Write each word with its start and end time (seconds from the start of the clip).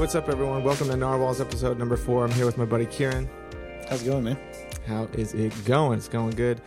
what's 0.00 0.14
up, 0.14 0.30
everyone? 0.30 0.64
Welcome 0.64 0.88
to 0.88 0.96
Narwhals 0.96 1.42
episode 1.42 1.78
number 1.78 1.94
four. 1.94 2.24
I'm 2.24 2.30
here 2.30 2.46
with 2.46 2.56
my 2.56 2.64
buddy 2.64 2.86
Kieran. 2.86 3.28
How's 3.86 4.00
it 4.00 4.06
going, 4.06 4.24
man? 4.24 4.38
How 4.86 5.04
is 5.12 5.34
it 5.34 5.52
going? 5.66 5.98
It's 5.98 6.08
going 6.08 6.30
good. 6.30 6.62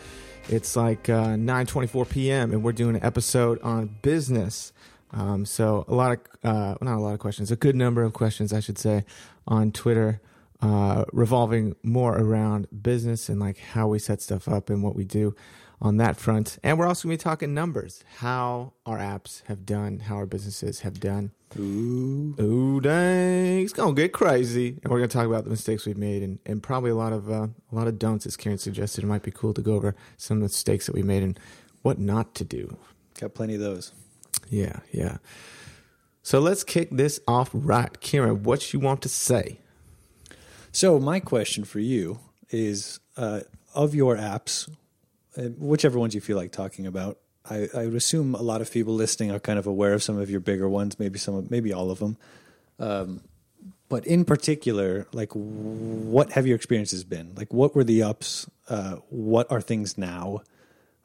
It's 0.49 0.75
like 0.75 1.09
uh, 1.09 1.29
9:24 1.29 2.07
p.m. 2.07 2.51
and 2.51 2.61
we're 2.61 2.73
doing 2.73 2.95
an 2.95 3.03
episode 3.03 3.59
on 3.63 3.95
business. 4.03 4.71
Um, 5.09 5.47
so 5.47 5.83
a 5.87 5.95
lot 5.95 6.11
of, 6.11 6.19
uh, 6.43 6.75
not 6.79 6.95
a 6.95 7.01
lot 7.01 7.13
of 7.13 7.19
questions, 7.19 7.49
a 7.49 7.55
good 7.55 7.75
number 7.75 8.03
of 8.03 8.13
questions, 8.13 8.53
I 8.53 8.59
should 8.59 8.77
say, 8.77 9.03
on 9.47 9.71
Twitter, 9.71 10.21
uh, 10.61 11.05
revolving 11.11 11.75
more 11.81 12.15
around 12.15 12.67
business 12.83 13.29
and 13.29 13.39
like 13.39 13.57
how 13.57 13.87
we 13.87 13.97
set 13.97 14.21
stuff 14.21 14.47
up 14.47 14.69
and 14.69 14.83
what 14.83 14.95
we 14.95 15.05
do 15.05 15.35
on 15.83 15.97
that 15.97 16.17
front. 16.17 16.57
And 16.63 16.79
we're 16.79 16.87
also 16.87 17.07
going 17.07 17.17
to 17.17 17.21
be 17.21 17.23
talking 17.23 17.53
numbers, 17.53 18.03
how 18.17 18.73
our 18.85 18.97
apps 18.97 19.43
have 19.47 19.65
done, 19.65 19.99
how 19.99 20.15
our 20.15 20.25
businesses 20.25 20.79
have 20.79 20.99
done. 20.99 21.31
Ooh. 21.59 22.35
Ooh, 22.39 22.81
dang! 22.81 23.61
It's 23.61 23.73
gonna 23.73 23.93
get 23.93 24.11
crazy, 24.11 24.79
and 24.81 24.91
we're 24.91 24.97
gonna 24.97 25.07
talk 25.07 25.27
about 25.27 25.43
the 25.43 25.51
mistakes 25.51 25.85
we've 25.85 25.95
made, 25.95 26.23
and, 26.23 26.39
and 26.47 26.63
probably 26.63 26.89
a 26.89 26.95
lot 26.95 27.13
of 27.13 27.29
uh, 27.29 27.47
a 27.71 27.75
lot 27.75 27.85
of 27.85 27.99
don'ts. 27.99 28.25
As 28.25 28.35
Kieran 28.35 28.57
suggested, 28.57 29.03
it 29.03 29.07
might 29.07 29.21
be 29.21 29.29
cool 29.29 29.53
to 29.53 29.61
go 29.61 29.75
over 29.75 29.95
some 30.17 30.37
of 30.37 30.41
the 30.41 30.45
mistakes 30.45 30.87
that 30.87 30.95
we 30.95 31.03
made 31.03 31.21
and 31.21 31.39
what 31.83 31.99
not 31.99 32.33
to 32.35 32.43
do. 32.43 32.75
Got 33.19 33.35
plenty 33.35 33.53
of 33.53 33.61
those. 33.61 33.93
Yeah, 34.49 34.79
yeah. 34.91 35.17
So 36.23 36.39
let's 36.39 36.63
kick 36.63 36.89
this 36.89 37.19
off 37.27 37.51
right, 37.53 37.99
Kieran, 37.99 38.41
What 38.41 38.73
you 38.73 38.79
want 38.79 39.03
to 39.03 39.09
say? 39.09 39.59
So 40.71 40.99
my 40.99 41.19
question 41.19 41.65
for 41.65 41.79
you 41.79 42.19
is: 42.49 42.99
uh, 43.15 43.41
of 43.75 43.93
your 43.93 44.17
apps, 44.17 44.67
whichever 45.35 45.99
ones 45.99 46.15
you 46.15 46.21
feel 46.21 46.37
like 46.37 46.51
talking 46.51 46.87
about, 46.87 47.17
I, 47.49 47.67
I, 47.75 47.85
would 47.85 47.95
assume 47.95 48.35
a 48.35 48.41
lot 48.41 48.61
of 48.61 48.71
people 48.71 48.93
listening 48.93 49.31
are 49.31 49.39
kind 49.39 49.59
of 49.59 49.67
aware 49.67 49.93
of 49.93 50.01
some 50.01 50.17
of 50.17 50.29
your 50.29 50.39
bigger 50.39 50.69
ones, 50.69 50.97
maybe 50.97 51.19
some, 51.19 51.47
maybe 51.49 51.73
all 51.73 51.91
of 51.91 51.99
them. 51.99 52.17
Um, 52.79 53.21
but 53.89 54.07
in 54.07 54.25
particular, 54.25 55.07
like, 55.11 55.31
what 55.33 56.31
have 56.31 56.47
your 56.47 56.55
experiences 56.55 57.03
been? 57.03 57.35
Like, 57.35 57.53
what 57.53 57.75
were 57.75 57.83
the 57.83 58.03
ups? 58.03 58.49
Uh, 58.67 58.95
what 59.09 59.51
are 59.51 59.61
things 59.61 59.97
now? 59.97 60.41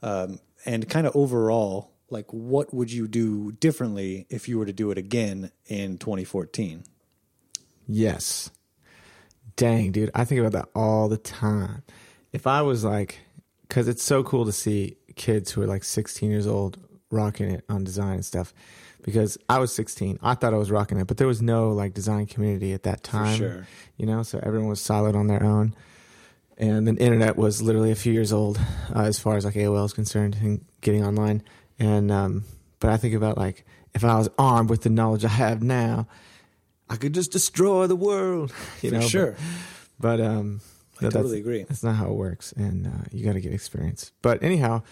Um, 0.03 0.41
and 0.65 0.89
kind 0.89 1.07
of 1.07 1.15
overall, 1.17 1.91
like, 2.09 2.33
what 2.33 2.73
would 2.73 2.91
you 2.92 3.09
do 3.09 3.53
differently 3.53 4.27
if 4.31 4.48
you 4.48 4.59
were 4.59 4.67
to 4.67 4.73
do 4.73 4.91
it 4.91 4.98
again 4.98 5.51
in 5.67 5.98
2014? 5.98 6.85
Yes. 7.87 8.51
Dang, 9.57 9.91
dude, 9.92 10.11
I 10.15 10.25
think 10.25 10.41
about 10.41 10.53
that 10.53 10.69
all 10.75 11.09
the 11.09 11.19
time. 11.19 11.83
If 12.33 12.47
I 12.47 12.63
was 12.63 12.85
like, 12.85 13.19
because 13.69 13.88
it's 13.88 14.02
so 14.02 14.22
cool 14.22 14.44
to 14.44 14.52
see 14.52 14.97
kids 15.14 15.50
who 15.52 15.62
are 15.62 15.66
like 15.66 15.84
16 15.84 16.30
years 16.30 16.47
old 16.47 16.78
rocking 17.11 17.50
it 17.50 17.64
on 17.69 17.84
design 17.84 18.14
and 18.14 18.24
stuff 18.24 18.52
because 19.02 19.38
I 19.48 19.58
was 19.58 19.72
16. 19.74 20.19
I 20.22 20.34
thought 20.34 20.55
I 20.55 20.58
was 20.58 20.70
rocking 20.70 20.98
it, 20.98 21.06
but 21.06 21.16
there 21.16 21.27
was 21.27 21.41
no 21.41 21.70
like 21.70 21.94
design 21.94 22.27
community 22.27 22.72
at 22.72 22.83
that 22.84 23.02
time. 23.02 23.36
Sure. 23.36 23.66
You 23.96 24.06
know, 24.06 24.22
so 24.22 24.41
everyone 24.42 24.69
was 24.69 24.80
solid 24.80 25.14
on 25.14 25.27
their 25.27 25.42
own. 25.42 25.74
And 26.56 26.89
the 26.89 26.94
internet 26.94 27.36
was 27.36 27.62
literally 27.62 27.92
a 27.92 27.96
few 27.96 28.12
years 28.12 28.33
old 28.33 28.58
uh, 28.94 29.02
as 29.02 29.19
far 29.19 29.36
as 29.36 29.44
like 29.44 29.55
AOL 29.55 29.84
is 29.84 29.92
concerned 29.92 30.36
and 30.41 30.64
getting 30.80 31.05
online. 31.05 31.44
And, 31.78 32.11
um, 32.11 32.44
but 32.80 32.91
I 32.91 32.96
think 32.96 33.14
about 33.14 33.39
like 33.39 33.64
if 33.94 34.05
I 34.05 34.16
was 34.19 34.28
armed 34.39 34.68
with 34.68 34.83
the 34.83 34.90
knowledge 34.90 35.24
I 35.24 35.28
have 35.28 35.62
now, 35.62 36.08
I 36.90 36.96
could 36.96 37.14
just 37.14 37.30
destroy 37.30 37.86
the 37.86 37.96
world. 37.96 38.52
You 38.83 38.90
For 38.90 38.96
know, 38.96 39.01
sure. 39.02 39.36
But, 40.01 40.17
but 40.17 40.20
um, 40.20 40.61
I 41.01 41.05
no, 41.05 41.11
totally 41.11 41.36
that's, 41.36 41.41
agree. 41.41 41.63
That's 41.64 41.83
not 41.85 41.97
how 41.97 42.07
it 42.11 42.14
works, 42.14 42.53
and 42.53 42.86
uh, 42.86 43.05
you 43.13 43.25
got 43.25 43.35
to 43.35 43.41
get 43.41 43.53
experience. 43.53 44.13
But 44.23 44.42
anyhow, 44.42 44.83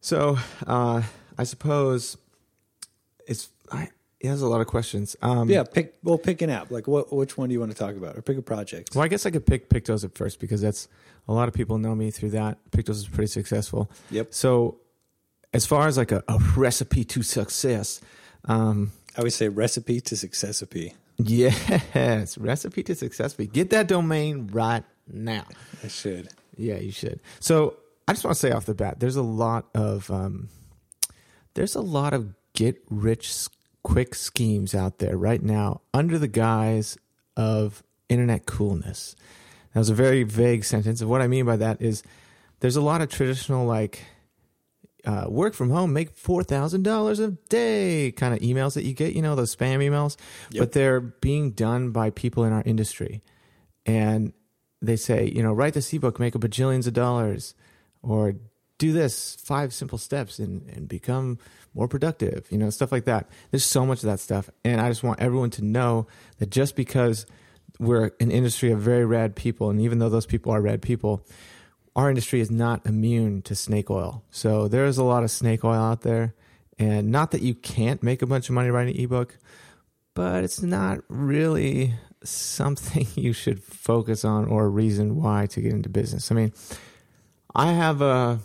so 0.00 0.38
uh, 0.66 1.02
I 1.36 1.44
suppose 1.44 2.16
it's 3.26 3.50
I, 3.70 3.88
it 4.20 4.28
has 4.28 4.40
a 4.40 4.48
lot 4.48 4.62
of 4.62 4.66
questions. 4.66 5.16
Um, 5.20 5.50
Yeah, 5.50 5.64
pick. 5.64 5.96
Well, 6.02 6.16
pick 6.16 6.40
an 6.40 6.48
app. 6.48 6.70
Like, 6.70 6.86
what? 6.86 7.12
Which 7.12 7.36
one 7.36 7.48
do 7.48 7.52
you 7.52 7.60
want 7.60 7.72
to 7.72 7.78
talk 7.78 7.94
about, 7.94 8.16
or 8.16 8.22
pick 8.22 8.38
a 8.38 8.42
project? 8.42 8.94
Well, 8.94 9.04
I 9.04 9.08
guess 9.08 9.26
I 9.26 9.30
could 9.30 9.44
pick 9.44 9.68
Pictos 9.68 10.02
at 10.02 10.14
first 10.14 10.40
because 10.40 10.62
that's 10.62 10.88
a 11.28 11.32
lot 11.32 11.48
of 11.48 11.54
people 11.54 11.78
know 11.78 11.94
me 11.94 12.10
through 12.10 12.30
that. 12.30 12.58
Pictos 12.70 12.96
is 12.96 13.08
pretty 13.08 13.28
successful. 13.28 13.90
Yep. 14.10 14.32
So, 14.32 14.78
as 15.52 15.66
far 15.66 15.86
as 15.88 15.98
like 15.98 16.10
a, 16.10 16.24
a 16.26 16.38
recipe 16.56 17.04
to 17.04 17.22
success, 17.22 18.00
um, 18.46 18.92
I 19.16 19.22
would 19.22 19.32
say 19.32 19.48
recipe 19.48 20.00
to 20.00 20.14
successipy. 20.14 20.94
Yes, 21.16 22.38
recipe 22.38 22.82
to 22.84 22.94
success. 22.94 23.34
Get 23.34 23.70
that 23.70 23.88
domain 23.88 24.48
right 24.52 24.84
now. 25.06 25.44
I 25.82 25.88
should. 25.88 26.28
Yeah, 26.56 26.76
you 26.76 26.92
should. 26.92 27.20
So 27.40 27.76
I 28.06 28.12
just 28.12 28.24
want 28.24 28.34
to 28.36 28.40
say 28.40 28.50
off 28.52 28.66
the 28.66 28.74
bat, 28.74 29.00
there's 29.00 29.16
a 29.16 29.22
lot 29.22 29.66
of 29.74 30.10
um, 30.10 30.48
there's 31.54 31.74
a 31.74 31.80
lot 31.80 32.12
of 32.12 32.34
get 32.52 32.82
rich 32.88 33.48
quick 33.82 34.14
schemes 34.14 34.74
out 34.74 34.98
there 34.98 35.16
right 35.16 35.42
now 35.42 35.80
under 35.92 36.18
the 36.18 36.28
guise 36.28 36.96
of 37.36 37.82
internet 38.08 38.46
coolness. 38.46 39.14
That 39.72 39.80
was 39.80 39.90
a 39.90 39.94
very 39.94 40.22
vague 40.22 40.64
sentence, 40.64 41.00
and 41.00 41.10
what 41.10 41.20
I 41.20 41.26
mean 41.26 41.44
by 41.46 41.56
that 41.56 41.82
is 41.82 42.02
there's 42.60 42.76
a 42.76 42.80
lot 42.80 43.02
of 43.02 43.08
traditional 43.08 43.66
like 43.66 44.04
uh, 45.06 45.26
work 45.28 45.54
from 45.54 45.70
home, 45.70 45.92
make 45.92 46.10
four 46.16 46.42
thousand 46.42 46.82
dollars 46.82 47.18
a 47.20 47.30
day 47.48 48.12
kind 48.16 48.32
of 48.34 48.40
emails 48.40 48.74
that 48.74 48.84
you 48.84 48.92
get. 48.94 49.14
You 49.14 49.22
know 49.22 49.34
those 49.34 49.54
spam 49.54 49.78
emails, 49.80 50.16
Yep. 50.50 50.60
but 50.60 50.72
they're 50.72 51.00
being 51.00 51.50
done 51.52 51.90
by 51.90 52.10
people 52.10 52.44
in 52.44 52.52
our 52.52 52.62
industry, 52.64 53.22
and 53.86 54.32
they 54.82 54.96
say, 54.96 55.26
you 55.34 55.42
know, 55.42 55.52
write 55.52 55.74
this 55.74 55.92
ebook, 55.92 56.18
make 56.20 56.34
a 56.34 56.38
bajillions 56.38 56.86
of 56.86 56.92
dollars, 56.92 57.54
or 58.02 58.34
do 58.78 58.92
this 58.92 59.36
five 59.36 59.72
simple 59.72 59.98
steps 59.98 60.38
and, 60.38 60.68
and 60.70 60.88
become 60.88 61.38
more 61.74 61.88
productive, 61.88 62.46
you 62.50 62.58
know, 62.58 62.68
stuff 62.70 62.92
like 62.92 63.04
that. 63.04 63.28
There's 63.50 63.64
so 63.64 63.86
much 63.86 64.02
of 64.02 64.06
that 64.10 64.20
stuff. 64.20 64.50
And 64.64 64.80
I 64.80 64.88
just 64.88 65.02
want 65.02 65.20
everyone 65.20 65.50
to 65.50 65.64
know 65.64 66.06
that 66.38 66.50
just 66.50 66.76
because 66.76 67.24
we're 67.78 68.10
an 68.20 68.30
industry 68.30 68.72
of 68.72 68.80
very 68.80 69.04
rad 69.04 69.36
people, 69.36 69.70
and 69.70 69.80
even 69.80 69.98
though 70.00 70.08
those 70.08 70.26
people 70.26 70.52
are 70.52 70.60
rad 70.60 70.82
people, 70.82 71.24
our 71.96 72.08
industry 72.08 72.40
is 72.40 72.50
not 72.50 72.84
immune 72.86 73.42
to 73.42 73.54
snake 73.54 73.90
oil. 73.90 74.24
So 74.30 74.68
there's 74.68 74.98
a 74.98 75.04
lot 75.04 75.22
of 75.22 75.30
snake 75.30 75.64
oil 75.64 75.74
out 75.74 76.02
there. 76.02 76.34
And 76.78 77.12
not 77.12 77.30
that 77.30 77.42
you 77.42 77.54
can't 77.54 78.02
make 78.02 78.20
a 78.20 78.26
bunch 78.26 78.48
of 78.48 78.54
money 78.54 78.68
writing 78.70 78.96
an 78.96 79.00
ebook, 79.00 79.38
but 80.14 80.42
it's 80.42 80.60
not 80.60 80.98
really 81.08 81.94
something 82.24 83.06
you 83.14 83.32
should 83.32 83.62
focus 83.62 84.24
on 84.24 84.46
or 84.46 84.64
a 84.64 84.68
reason 84.68 85.16
why 85.16 85.46
to 85.46 85.60
get 85.60 85.72
into 85.72 85.88
business. 85.88 86.32
I 86.32 86.34
mean, 86.34 86.52
I 87.54 87.72
have 87.72 88.02
a, 88.02 88.40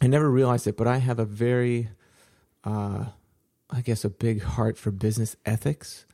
I 0.00 0.06
never 0.08 0.28
realized 0.28 0.66
it, 0.66 0.76
but 0.76 0.88
I 0.88 0.98
have 0.98 1.20
a 1.20 1.24
very, 1.24 1.88
uh, 2.64 3.04
I 3.70 3.80
guess, 3.82 4.04
a 4.04 4.10
big 4.10 4.42
heart 4.42 4.76
for 4.76 4.90
business 4.90 5.36
ethics. 5.46 6.04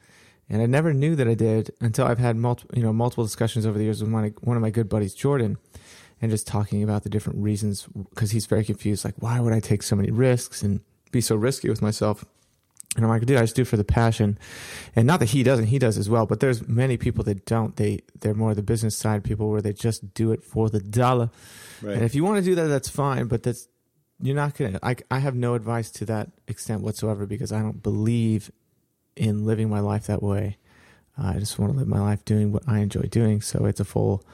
And 0.49 0.61
I 0.61 0.67
never 0.67 0.93
knew 0.93 1.17
that 1.17 1.27
I 1.27 1.35
did 1.35 1.71
until 1.81 2.07
I've 2.07 2.19
had 2.19 2.37
multiple, 2.37 2.77
you 2.77 2.85
know, 2.85 2.93
multiple 2.93 3.25
discussions 3.25 3.65
over 3.65 3.79
the 3.79 3.85
years 3.85 4.03
with 4.03 4.11
my, 4.11 4.33
one 4.43 4.57
of 4.57 4.63
my 4.63 4.71
good 4.71 4.89
buddies, 4.89 5.15
Jordan, 5.15 5.57
and 6.21 6.31
just 6.31 6.47
talking 6.47 6.83
about 6.83 7.03
the 7.03 7.11
different 7.11 7.39
reasons 7.41 7.87
because 8.11 8.31
he's 8.31 8.47
very 8.47 8.65
confused. 8.65 9.05
Like, 9.05 9.15
why 9.19 9.41
would 9.41 9.53
I 9.53 9.61
take 9.61 9.83
so 9.83 9.97
many 9.97 10.11
risks 10.11 10.63
and 10.63 10.81
be 11.13 11.21
so 11.21 11.37
risky 11.37 11.69
with 11.69 11.83
myself? 11.83 12.25
And 12.97 13.05
I'm 13.05 13.11
like, 13.11 13.27
dude, 13.27 13.37
I 13.37 13.43
just 13.43 13.57
do 13.57 13.63
it 13.63 13.69
for 13.69 13.77
the 13.77 13.85
passion. 13.85 14.39
And 14.95 15.07
not 15.07 15.21
that 15.21 15.31
he 15.31 15.43
doesn't, 15.43 15.67
he 15.67 15.79
does 15.79 15.99
as 15.99 16.09
well, 16.09 16.25
but 16.25 16.41
there's 16.41 16.67
many 16.67 16.97
people 16.97 17.23
that 17.25 17.45
don't. 17.45 17.77
They, 17.77 18.01
they're 18.21 18.33
more 18.33 18.55
the 18.55 18.63
business 18.63 18.97
side 18.97 19.23
people 19.23 19.51
where 19.51 19.61
they 19.61 19.75
just 19.75 20.15
do 20.15 20.33
it 20.33 20.43
for 20.43 20.71
the 20.71 20.81
dollar. 20.81 21.31
Right. 21.83 21.95
And 21.95 22.05
if 22.05 22.15
you 22.15 22.25
want 22.25 22.39
to 22.39 22.43
do 22.43 22.55
that, 22.55 22.69
that's 22.69 22.89
fine, 22.89 23.27
but 23.27 23.43
that's, 23.43 23.69
you're 24.19 24.35
not 24.35 24.57
going 24.57 24.73
to, 24.73 24.87
I, 24.87 24.97
I 25.11 25.19
have 25.19 25.35
no 25.35 25.53
advice 25.53 25.91
to 25.91 26.07
that 26.07 26.31
extent 26.49 26.81
whatsoever 26.81 27.27
because 27.27 27.53
I 27.53 27.61
don't 27.61 27.83
believe 27.83 28.51
in 29.15 29.45
living 29.45 29.69
my 29.69 29.81
life 29.81 30.07
that 30.07 30.23
way. 30.23 30.57
Uh, 31.19 31.33
I 31.35 31.39
just 31.39 31.59
want 31.59 31.73
to 31.73 31.79
live 31.79 31.89
my 31.89 32.01
life 32.01 32.25
doing 32.25 32.53
what 32.53 32.63
I 32.67 32.81
enjoy 32.81 33.03
doing. 33.03 33.41
So 33.41 33.67
it's 33.67 33.81
a 33.81 33.85
full 33.85 34.25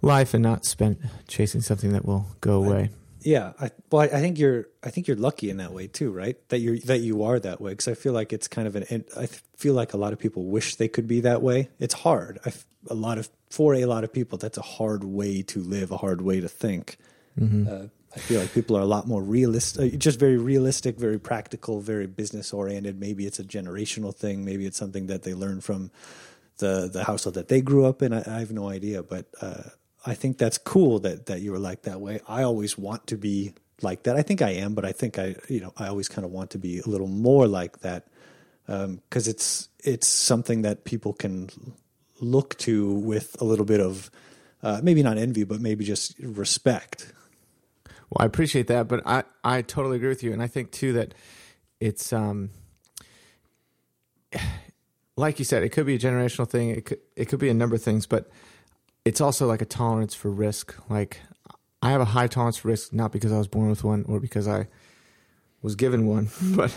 life 0.00 0.34
and 0.34 0.42
not 0.42 0.64
spent 0.64 1.00
chasing 1.28 1.60
something 1.60 1.92
that 1.92 2.04
will 2.04 2.26
go 2.40 2.62
away. 2.62 2.90
Yeah, 3.20 3.52
I, 3.60 3.70
well, 3.90 4.02
I, 4.02 4.06
I 4.06 4.20
think 4.20 4.38
you're. 4.38 4.66
I 4.82 4.90
think 4.90 5.06
you're 5.06 5.16
lucky 5.16 5.48
in 5.48 5.58
that 5.58 5.72
way 5.72 5.86
too, 5.86 6.10
right? 6.10 6.36
That 6.48 6.58
you're 6.58 6.78
that 6.80 6.98
you 6.98 7.22
are 7.22 7.38
that 7.38 7.60
way. 7.60 7.70
Because 7.70 7.86
I 7.86 7.94
feel 7.94 8.12
like 8.12 8.32
it's 8.32 8.48
kind 8.48 8.66
of 8.66 8.74
an. 8.74 9.04
I 9.16 9.26
feel 9.56 9.74
like 9.74 9.92
a 9.92 9.96
lot 9.96 10.12
of 10.12 10.18
people 10.18 10.46
wish 10.46 10.74
they 10.74 10.88
could 10.88 11.06
be 11.06 11.20
that 11.20 11.40
way. 11.40 11.68
It's 11.78 11.94
hard. 11.94 12.40
I, 12.44 12.52
a 12.88 12.94
lot 12.94 13.18
of 13.18 13.30
for 13.48 13.74
a 13.74 13.84
lot 13.84 14.02
of 14.02 14.12
people, 14.12 14.38
that's 14.38 14.58
a 14.58 14.62
hard 14.62 15.04
way 15.04 15.42
to 15.42 15.60
live, 15.60 15.92
a 15.92 15.98
hard 15.98 16.20
way 16.20 16.40
to 16.40 16.48
think. 16.48 16.96
Uh, 17.68 17.86
I 18.14 18.18
feel 18.18 18.40
like 18.40 18.52
people 18.52 18.76
are 18.76 18.82
a 18.82 18.86
lot 18.86 19.06
more 19.06 19.22
realistic, 19.22 19.98
just 19.98 20.18
very 20.18 20.36
realistic, 20.36 20.98
very 20.98 21.18
practical, 21.18 21.80
very 21.80 22.06
business 22.06 22.52
oriented. 22.52 23.00
Maybe 23.00 23.26
it's 23.26 23.38
a 23.38 23.44
generational 23.44 24.14
thing. 24.14 24.44
Maybe 24.44 24.66
it's 24.66 24.76
something 24.76 25.06
that 25.06 25.22
they 25.22 25.32
learn 25.32 25.60
from 25.60 25.90
the 26.58 26.88
the 26.92 27.04
household 27.04 27.34
that 27.34 27.48
they 27.48 27.60
grew 27.60 27.86
up 27.86 28.02
in. 28.02 28.12
I, 28.12 28.22
I 28.26 28.38
have 28.40 28.52
no 28.52 28.68
idea, 28.68 29.02
but 29.02 29.26
uh, 29.40 29.62
I 30.04 30.14
think 30.14 30.38
that's 30.38 30.58
cool 30.58 30.98
that 31.00 31.26
that 31.26 31.40
you 31.40 31.52
were 31.52 31.58
like 31.58 31.82
that 31.82 32.00
way. 32.00 32.20
I 32.28 32.42
always 32.42 32.76
want 32.76 33.06
to 33.08 33.16
be 33.16 33.54
like 33.80 34.02
that. 34.04 34.16
I 34.16 34.22
think 34.22 34.42
I 34.42 34.50
am, 34.50 34.74
but 34.74 34.84
I 34.84 34.92
think 34.92 35.18
I 35.18 35.36
you 35.48 35.60
know 35.60 35.72
I 35.78 35.88
always 35.88 36.08
kind 36.08 36.24
of 36.24 36.30
want 36.30 36.50
to 36.50 36.58
be 36.58 36.80
a 36.80 36.86
little 36.86 37.08
more 37.08 37.46
like 37.46 37.80
that 37.80 38.06
because 38.66 39.28
it's 39.28 39.68
it's 39.82 40.06
something 40.06 40.62
that 40.62 40.84
people 40.84 41.12
can 41.12 41.50
look 42.20 42.56
to 42.58 42.92
with 42.92 43.40
a 43.40 43.44
little 43.44 43.64
bit 43.64 43.80
of 43.80 44.10
uh, 44.62 44.80
maybe 44.82 45.02
not 45.02 45.18
envy, 45.18 45.44
but 45.44 45.60
maybe 45.60 45.84
just 45.84 46.18
respect. 46.20 47.12
Well, 48.12 48.24
I 48.24 48.26
appreciate 48.26 48.66
that, 48.66 48.88
but 48.88 49.06
I, 49.06 49.24
I 49.42 49.62
totally 49.62 49.96
agree 49.96 50.10
with 50.10 50.22
you, 50.22 50.34
and 50.34 50.42
I 50.42 50.46
think 50.46 50.70
too 50.70 50.92
that 50.92 51.14
it's 51.80 52.12
um 52.12 52.50
like 55.16 55.38
you 55.38 55.46
said, 55.46 55.62
it 55.62 55.70
could 55.70 55.86
be 55.86 55.94
a 55.94 55.98
generational 55.98 56.46
thing. 56.46 56.68
It 56.68 56.84
could 56.84 56.98
it 57.16 57.26
could 57.30 57.38
be 57.38 57.48
a 57.48 57.54
number 57.54 57.74
of 57.74 57.82
things, 57.82 58.04
but 58.04 58.30
it's 59.06 59.22
also 59.22 59.46
like 59.46 59.62
a 59.62 59.64
tolerance 59.64 60.14
for 60.14 60.30
risk. 60.30 60.74
Like 60.90 61.20
I 61.80 61.90
have 61.90 62.02
a 62.02 62.06
high 62.06 62.26
tolerance 62.26 62.58
for 62.58 62.68
risk, 62.68 62.92
not 62.92 63.12
because 63.12 63.32
I 63.32 63.38
was 63.38 63.48
born 63.48 63.70
with 63.70 63.82
one 63.82 64.04
or 64.06 64.20
because 64.20 64.46
I 64.46 64.68
was 65.62 65.74
given 65.74 66.06
one, 66.06 66.28
but 66.54 66.76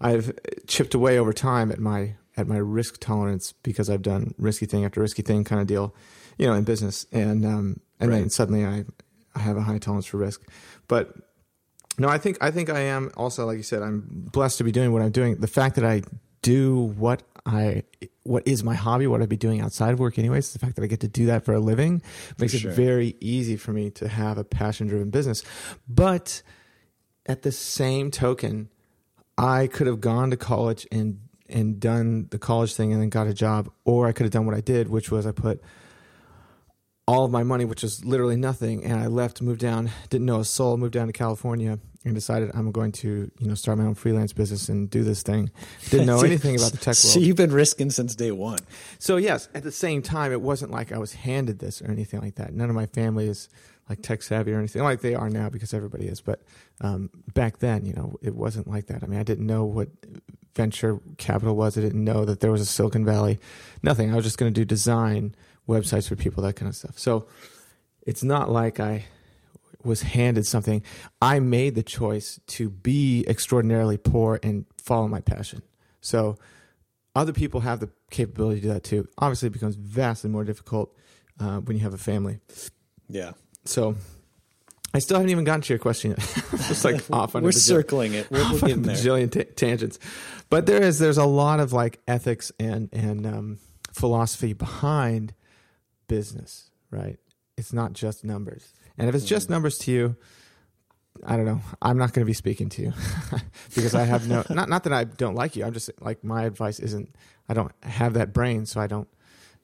I've 0.00 0.32
chipped 0.68 0.94
away 0.94 1.18
over 1.18 1.32
time 1.32 1.72
at 1.72 1.80
my 1.80 2.14
at 2.36 2.46
my 2.46 2.58
risk 2.58 3.00
tolerance 3.00 3.52
because 3.64 3.90
I've 3.90 4.02
done 4.02 4.32
risky 4.38 4.66
thing 4.66 4.84
after 4.84 5.00
risky 5.00 5.22
thing 5.22 5.42
kind 5.42 5.60
of 5.60 5.66
deal, 5.66 5.92
you 6.38 6.46
know, 6.46 6.52
in 6.54 6.62
business, 6.62 7.04
and 7.10 7.44
um, 7.44 7.80
and 7.98 8.10
right. 8.10 8.20
then 8.20 8.30
suddenly 8.30 8.64
I 8.64 8.84
I 9.38 9.42
have 9.42 9.56
a 9.56 9.62
high 9.62 9.78
tolerance 9.78 10.06
for 10.06 10.18
risk, 10.18 10.42
but 10.88 11.14
no, 11.98 12.08
I 12.08 12.18
think 12.18 12.38
I 12.40 12.50
think 12.50 12.70
I 12.70 12.80
am 12.80 13.10
also 13.16 13.46
like 13.46 13.56
you 13.56 13.62
said 13.62 13.82
I'm 13.82 14.04
blessed 14.08 14.58
to 14.58 14.64
be 14.64 14.72
doing 14.72 14.92
what 14.92 15.02
I'm 15.02 15.10
doing. 15.10 15.36
The 15.36 15.46
fact 15.46 15.76
that 15.76 15.84
I 15.84 16.02
do 16.42 16.76
what 16.96 17.22
I 17.44 17.82
what 18.22 18.46
is 18.46 18.62
my 18.62 18.74
hobby, 18.74 19.06
what 19.06 19.22
I'd 19.22 19.28
be 19.28 19.36
doing 19.36 19.60
outside 19.60 19.92
of 19.92 19.98
work 19.98 20.18
anyways, 20.18 20.52
the 20.52 20.58
fact 20.58 20.76
that 20.76 20.82
I 20.82 20.86
get 20.86 21.00
to 21.00 21.08
do 21.08 21.26
that 21.26 21.44
for 21.44 21.54
a 21.54 21.60
living 21.60 22.02
makes 22.38 22.54
sure. 22.54 22.70
it 22.70 22.74
very 22.74 23.16
easy 23.20 23.56
for 23.56 23.72
me 23.72 23.90
to 23.92 24.08
have 24.08 24.38
a 24.38 24.44
passion 24.44 24.86
driven 24.86 25.10
business. 25.10 25.42
But 25.88 26.42
at 27.26 27.42
the 27.42 27.52
same 27.52 28.10
token, 28.10 28.68
I 29.36 29.66
could 29.66 29.86
have 29.86 30.00
gone 30.00 30.30
to 30.30 30.36
college 30.36 30.86
and 30.92 31.20
and 31.48 31.80
done 31.80 32.28
the 32.30 32.38
college 32.38 32.74
thing 32.74 32.92
and 32.92 33.00
then 33.00 33.08
got 33.08 33.26
a 33.26 33.34
job, 33.34 33.70
or 33.84 34.06
I 34.06 34.12
could 34.12 34.24
have 34.24 34.32
done 34.32 34.46
what 34.46 34.54
I 34.54 34.60
did, 34.60 34.88
which 34.88 35.10
was 35.10 35.26
I 35.26 35.32
put 35.32 35.62
all 37.08 37.24
of 37.24 37.30
my 37.30 37.42
money, 37.42 37.64
which 37.64 37.82
was 37.82 38.04
literally 38.04 38.36
nothing, 38.36 38.84
and 38.84 39.00
I 39.00 39.06
left, 39.06 39.40
moved 39.40 39.60
down, 39.60 39.90
didn't 40.10 40.26
know 40.26 40.40
a 40.40 40.44
soul, 40.44 40.76
moved 40.76 40.92
down 40.92 41.06
to 41.06 41.12
California, 41.14 41.78
and 42.04 42.14
decided 42.14 42.50
I'm 42.52 42.70
going 42.70 42.92
to, 42.92 43.30
you 43.38 43.48
know, 43.48 43.54
start 43.54 43.78
my 43.78 43.84
own 43.84 43.94
freelance 43.94 44.34
business 44.34 44.68
and 44.68 44.90
do 44.90 45.02
this 45.02 45.22
thing. 45.22 45.50
Didn't 45.88 46.06
know 46.06 46.20
anything 46.24 46.54
about 46.54 46.72
the 46.72 46.76
tech 46.76 46.86
world. 46.88 46.96
So 46.96 47.18
you've 47.18 47.38
been 47.38 47.50
risking 47.50 47.88
since 47.88 48.14
day 48.14 48.30
one. 48.30 48.58
So 48.98 49.16
yes, 49.16 49.48
at 49.54 49.62
the 49.62 49.72
same 49.72 50.02
time, 50.02 50.32
it 50.32 50.42
wasn't 50.42 50.70
like 50.70 50.92
I 50.92 50.98
was 50.98 51.14
handed 51.14 51.60
this 51.60 51.80
or 51.80 51.90
anything 51.90 52.20
like 52.20 52.34
that. 52.34 52.52
None 52.52 52.68
of 52.68 52.76
my 52.76 52.84
family 52.84 53.26
is 53.26 53.48
like 53.88 54.02
tech 54.02 54.22
savvy 54.22 54.52
or 54.52 54.58
anything 54.58 54.82
like 54.82 55.00
they 55.00 55.14
are 55.14 55.30
now 55.30 55.48
because 55.48 55.72
everybody 55.72 56.08
is. 56.08 56.20
But 56.20 56.42
um, 56.82 57.08
back 57.32 57.60
then, 57.60 57.86
you 57.86 57.94
know, 57.94 58.16
it 58.20 58.34
wasn't 58.34 58.68
like 58.68 58.86
that. 58.88 59.02
I 59.02 59.06
mean, 59.06 59.18
I 59.18 59.22
didn't 59.22 59.46
know 59.46 59.64
what 59.64 59.88
venture 60.54 61.00
capital 61.16 61.56
was. 61.56 61.78
I 61.78 61.80
didn't 61.80 62.04
know 62.04 62.26
that 62.26 62.40
there 62.40 62.52
was 62.52 62.60
a 62.60 62.66
Silicon 62.66 63.06
Valley. 63.06 63.38
Nothing. 63.82 64.12
I 64.12 64.16
was 64.16 64.26
just 64.26 64.36
going 64.36 64.52
to 64.52 64.60
do 64.60 64.66
design 64.66 65.34
websites 65.68 66.08
for 66.08 66.16
people, 66.16 66.42
that 66.42 66.56
kind 66.56 66.68
of 66.68 66.74
stuff. 66.74 66.98
So 66.98 67.26
it's 68.06 68.24
not 68.24 68.50
like 68.50 68.80
I 68.80 69.04
was 69.84 70.02
handed 70.02 70.46
something. 70.46 70.82
I 71.22 71.40
made 71.40 71.74
the 71.74 71.82
choice 71.82 72.40
to 72.48 72.70
be 72.70 73.24
extraordinarily 73.28 73.96
poor 73.96 74.40
and 74.42 74.66
follow 74.82 75.08
my 75.08 75.20
passion. 75.20 75.62
So 76.00 76.38
other 77.14 77.32
people 77.32 77.60
have 77.60 77.80
the 77.80 77.90
capability 78.10 78.60
to 78.60 78.66
do 78.66 78.72
that 78.72 78.84
too. 78.84 79.08
Obviously, 79.18 79.48
it 79.48 79.52
becomes 79.52 79.76
vastly 79.76 80.30
more 80.30 80.44
difficult 80.44 80.96
uh, 81.38 81.58
when 81.58 81.76
you 81.76 81.82
have 81.82 81.94
a 81.94 81.98
family. 81.98 82.40
Yeah. 83.08 83.32
So 83.64 83.96
I 84.94 85.00
still 85.00 85.16
haven't 85.16 85.30
even 85.30 85.44
gotten 85.44 85.60
to 85.62 85.72
your 85.72 85.78
question 85.78 86.10
yet. 86.12 86.18
Just 86.68 86.84
like 86.84 87.02
off 87.12 87.34
on 87.34 87.42
we're 87.42 87.52
circling 87.52 88.14
it. 88.14 88.30
We're, 88.30 88.38
we're 88.52 88.60
getting 88.60 88.82
there. 88.82 88.96
Bajillion 88.96 89.30
t- 89.30 89.44
tangents, 89.44 89.98
but 90.48 90.66
there 90.66 90.82
is 90.82 90.98
there's 90.98 91.18
a 91.18 91.26
lot 91.26 91.60
of 91.60 91.72
like 91.72 92.00
ethics 92.08 92.52
and 92.58 92.88
and 92.92 93.26
um, 93.26 93.58
philosophy 93.92 94.52
behind 94.52 95.34
business, 96.08 96.70
right? 96.90 97.18
It's 97.56 97.72
not 97.72 97.92
just 97.92 98.24
numbers. 98.24 98.72
And 98.96 99.08
if 99.08 99.14
it's 99.14 99.24
just 99.24 99.48
mm. 99.48 99.50
numbers 99.50 99.78
to 99.78 99.92
you, 99.92 100.16
I 101.24 101.36
don't 101.36 101.46
know. 101.46 101.60
I'm 101.82 101.98
not 101.98 102.12
going 102.12 102.24
to 102.24 102.28
be 102.28 102.34
speaking 102.34 102.68
to 102.70 102.82
you 102.82 102.92
because 103.74 103.94
I 103.94 104.04
have 104.04 104.28
no 104.28 104.44
not 104.50 104.68
not 104.68 104.84
that 104.84 104.92
I 104.92 105.04
don't 105.04 105.34
like 105.34 105.56
you. 105.56 105.64
I'm 105.64 105.72
just 105.72 105.90
like 106.00 106.22
my 106.22 106.44
advice 106.44 106.78
isn't 106.78 107.14
I 107.48 107.54
don't 107.54 107.72
have 107.82 108.14
that 108.14 108.32
brain 108.32 108.66
so 108.66 108.80
I 108.80 108.86
don't 108.86 109.08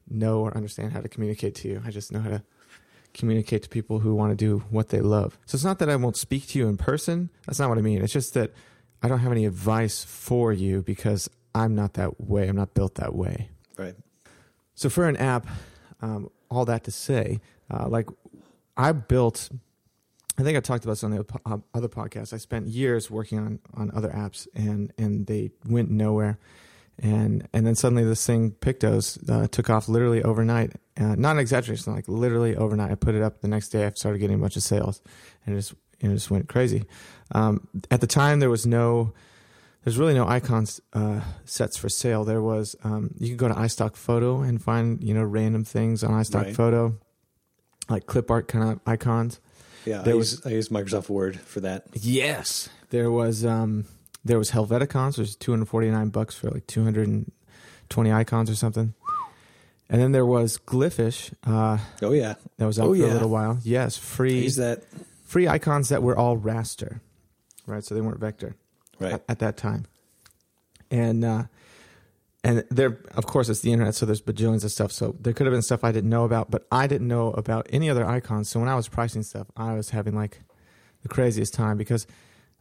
know 0.08 0.40
or 0.40 0.56
understand 0.56 0.92
how 0.92 1.00
to 1.00 1.08
communicate 1.08 1.54
to 1.56 1.68
you. 1.68 1.82
I 1.84 1.90
just 1.90 2.12
know 2.12 2.20
how 2.20 2.30
to 2.30 2.42
communicate 3.12 3.62
to 3.62 3.68
people 3.68 4.00
who 4.00 4.14
want 4.14 4.32
to 4.32 4.36
do 4.36 4.64
what 4.70 4.88
they 4.88 5.00
love. 5.00 5.38
So 5.46 5.56
it's 5.56 5.64
not 5.64 5.78
that 5.78 5.88
I 5.88 5.96
won't 5.96 6.16
speak 6.16 6.48
to 6.48 6.58
you 6.58 6.68
in 6.68 6.76
person. 6.76 7.30
That's 7.46 7.58
not 7.58 7.68
what 7.68 7.78
I 7.78 7.82
mean. 7.82 8.02
It's 8.02 8.12
just 8.12 8.34
that 8.34 8.52
I 9.02 9.08
don't 9.08 9.20
have 9.20 9.32
any 9.32 9.46
advice 9.46 10.02
for 10.02 10.52
you 10.52 10.82
because 10.82 11.30
I'm 11.54 11.74
not 11.74 11.94
that 11.94 12.20
way. 12.20 12.48
I'm 12.48 12.56
not 12.56 12.74
built 12.74 12.96
that 12.96 13.14
way. 13.14 13.50
Right. 13.78 13.94
So 14.74 14.90
for 14.90 15.08
an 15.08 15.16
app, 15.16 15.46
um, 16.04 16.30
all 16.50 16.64
that 16.66 16.84
to 16.84 16.90
say, 16.90 17.40
uh, 17.70 17.88
like 17.88 18.08
I 18.76 18.92
built. 18.92 19.50
I 20.36 20.42
think 20.42 20.56
I 20.56 20.60
talked 20.60 20.84
about 20.84 20.92
this 20.92 21.04
on 21.04 21.12
the 21.12 21.24
uh, 21.46 21.58
other 21.72 21.88
podcast. 21.88 22.32
I 22.32 22.38
spent 22.38 22.66
years 22.66 23.08
working 23.10 23.38
on, 23.38 23.60
on 23.74 23.90
other 23.94 24.10
apps, 24.10 24.46
and 24.54 24.92
and 24.98 25.26
they 25.26 25.50
went 25.66 25.90
nowhere. 25.90 26.38
And 26.98 27.48
and 27.52 27.66
then 27.66 27.74
suddenly 27.74 28.04
this 28.04 28.24
thing 28.24 28.52
Pictos 28.52 29.18
uh, 29.30 29.48
took 29.48 29.70
off 29.70 29.88
literally 29.88 30.22
overnight. 30.22 30.72
Uh, 30.96 31.14
not 31.16 31.32
an 31.32 31.38
exaggeration, 31.38 31.94
like 31.94 32.06
literally 32.06 32.54
overnight. 32.54 32.90
I 32.90 32.96
put 32.96 33.14
it 33.14 33.22
up 33.22 33.40
the 33.40 33.48
next 33.48 33.70
day. 33.70 33.86
I 33.86 33.90
started 33.90 34.18
getting 34.18 34.36
a 34.36 34.40
bunch 34.40 34.56
of 34.56 34.62
sales, 34.62 35.00
and 35.46 35.54
it 35.54 35.58
just 35.58 35.74
it 36.00 36.08
just 36.08 36.30
went 36.30 36.48
crazy. 36.48 36.84
Um, 37.32 37.66
at 37.90 38.00
the 38.00 38.06
time, 38.06 38.40
there 38.40 38.50
was 38.50 38.66
no 38.66 39.14
there's 39.84 39.98
really 39.98 40.14
no 40.14 40.26
icons 40.26 40.80
uh, 40.94 41.20
sets 41.44 41.76
for 41.76 41.88
sale. 41.88 42.24
There 42.24 42.42
was 42.42 42.74
um, 42.84 43.10
you 43.18 43.28
can 43.28 43.36
go 43.36 43.48
to 43.48 43.54
iStock 43.54 43.96
Photo 43.96 44.40
and 44.40 44.62
find 44.62 45.04
you 45.04 45.14
know 45.14 45.22
random 45.22 45.64
things 45.64 46.02
on 46.02 46.10
iStock 46.10 46.44
right. 46.44 46.56
Photo, 46.56 46.98
like 47.88 48.06
clip 48.06 48.30
art 48.30 48.48
kind 48.48 48.72
of 48.72 48.80
icons. 48.86 49.40
Yeah, 49.84 50.00
there 50.00 50.14
I 50.14 50.16
was 50.16 50.32
use, 50.32 50.46
I 50.46 50.50
use 50.50 50.68
Microsoft 50.70 51.10
Word 51.10 51.38
for 51.38 51.60
that. 51.60 51.84
Yes, 51.92 52.70
there 52.88 53.10
was 53.10 53.44
um, 53.44 53.84
there 54.24 54.38
was 54.38 54.50
Helveticons, 54.50 55.18
which 55.18 55.28
was 55.28 55.36
249 55.36 56.08
bucks 56.08 56.34
for 56.34 56.48
like 56.48 56.66
220 56.66 58.12
icons 58.12 58.50
or 58.50 58.54
something. 58.54 58.94
And 59.90 60.00
then 60.00 60.12
there 60.12 60.24
was 60.24 60.56
Glyphish. 60.56 61.34
Uh, 61.46 61.76
oh 62.00 62.12
yeah, 62.12 62.34
that 62.56 62.64
was 62.64 62.78
out 62.78 62.86
oh, 62.86 62.94
for 62.94 62.96
yeah. 62.96 63.06
a 63.06 63.12
little 63.12 63.28
while. 63.28 63.58
Yes, 63.62 63.98
free. 63.98 64.44
Use 64.44 64.56
that 64.56 64.82
free 65.26 65.46
icons 65.46 65.90
that 65.90 66.02
were 66.02 66.16
all 66.16 66.38
raster, 66.38 67.00
right? 67.66 67.84
So 67.84 67.94
they 67.94 68.00
weren't 68.00 68.18
vector 68.18 68.56
right. 68.98 69.12
at, 69.12 69.24
at 69.28 69.38
that 69.40 69.56
time. 69.56 69.86
And 70.90 71.24
uh, 71.24 71.44
and 72.44 72.62
there, 72.70 73.00
of 73.14 73.24
course, 73.26 73.48
it's 73.48 73.60
the 73.60 73.72
internet, 73.72 73.94
so 73.94 74.04
there's 74.04 74.20
bajillions 74.20 74.64
of 74.64 74.70
stuff. 74.70 74.92
So 74.92 75.16
there 75.18 75.32
could 75.32 75.46
have 75.46 75.54
been 75.54 75.62
stuff 75.62 75.82
I 75.82 75.92
didn't 75.92 76.10
know 76.10 76.24
about, 76.24 76.50
but 76.50 76.66
I 76.70 76.86
didn't 76.86 77.08
know 77.08 77.30
about 77.32 77.66
any 77.70 77.88
other 77.88 78.04
icons. 78.04 78.50
So 78.50 78.60
when 78.60 78.68
I 78.68 78.74
was 78.74 78.86
pricing 78.86 79.22
stuff, 79.22 79.46
I 79.56 79.72
was 79.72 79.90
having 79.90 80.14
like 80.14 80.42
the 81.02 81.08
craziest 81.08 81.54
time 81.54 81.78
because 81.78 82.06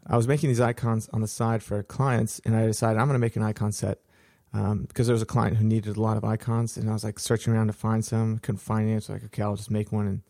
I 0.07 0.15
was 0.15 0.25
making 0.25 0.49
these 0.49 0.61
icons 0.61 1.09
on 1.11 1.19
the 1.19 1.27
side 1.27 1.61
for 1.61 1.83
clients, 1.83 2.39
and 2.45 2.55
I 2.55 2.65
decided 2.65 2.97
I'm 2.97 3.07
going 3.07 3.15
to 3.15 3.19
make 3.19 3.35
an 3.35 3.43
icon 3.43 3.73
set 3.73 3.99
um, 4.53 4.83
because 4.83 5.07
there 5.07 5.13
was 5.13 5.21
a 5.21 5.25
client 5.27 5.57
who 5.57 5.65
needed 5.65 5.97
a 5.97 6.01
lot 6.01 6.15
of 6.15 6.23
icons, 6.23 6.77
and 6.77 6.89
I 6.89 6.93
was 6.93 7.03
like 7.03 7.19
searching 7.19 7.53
around 7.53 7.67
to 7.67 7.73
find 7.73 8.05
some, 8.05 8.39
couldn't 8.39 8.59
find 8.59 8.89
any. 8.89 9.01
So 9.01 9.13
like, 9.13 9.25
okay, 9.25 9.41
I'll 9.41 9.57
just 9.57 9.71
make 9.71 9.91
one. 9.91 10.07
And, 10.07 10.21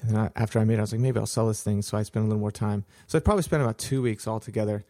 and 0.00 0.10
then 0.10 0.16
I, 0.16 0.30
after 0.36 0.60
I 0.60 0.64
made 0.64 0.74
it, 0.74 0.78
I 0.78 0.82
was 0.82 0.92
like, 0.92 1.00
maybe 1.00 1.18
I'll 1.18 1.26
sell 1.26 1.48
this 1.48 1.62
thing. 1.62 1.82
So 1.82 1.98
I 1.98 2.04
spent 2.04 2.24
a 2.24 2.28
little 2.28 2.40
more 2.40 2.52
time. 2.52 2.84
So 3.08 3.18
I 3.18 3.20
probably 3.20 3.42
spent 3.42 3.62
about 3.62 3.78
two 3.78 4.00
weeks 4.00 4.28
altogether 4.28 4.84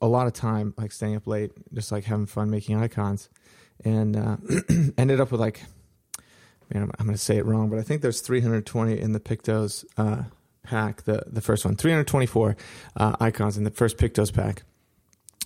a 0.00 0.06
lot 0.06 0.26
of 0.26 0.32
time 0.32 0.74
like 0.76 0.92
staying 0.92 1.16
up 1.16 1.26
late, 1.26 1.52
just 1.74 1.92
like 1.92 2.04
having 2.04 2.26
fun 2.26 2.50
making 2.50 2.76
icons, 2.76 3.28
and 3.84 4.16
uh, 4.16 4.36
ended 4.98 5.20
up 5.20 5.30
with 5.30 5.40
like, 5.40 5.62
man, 6.72 6.84
I'm, 6.84 6.90
I'm 6.98 7.06
going 7.06 7.16
to 7.16 7.22
say 7.22 7.36
it 7.36 7.46
wrong, 7.46 7.68
but 7.68 7.78
I 7.78 7.82
think 7.82 8.02
there's 8.02 8.20
320 8.20 8.98
in 8.98 9.12
the 9.12 9.20
Pictos 9.20 9.84
uh, 9.96 10.24
pack, 10.62 11.02
the 11.02 11.24
the 11.26 11.40
first 11.40 11.64
one, 11.64 11.76
324 11.76 12.56
uh, 12.96 13.16
icons 13.20 13.56
in 13.56 13.64
the 13.64 13.70
first 13.70 13.98
Pictos 13.98 14.32
pack. 14.32 14.62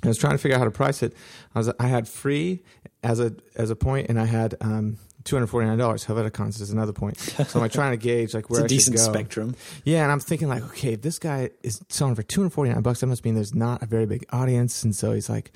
I 0.05 0.09
was 0.09 0.19
trying 0.19 0.33
to 0.33 0.38
figure 0.38 0.57
out 0.57 0.61
how 0.61 0.64
to 0.64 0.71
price 0.71 1.02
it. 1.02 1.14
I 1.55 1.59
was 1.59 1.71
I 1.79 1.87
had 1.87 2.09
free 2.09 2.62
as 3.02 3.21
a 3.21 3.35
as 3.57 3.71
a 3.71 3.76
point, 3.76 4.09
and 4.09 4.19
I 4.19 4.26
had 4.26 4.57
um, 4.61 4.99
two 5.25 5.37
hundred 5.37 5.49
forty 5.49 5.67
nine 5.67 5.79
dollars. 5.79 6.05
Helveticons 6.05 6.61
is 6.61 6.71
another 6.71 6.93
point. 6.93 7.19
So 7.19 7.61
I'm 7.61 7.71
trying 7.71 7.93
to 7.93 7.97
gauge 7.97 8.35
like 8.35 8.50
where 8.50 8.61
it's 8.64 8.73
a 8.73 8.75
I 8.75 8.76
decent 8.76 8.97
go. 8.97 9.02
spectrum. 9.02 9.55
Yeah, 9.85 10.02
and 10.02 10.12
I'm 10.12 10.21
thinking 10.21 10.49
like, 10.49 10.62
okay, 10.64 10.95
if 10.95 11.02
this 11.02 11.19
guy 11.19 11.50
is 11.62 11.83
selling 11.88 12.14
for 12.14 12.23
two 12.23 12.41
hundred 12.41 12.50
forty 12.50 12.71
nine 12.73 12.83
bucks, 12.83 13.00
that 13.00 13.07
must 13.07 13.25
mean 13.25 13.35
there's 13.35 13.55
not 13.55 13.83
a 13.83 13.87
very 13.87 14.07
big 14.07 14.25
audience, 14.31 14.83
and 14.85 14.95
so 14.95 15.12
he's 15.12 15.29
like, 15.29 15.52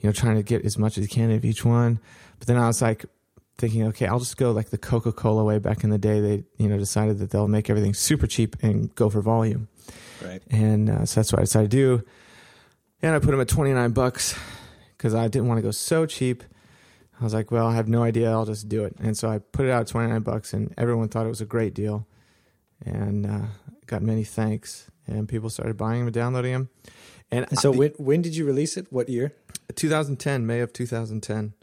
you 0.00 0.08
know, 0.08 0.12
trying 0.12 0.36
to 0.36 0.42
get 0.42 0.64
as 0.64 0.78
much 0.78 0.98
as 0.98 1.04
he 1.04 1.08
can 1.08 1.30
of 1.30 1.44
each 1.44 1.64
one. 1.64 2.00
But 2.38 2.48
then 2.48 2.56
I 2.56 2.66
was 2.66 2.82
like 2.82 3.04
thinking, 3.56 3.84
okay, 3.88 4.06
I'll 4.06 4.18
just 4.18 4.36
go 4.36 4.50
like 4.50 4.70
the 4.70 4.78
Coca 4.78 5.12
Cola 5.12 5.44
way. 5.44 5.58
Back 5.58 5.84
in 5.84 5.90
the 5.90 5.98
day, 5.98 6.20
they 6.20 6.44
you 6.58 6.68
know 6.68 6.78
decided 6.78 7.18
that 7.20 7.30
they'll 7.30 7.48
make 7.48 7.70
everything 7.70 7.94
super 7.94 8.26
cheap 8.26 8.56
and 8.62 8.94
go 8.94 9.08
for 9.10 9.20
volume. 9.20 9.68
Right. 10.24 10.42
And 10.50 10.90
uh, 10.90 11.06
so 11.06 11.20
that's 11.20 11.32
what 11.32 11.40
I 11.40 11.42
decided 11.42 11.70
to 11.70 11.76
do. 11.76 12.04
And 13.02 13.14
I 13.14 13.18
put 13.18 13.30
them 13.32 13.40
at 13.40 13.48
twenty 13.48 13.72
nine 13.72 13.92
bucks 13.92 14.38
because 14.96 15.14
I 15.14 15.28
didn't 15.28 15.48
want 15.48 15.58
to 15.58 15.62
go 15.62 15.70
so 15.70 16.06
cheap. 16.06 16.42
I 17.20 17.24
was 17.24 17.34
like, 17.34 17.50
well, 17.50 17.66
I 17.66 17.74
have 17.74 17.88
no 17.88 18.02
idea. 18.02 18.30
I'll 18.30 18.44
just 18.44 18.68
do 18.68 18.84
it. 18.84 18.96
And 18.98 19.16
so 19.16 19.28
I 19.28 19.38
put 19.38 19.66
it 19.66 19.70
out 19.70 19.82
at 19.82 19.86
29 19.86 20.22
bucks 20.22 20.52
and 20.52 20.74
everyone 20.76 21.08
thought 21.08 21.26
it 21.26 21.30
was 21.30 21.40
a 21.40 21.46
great 21.46 21.74
deal 21.74 22.06
and 22.84 23.26
uh, 23.26 23.46
got 23.86 24.02
many 24.02 24.24
thanks 24.24 24.90
and 25.06 25.28
people 25.28 25.50
started 25.50 25.76
buying 25.76 26.00
them 26.00 26.08
and 26.08 26.14
downloading 26.14 26.52
them. 26.52 26.68
And, 27.30 27.46
and 27.50 27.58
so 27.58 27.72
I, 27.72 27.76
when, 27.76 27.90
when 27.98 28.22
did 28.22 28.36
you 28.36 28.44
release 28.44 28.76
it? 28.76 28.92
What 28.92 29.08
year? 29.08 29.32
2010, 29.74 30.46
May 30.46 30.60
of 30.60 30.72
2010. 30.72 31.54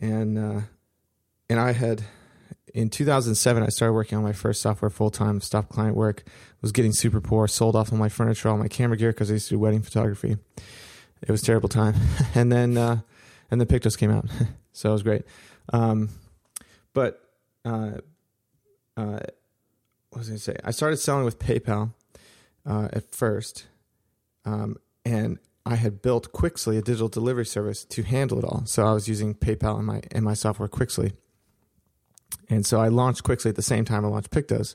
And, 0.00 0.38
uh, 0.38 0.60
and 1.48 1.60
I 1.60 1.72
had, 1.72 2.04
in 2.72 2.90
2007, 2.90 3.62
I 3.62 3.68
started 3.68 3.92
working 3.92 4.18
on 4.18 4.24
my 4.24 4.32
first 4.32 4.62
software 4.62 4.90
full 4.90 5.10
time, 5.10 5.40
stopped 5.40 5.70
client 5.70 5.96
work, 5.96 6.24
was 6.62 6.72
getting 6.72 6.92
super 6.92 7.20
poor, 7.20 7.48
sold 7.48 7.76
off 7.76 7.92
all 7.92 7.98
my 7.98 8.08
furniture, 8.08 8.48
all 8.48 8.56
my 8.56 8.68
camera 8.68 8.96
gear 8.96 9.10
because 9.10 9.30
I 9.30 9.34
used 9.34 9.48
to 9.48 9.54
do 9.54 9.58
wedding 9.58 9.82
photography. 9.82 10.36
It 11.22 11.30
was 11.30 11.42
terrible 11.42 11.68
time. 11.68 11.94
and 12.34 12.50
then, 12.50 12.76
uh, 12.76 13.00
and 13.50 13.60
the 13.60 13.66
Pictos 13.66 13.98
came 13.98 14.10
out. 14.10 14.26
So 14.72 14.90
it 14.90 14.92
was 14.92 15.02
great. 15.02 15.22
Um, 15.72 16.10
but 16.92 17.20
uh, 17.64 17.98
uh, 18.96 19.20
what 20.10 20.18
was 20.18 20.28
I 20.28 20.30
going 20.30 20.38
to 20.38 20.38
say? 20.38 20.56
I 20.64 20.70
started 20.70 20.96
selling 20.98 21.24
with 21.24 21.38
PayPal 21.38 21.92
uh, 22.66 22.88
at 22.92 23.14
first, 23.14 23.66
um, 24.44 24.76
and 25.04 25.38
I 25.64 25.76
had 25.76 26.02
built 26.02 26.32
Quixly, 26.32 26.78
a 26.78 26.82
digital 26.82 27.08
delivery 27.08 27.46
service, 27.46 27.84
to 27.84 28.02
handle 28.02 28.38
it 28.38 28.44
all. 28.44 28.62
So 28.66 28.86
I 28.86 28.92
was 28.92 29.08
using 29.08 29.34
PayPal 29.34 29.76
and 29.76 29.86
my 29.86 30.02
in 30.10 30.24
my 30.24 30.34
software 30.34 30.68
Quixly, 30.68 31.12
and 32.48 32.66
so 32.66 32.80
I 32.80 32.88
launched 32.88 33.22
Quixly 33.22 33.50
at 33.50 33.56
the 33.56 33.62
same 33.62 33.84
time 33.84 34.04
I 34.04 34.08
launched 34.08 34.30
Pictos. 34.30 34.74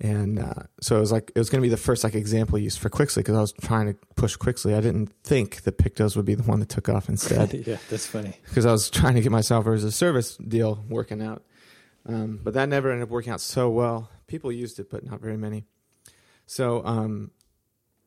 And 0.00 0.40
uh, 0.40 0.54
so 0.80 0.96
it 0.96 1.00
was 1.00 1.12
like 1.12 1.30
it 1.34 1.38
was 1.38 1.50
going 1.50 1.62
to 1.62 1.66
be 1.66 1.70
the 1.70 1.76
first 1.76 2.02
like 2.02 2.14
example 2.14 2.58
use 2.58 2.76
for 2.76 2.90
Quixly 2.90 3.16
because 3.16 3.36
I 3.36 3.40
was 3.40 3.52
trying 3.52 3.86
to 3.86 3.98
push 4.16 4.36
Quixly. 4.36 4.76
I 4.76 4.80
didn't 4.80 5.12
think 5.22 5.62
that 5.62 5.78
Pictos 5.78 6.16
would 6.16 6.24
be 6.24 6.34
the 6.34 6.42
one 6.42 6.60
that 6.60 6.68
took 6.68 6.88
off 6.88 7.08
instead. 7.08 7.54
yeah, 7.66 7.76
that's 7.88 8.06
funny. 8.06 8.34
Because 8.44 8.66
I 8.66 8.72
was 8.72 8.90
trying 8.90 9.14
to 9.14 9.20
get 9.20 9.30
my 9.30 9.40
software 9.40 9.74
as 9.74 9.84
a 9.84 9.92
service 9.92 10.36
deal 10.36 10.84
working 10.88 11.22
out, 11.22 11.44
um, 12.06 12.40
but 12.42 12.54
that 12.54 12.68
never 12.68 12.90
ended 12.90 13.04
up 13.04 13.10
working 13.10 13.32
out 13.32 13.40
so 13.40 13.70
well. 13.70 14.10
People 14.26 14.50
used 14.50 14.80
it, 14.80 14.90
but 14.90 15.04
not 15.04 15.20
very 15.20 15.36
many. 15.36 15.64
So, 16.46 16.84
um, 16.84 17.30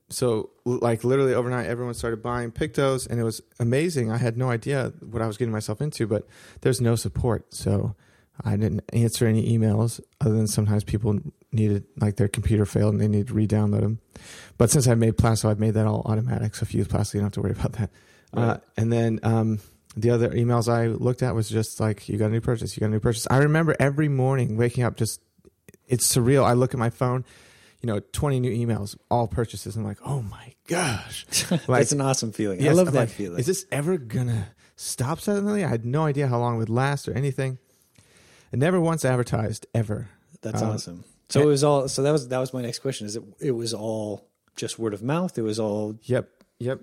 so 0.10 0.51
like 0.65 1.06
literally 1.06 1.34
overnight, 1.34 1.67
everyone 1.67 1.94
started 1.94 2.22
buying 2.22 2.51
Pictos, 2.51 3.10
and 3.10 3.20
it 3.20 3.24
was 3.24 3.41
amazing. 3.60 4.12
I 4.12 4.17
had 4.17 4.38
no 4.38 4.50
idea 4.50 4.91
what 5.00 5.22
I 5.22 5.27
was 5.27 5.38
getting 5.38 5.53
myself 5.53 5.79
into, 5.79 6.06
but 6.06 6.27
there's 6.62 6.82
no 6.82 6.96
support, 6.96 7.53
so 7.53 7.96
I 8.44 8.56
didn't 8.56 8.84
answer 8.94 9.25
any 9.25 9.58
emails 9.58 10.00
other 10.22 10.36
than 10.36 10.48
sometimes 10.48 10.84
people 10.84 11.20
needed 11.51 11.86
like 12.00 12.17
their 12.17 12.27
computer 12.27 12.65
failed 12.65 12.94
and 12.94 13.01
they 13.01 13.08
needed 13.08 13.27
to 13.27 13.34
re-download 13.34 13.82
them. 13.82 14.00
But 14.58 14.70
since 14.70 14.88
I've 14.88 14.98
made 14.98 15.17
Plasso, 15.17 15.50
I've 15.50 15.60
made 15.60 15.74
that 15.74 15.88
all 15.88 16.01
automatic. 16.06 16.56
So 16.56 16.63
if 16.63 16.74
you 16.74 16.79
use 16.79 16.88
Plasso, 16.88 17.17
you 17.17 17.22
don't 17.22 17.27
have 17.27 17.34
to 17.34 17.41
worry 17.41 17.51
about 17.51 17.74
that. 17.74 17.89
Uh, 18.36 18.39
right. 18.39 18.50
Uh, 18.50 18.58
and 18.77 18.94
then 18.94 19.20
um, 19.24 19.60
the 19.96 20.12
other 20.12 20.29
emails 20.29 20.72
I 20.72 20.88
looked 20.88 21.24
at 21.24 21.34
was 21.34 21.50
just 21.50 21.79
like, 21.79 22.08
"You 22.08 22.17
got 22.17 22.27
a 22.27 22.29
new 22.29 22.41
purchase. 22.41 22.75
You 22.75 22.82
got 22.82 22.88
a 22.88 22.91
new 22.91 23.00
purchase." 23.00 23.27
I 23.29 23.38
remember 23.38 23.75
every 23.79 24.10
morning 24.10 24.58
waking 24.58 24.84
up, 24.84 24.96
just 24.98 25.22
it's 25.88 26.06
surreal. 26.13 26.44
I 26.44 26.53
look 26.53 26.74
at 26.74 26.79
my 26.79 26.89
phone, 26.89 27.25
you 27.82 27.88
know, 27.88 28.00
twenty 28.12 28.39
new 28.39 28.51
emails, 28.51 28.98
all 29.10 29.27
purchases. 29.27 29.75
I'm 29.75 29.84
like, 29.84 29.98
"Oh 30.06 30.22
my 30.22 30.53
gosh!" 30.67 31.25
Like, 31.51 31.65
That's 31.67 31.94
an 31.94 32.01
awesome 32.01 32.32
feeling. 32.32 32.62
Yes, 32.62 32.72
I 32.72 32.74
love 32.74 32.88
I'm 32.89 32.94
that 32.94 33.00
like, 33.01 33.10
feeling. 33.10 33.39
Is 33.39 33.46
this 33.46 33.65
ever 33.72 33.98
gonna 33.98 34.50
stop 34.75 35.20
suddenly? 35.20 35.63
I 35.63 35.70
had 35.70 35.86
no 35.86 36.03
idea 36.03 36.27
how 36.27 36.39
long 36.39 36.56
it 36.56 36.58
would 36.60 36.70
last 36.70 37.08
or 37.08 37.13
anything. 37.13 37.58
I 38.54 38.58
never 38.58 38.80
once 38.80 39.06
advertised 39.06 39.66
ever. 39.74 40.10
That's 40.42 40.62
um, 40.62 40.70
awesome. 40.70 41.04
So 41.30 41.42
it 41.42 41.46
was 41.46 41.63
all. 41.63 41.88
So 41.88 42.04
that 42.04 42.12
was 42.12 42.27
that 42.30 42.39
was 42.39 42.54
my 42.54 42.62
next 42.62 42.80
question. 42.80 43.08
Is 43.08 43.16
it? 43.16 43.24
It 43.39 43.51
was 43.51 43.74
all 43.74 44.30
just 44.56 44.80
word 44.80 44.94
of 44.94 45.04
mouth. 45.04 45.38
It 45.38 45.42
was 45.42 45.60
all. 45.60 45.96
Yep. 46.04 46.30
Yep. 46.60 46.80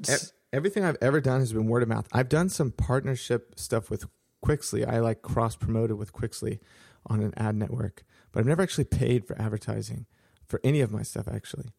Everything 0.52 0.84
I've 0.84 0.98
ever 1.00 1.20
done 1.20 1.40
has 1.40 1.52
been 1.52 1.66
word 1.66 1.82
of 1.82 1.88
mouth. 1.88 2.06
I've 2.12 2.28
done 2.28 2.48
some 2.48 2.70
partnership 2.70 3.58
stuff 3.58 3.90
with 3.90 4.06
Quixly. 4.44 4.86
I 4.86 5.00
like 5.00 5.22
cross 5.22 5.56
promoted 5.56 5.98
with 5.98 6.12
Quixly 6.12 6.60
on 7.06 7.20
an 7.20 7.32
ad 7.36 7.56
network, 7.56 8.04
but 8.30 8.40
I've 8.40 8.46
never 8.46 8.62
actually 8.62 8.84
paid 8.84 9.26
for 9.26 9.40
advertising 9.40 10.06
for 10.46 10.60
any 10.62 10.80
of 10.80 10.92
my 10.92 11.02
stuff 11.02 11.26
actually. 11.26 11.72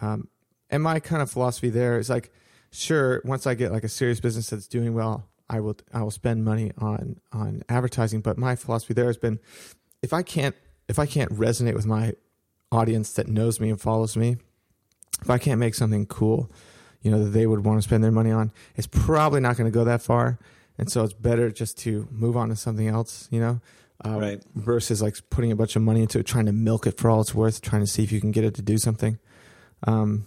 Um, 0.00 0.28
and 0.70 0.82
my 0.82 1.00
kind 1.00 1.22
of 1.22 1.30
philosophy 1.30 1.70
there 1.70 1.98
is 1.98 2.08
like, 2.08 2.32
sure, 2.70 3.20
once 3.24 3.46
I 3.46 3.54
get 3.54 3.72
like 3.72 3.84
a 3.84 3.88
serious 3.88 4.20
business 4.20 4.50
that's 4.50 4.68
doing 4.68 4.94
well, 4.94 5.28
I 5.50 5.60
will 5.60 5.76
I 5.92 6.02
will 6.02 6.12
spend 6.12 6.44
money 6.44 6.72
on 6.78 7.20
on 7.32 7.62
advertising. 7.68 8.20
But 8.20 8.38
my 8.38 8.56
philosophy 8.56 8.94
there 8.94 9.08
has 9.08 9.18
been, 9.18 9.40
if 10.00 10.12
I 10.12 10.22
can't 10.22 10.54
if 10.88 10.98
I 10.98 11.06
can't 11.06 11.30
resonate 11.32 11.74
with 11.74 11.86
my 11.86 12.14
audience 12.72 13.12
that 13.14 13.26
knows 13.28 13.60
me 13.60 13.68
and 13.68 13.80
follows 13.80 14.16
me, 14.16 14.36
if 15.20 15.28
I 15.28 15.38
can't 15.38 15.58
make 15.58 15.74
something 15.74 16.06
cool, 16.06 16.50
you 17.02 17.10
know, 17.10 17.24
that 17.24 17.30
they 17.30 17.46
would 17.46 17.64
want 17.64 17.78
to 17.78 17.82
spend 17.82 18.04
their 18.04 18.12
money 18.12 18.30
on, 18.30 18.52
it's 18.76 18.86
probably 18.86 19.40
not 19.40 19.56
going 19.56 19.70
to 19.70 19.74
go 19.74 19.84
that 19.84 20.02
far. 20.02 20.38
And 20.78 20.90
so 20.90 21.04
it's 21.04 21.12
better 21.12 21.50
just 21.50 21.76
to 21.78 22.08
move 22.10 22.36
on 22.36 22.48
to 22.48 22.56
something 22.56 22.88
else, 22.88 23.28
you 23.30 23.40
know, 23.40 23.60
uh, 24.04 24.18
right. 24.18 24.42
versus 24.54 25.02
like 25.02 25.16
putting 25.28 25.52
a 25.52 25.56
bunch 25.56 25.76
of 25.76 25.82
money 25.82 26.00
into 26.00 26.18
it, 26.18 26.26
trying 26.26 26.46
to 26.46 26.52
milk 26.52 26.86
it 26.86 26.96
for 26.96 27.10
all 27.10 27.20
it's 27.20 27.34
worth, 27.34 27.60
trying 27.60 27.82
to 27.82 27.86
see 27.86 28.02
if 28.02 28.12
you 28.12 28.20
can 28.20 28.30
get 28.30 28.44
it 28.44 28.54
to 28.54 28.62
do 28.62 28.78
something. 28.78 29.18
Um, 29.86 30.24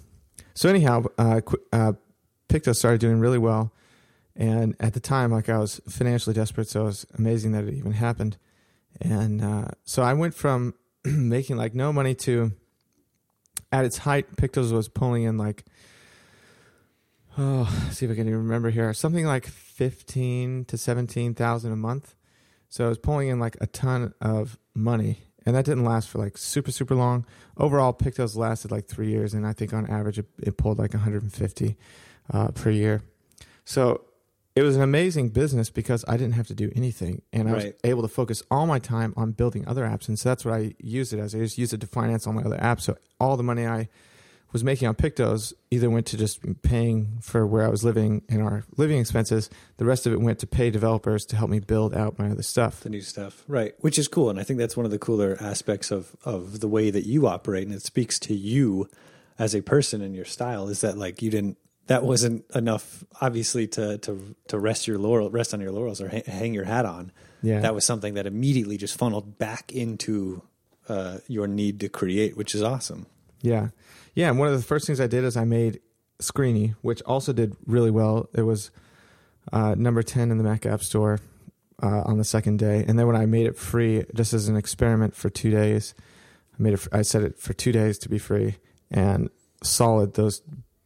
so 0.53 0.70
anyhow, 0.70 1.06
uh, 1.18 1.42
uh, 1.72 1.94
Picto 2.50 2.75
started 2.75 3.00
doing 3.00 3.20
really 3.20 3.39
well. 3.39 3.72
And 4.36 4.75
at 4.80 4.94
the 4.94 5.00
time, 5.00 5.32
like 5.32 5.50
I 5.50 5.60
was 5.60 5.80
financially 5.88 6.34
desperate, 6.34 6.68
so 6.68 6.82
it 6.82 6.86
was 6.86 7.06
amazing 7.18 7.52
that 7.52 7.66
it 7.66 7.74
even 7.74 7.92
happened. 7.92 8.38
And 9.00 9.44
uh, 9.44 9.68
so 9.84 10.02
I 10.02 10.13
went 10.13 10.34
from 10.34 10.74
making 11.06 11.58
like 11.58 11.75
no 11.75 11.94
money 11.94 12.16
to 12.16 12.52
at 13.72 13.86
its 13.86 14.00
height, 14.00 14.36
Pictos 14.36 14.72
was 14.72 14.88
pulling 14.88 15.24
in 15.24 15.38
like 15.38 15.66
oh, 17.38 17.90
see 17.92 18.06
if 18.06 18.12
I 18.12 18.16
can 18.16 18.30
remember 18.30 18.70
here, 18.70 18.94
something 18.94 19.25
like 19.25 19.48
fifteen 19.48 20.66
to 20.66 20.78
seventeen 20.78 21.34
thousand 21.34 21.72
a 21.72 21.75
month. 21.75 22.16
So 22.70 22.86
I 22.86 22.90
was 22.90 22.98
pulling 22.98 23.28
in 23.28 23.40
like 23.40 23.58
a 23.62 23.68
ton 23.68 24.13
of 24.22 24.58
money, 24.74 25.20
and 25.46 25.56
that 25.56 25.66
didn't 25.66 25.86
last 25.86 26.10
for 26.10 26.20
like 26.20 26.38
super 26.38 26.72
super 26.72 26.96
long. 26.96 27.25
Overall, 27.58 27.94
Pictos 27.94 28.36
lasted 28.36 28.72
like 28.72 28.88
three 28.88 29.10
years, 29.10 29.34
and 29.34 29.46
I 29.46 29.54
think 29.54 29.74
on 29.74 29.90
average 29.90 30.20
it, 30.20 30.28
it 30.42 30.58
pulled 30.58 30.80
like 30.80 30.94
150 30.94 31.78
uh, 32.32 32.48
per 32.50 32.70
year. 32.70 33.02
So 33.66 34.06
it 34.55 34.62
was 34.62 34.75
an 34.75 34.83
amazing 34.83 35.29
business 35.29 35.69
because 35.69 36.05
I 36.07 36.15
didn't 36.17 36.33
have 36.33 36.48
to 36.48 36.53
do 36.53 36.72
anything 36.75 37.24
and 37.31 37.50
I 37.50 37.51
right. 37.51 37.63
was 37.63 37.74
able 37.83 38.01
to 38.03 38.07
focus 38.07 38.43
all 38.51 38.67
my 38.67 38.79
time 38.79 39.13
on 39.17 39.31
building 39.31 39.67
other 39.67 39.83
apps. 39.83 40.07
And 40.07 40.17
so 40.19 40.29
that's 40.29 40.45
what 40.45 40.53
I 40.53 40.75
used 40.79 41.12
it 41.12 41.19
as. 41.19 41.33
I 41.33 41.39
just 41.39 41.57
used 41.57 41.74
it 41.74 41.81
to 41.81 41.88
finance 41.88 42.27
all 42.27 42.33
my 42.33 42.43
other 42.43 42.57
apps. 42.57 42.81
So 42.81 42.95
all 43.19 43.36
the 43.36 43.43
money 43.43 43.65
I 43.65 43.89
was 44.51 44.63
making 44.63 44.88
on 44.88 44.93
Pictos 44.93 45.53
either 45.72 45.89
went 45.89 46.05
to 46.07 46.17
just 46.17 46.62
paying 46.62 47.17
for 47.19 47.48
where 47.48 47.65
I 47.65 47.69
was 47.69 47.83
living 47.83 48.22
and 48.29 48.43
our 48.43 48.63
living 48.77 49.00
expenses. 49.00 49.50
The 49.77 49.86
rest 49.86 50.05
of 50.05 50.13
it 50.13 50.22
went 50.22 50.38
to 50.39 50.48
pay 50.48 50.69
developers 50.69 51.25
to 51.27 51.36
help 51.36 51.50
me 51.50 51.60
build 51.60 51.95
out 51.95 52.19
my 52.19 52.29
other 52.29 52.43
stuff. 52.43 52.81
The 52.81 52.89
new 52.89 53.01
stuff. 53.01 53.43
Right. 53.48 53.74
Which 53.79 53.98
is 53.98 54.07
cool. 54.07 54.29
And 54.29 54.39
I 54.39 54.43
think 54.43 54.60
that's 54.60 54.77
one 54.77 54.86
of 54.86 54.91
the 54.91 55.00
cooler 55.00 55.36
aspects 55.41 55.89
of, 55.89 56.15
of 56.24 56.60
the 56.60 56.67
way 56.67 56.91
that 56.91 57.07
you 57.07 57.25
operate. 57.25 57.65
And 57.65 57.75
it 57.75 57.81
speaks 57.81 58.19
to 58.19 58.36
you 58.36 58.88
as 59.39 59.55
a 59.55 59.62
person 59.62 60.03
and 60.03 60.15
your 60.15 60.25
style 60.25 60.67
is 60.67 60.81
that 60.81 60.95
like 60.95 61.24
you 61.24 61.31
didn't 61.31 61.57
that 61.88 62.04
wasn't 62.04 62.46
enough, 62.56 63.04
obviously, 63.22 63.68
to 63.68 63.98
to 64.00 64.36
to 64.48 64.60
rest 64.60 64.88
your 64.88 64.98
laurel, 64.98 65.30
rest 65.30 65.54
on 65.54 65.62
your 65.62 65.72
laurels, 65.72 66.02
or 66.02 66.10
ha- 66.10 66.24
hang 66.25 66.54
your 66.54 66.66
hat 66.66 66.86
on. 66.86 67.12
Yeah, 67.42 67.60
that 67.60 67.75
was 67.75 67.86
something 67.86 68.13
that 68.13 68.25
immediately 68.25 68.78
just 68.78 68.98
funneled 68.98 69.38
back 69.38 69.72
into 69.72 70.42
uh, 70.88 71.18
your 71.28 71.48
need 71.48 71.80
to 71.82 71.90
create, 71.90 72.38
which 72.38 72.56
is 72.56 72.63
awesome. 72.63 73.06
Yeah, 73.42 73.70
yeah. 74.16 74.30
And 74.30 74.40
one 74.40 74.48
of 74.48 74.56
the 74.56 74.63
first 74.66 74.88
things 74.88 75.02
I 75.02 75.08
did 75.08 75.24
is 75.25 75.36
I 75.36 75.44
made 75.44 75.82
Screeny, 76.20 76.75
which 76.82 77.02
also 77.02 77.34
did 77.34 77.58
really 77.66 77.92
well. 77.92 78.30
It 78.34 78.44
was 78.44 78.72
uh, 79.52 79.75
number 79.78 80.04
ten 80.04 80.32
in 80.32 80.38
the 80.38 80.44
Mac 80.44 80.66
App 80.66 80.82
Store 80.82 81.20
uh, 81.82 82.04
on 82.06 82.18
the 82.18 82.24
second 82.24 82.60
day, 82.60 82.86
and 82.88 82.98
then 82.98 83.08
when 83.08 83.18
I 83.18 83.25
made 83.25 83.46
it 83.46 83.58
free, 83.58 84.06
just 84.16 84.34
as 84.34 84.48
an 84.48 84.56
experiment 84.56 85.16
for 85.16 85.30
two 85.30 85.52
days, 85.52 85.94
I 86.58 86.63
made 86.63 86.75
it. 86.75 86.88
I 86.94 87.02
set 87.02 87.24
it 87.24 87.38
for 87.38 87.52
two 87.52 87.74
days 87.74 87.98
to 88.00 88.10
be 88.10 88.20
free, 88.20 88.56
and 88.90 89.30
solid 89.62 90.13
those 90.13 90.42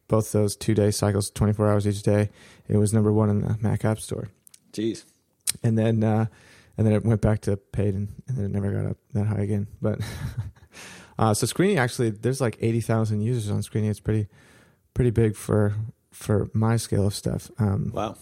both 0.07 0.31
those 0.31 0.55
two 0.55 0.73
day 0.73 0.91
cycles, 0.91 1.29
24 1.29 1.67
hours 1.67 1.87
each 1.87 2.03
day, 2.03 2.29
it 2.67 2.77
was 2.77 2.93
number 2.93 3.11
one 3.11 3.29
in 3.29 3.41
the 3.41 3.57
Mac 3.61 3.85
App 3.85 3.99
Store. 3.99 4.29
Jeez. 4.71 5.05
And 5.63 5.77
then, 5.77 6.03
uh, 6.03 6.27
and 6.77 6.85
then 6.85 6.93
it 6.93 7.03
went 7.03 7.21
back 7.21 7.41
to 7.41 7.57
paid 7.57 7.95
and, 7.95 8.09
and 8.27 8.37
then 8.37 8.45
it 8.45 8.51
never 8.51 8.71
got 8.71 8.91
up 8.91 8.97
that 9.13 9.25
high 9.25 9.41
again. 9.41 9.67
But, 9.81 9.99
uh, 11.19 11.33
so 11.33 11.45
Screeny 11.45 11.77
actually, 11.77 12.11
there's 12.11 12.41
like 12.41 12.57
80,000 12.59 13.21
users 13.21 13.51
on 13.51 13.61
Screeny. 13.61 13.89
It's 13.89 13.99
pretty, 13.99 14.27
pretty 14.93 15.11
big 15.11 15.35
for, 15.35 15.75
for 16.11 16.49
my 16.53 16.77
scale 16.77 17.07
of 17.07 17.15
stuff. 17.15 17.49
Um, 17.59 17.91
wow. 17.93 18.15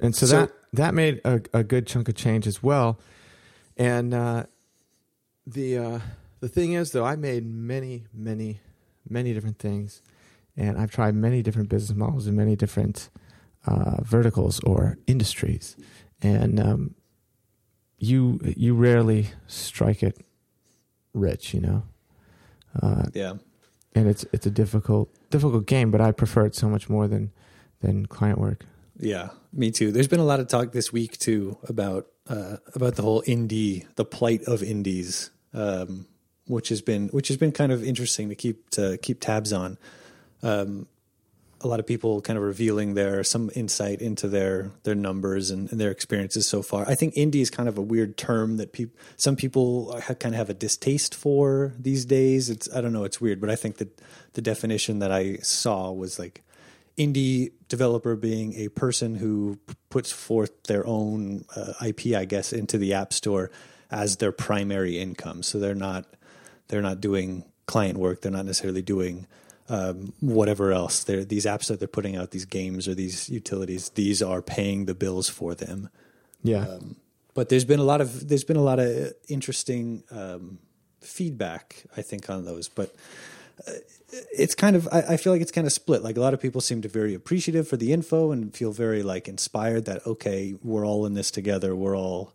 And 0.00 0.14
so, 0.14 0.26
so, 0.26 0.40
that, 0.40 0.52
that 0.72 0.94
made 0.94 1.20
a, 1.24 1.40
a 1.52 1.64
good 1.64 1.86
chunk 1.86 2.08
of 2.08 2.14
change 2.14 2.46
as 2.46 2.62
well. 2.62 2.98
And, 3.76 4.12
uh, 4.12 4.44
the, 5.46 5.78
uh, 5.78 6.00
the 6.40 6.48
thing 6.48 6.72
is 6.72 6.92
though, 6.92 7.04
I 7.04 7.16
made 7.16 7.46
many, 7.46 8.04
many, 8.12 8.60
many 9.08 9.32
different 9.34 9.58
things 9.58 10.02
and 10.56 10.78
I've 10.78 10.90
tried 10.90 11.14
many 11.14 11.42
different 11.42 11.68
business 11.68 11.96
models 11.96 12.26
in 12.26 12.36
many 12.36 12.56
different 12.56 13.10
uh, 13.66 14.02
verticals 14.02 14.60
or 14.60 14.98
industries, 15.06 15.76
and 16.22 16.60
um, 16.60 16.94
you 17.98 18.40
you 18.56 18.74
rarely 18.74 19.30
strike 19.46 20.02
it 20.02 20.18
rich, 21.12 21.54
you 21.54 21.60
know. 21.60 21.82
Uh, 22.80 23.04
yeah, 23.12 23.34
and 23.94 24.08
it's 24.08 24.24
it's 24.32 24.46
a 24.46 24.50
difficult 24.50 25.10
difficult 25.30 25.66
game, 25.66 25.90
but 25.90 26.00
I 26.00 26.12
prefer 26.12 26.46
it 26.46 26.54
so 26.54 26.68
much 26.68 26.88
more 26.88 27.08
than 27.08 27.32
than 27.80 28.06
client 28.06 28.38
work. 28.38 28.64
Yeah, 28.98 29.30
me 29.52 29.70
too. 29.70 29.90
There's 29.90 30.08
been 30.08 30.20
a 30.20 30.24
lot 30.24 30.40
of 30.40 30.48
talk 30.48 30.72
this 30.72 30.92
week 30.92 31.18
too 31.18 31.58
about 31.68 32.06
uh, 32.28 32.58
about 32.74 32.96
the 32.96 33.02
whole 33.02 33.22
indie, 33.22 33.86
the 33.96 34.04
plight 34.04 34.42
of 34.44 34.62
indies, 34.62 35.30
um, 35.52 36.06
which 36.46 36.68
has 36.68 36.80
been 36.80 37.08
which 37.08 37.28
has 37.28 37.36
been 37.36 37.52
kind 37.52 37.72
of 37.72 37.82
interesting 37.82 38.28
to 38.28 38.34
keep 38.34 38.70
to 38.70 38.98
keep 38.98 39.20
tabs 39.20 39.52
on 39.52 39.78
um, 40.44 40.86
a 41.60 41.66
lot 41.66 41.80
of 41.80 41.86
people 41.86 42.20
kind 42.20 42.36
of 42.36 42.44
revealing 42.44 42.94
their 42.94 43.24
some 43.24 43.50
insight 43.54 44.00
into 44.02 44.28
their 44.28 44.70
their 44.82 44.94
numbers 44.94 45.50
and, 45.50 45.70
and, 45.72 45.80
their 45.80 45.90
experiences 45.90 46.46
so 46.46 46.62
far. 46.62 46.86
I 46.86 46.94
think 46.94 47.14
indie 47.14 47.40
is 47.40 47.50
kind 47.50 47.68
of 47.68 47.78
a 47.78 47.82
weird 47.82 48.16
term 48.16 48.58
that 48.58 48.72
people 48.72 48.94
some 49.16 49.34
people 49.34 49.98
kind 50.20 50.34
of 50.34 50.38
have 50.38 50.50
a 50.50 50.54
distaste 50.54 51.14
for 51.14 51.72
these 51.78 52.04
days. 52.04 52.50
It's 52.50 52.68
I 52.72 52.80
don't 52.80 52.92
know, 52.92 53.04
it's 53.04 53.20
weird, 53.20 53.40
but 53.40 53.50
I 53.50 53.56
think 53.56 53.78
that 53.78 54.00
the 54.34 54.42
definition 54.42 54.98
that 54.98 55.10
I 55.10 55.38
saw 55.38 55.90
was 55.90 56.18
like 56.18 56.42
indie 56.98 57.52
developer 57.68 58.14
being 58.14 58.54
a 58.54 58.68
person 58.68 59.16
who 59.16 59.58
p- 59.66 59.74
puts 59.90 60.12
forth 60.12 60.64
their 60.64 60.86
own 60.86 61.44
uh, 61.56 61.72
IP, 61.84 62.14
I 62.14 62.24
guess, 62.24 62.52
into 62.52 62.78
the 62.78 62.94
app 62.94 63.12
store 63.12 63.50
as 63.90 64.18
their 64.18 64.32
primary 64.32 64.98
income. 64.98 65.42
So 65.42 65.58
they're 65.58 65.74
not 65.74 66.04
they're 66.68 66.82
not 66.82 67.00
doing 67.00 67.44
client 67.66 67.98
work. 67.98 68.20
They're 68.20 68.32
not 68.32 68.44
necessarily 68.44 68.82
doing 68.82 69.26
um, 69.68 70.12
whatever 70.20 70.72
else. 70.72 71.04
They're, 71.04 71.24
these 71.24 71.46
apps 71.46 71.68
that 71.68 71.78
they're 71.78 71.88
putting 71.88 72.16
out, 72.16 72.30
these 72.30 72.44
games 72.44 72.86
or 72.86 72.94
these 72.94 73.28
utilities, 73.28 73.90
these 73.90 74.22
are 74.22 74.42
paying 74.42 74.86
the 74.86 74.94
bills 74.94 75.28
for 75.28 75.54
them. 75.54 75.88
Yeah. 76.42 76.66
Um, 76.66 76.96
but 77.34 77.48
there's 77.48 77.64
been 77.64 77.80
a 77.80 77.84
lot 77.84 78.00
of 78.00 78.28
there's 78.28 78.44
been 78.44 78.56
a 78.56 78.62
lot 78.62 78.78
of 78.78 79.12
interesting 79.28 80.04
um, 80.10 80.58
feedback, 81.00 81.84
I 81.96 82.02
think, 82.02 82.30
on 82.30 82.44
those. 82.44 82.68
But 82.68 82.94
uh, 83.66 83.72
it's 84.36 84.54
kind 84.54 84.76
of 84.76 84.88
I, 84.92 85.02
I, 85.10 85.16
feel 85.16 85.32
like 85.32 85.42
it's 85.42 85.50
kind 85.50 85.66
of 85.66 85.72
split. 85.72 86.02
Like 86.02 86.16
a 86.16 86.20
lot 86.20 86.34
of 86.34 86.40
people 86.40 86.60
seem 86.60 86.80
to 86.82 86.88
be 86.88 86.92
very 86.92 87.14
appreciative 87.14 87.66
for 87.66 87.76
the 87.76 87.92
info 87.92 88.30
and 88.30 88.54
feel 88.54 88.72
very 88.72 89.02
like 89.02 89.28
inspired 89.28 89.84
that 89.86 90.06
okay, 90.06 90.54
we're 90.62 90.86
all 90.86 91.06
in 91.06 91.14
this 91.14 91.30
together. 91.30 91.74
We're 91.74 91.96
all. 91.96 92.32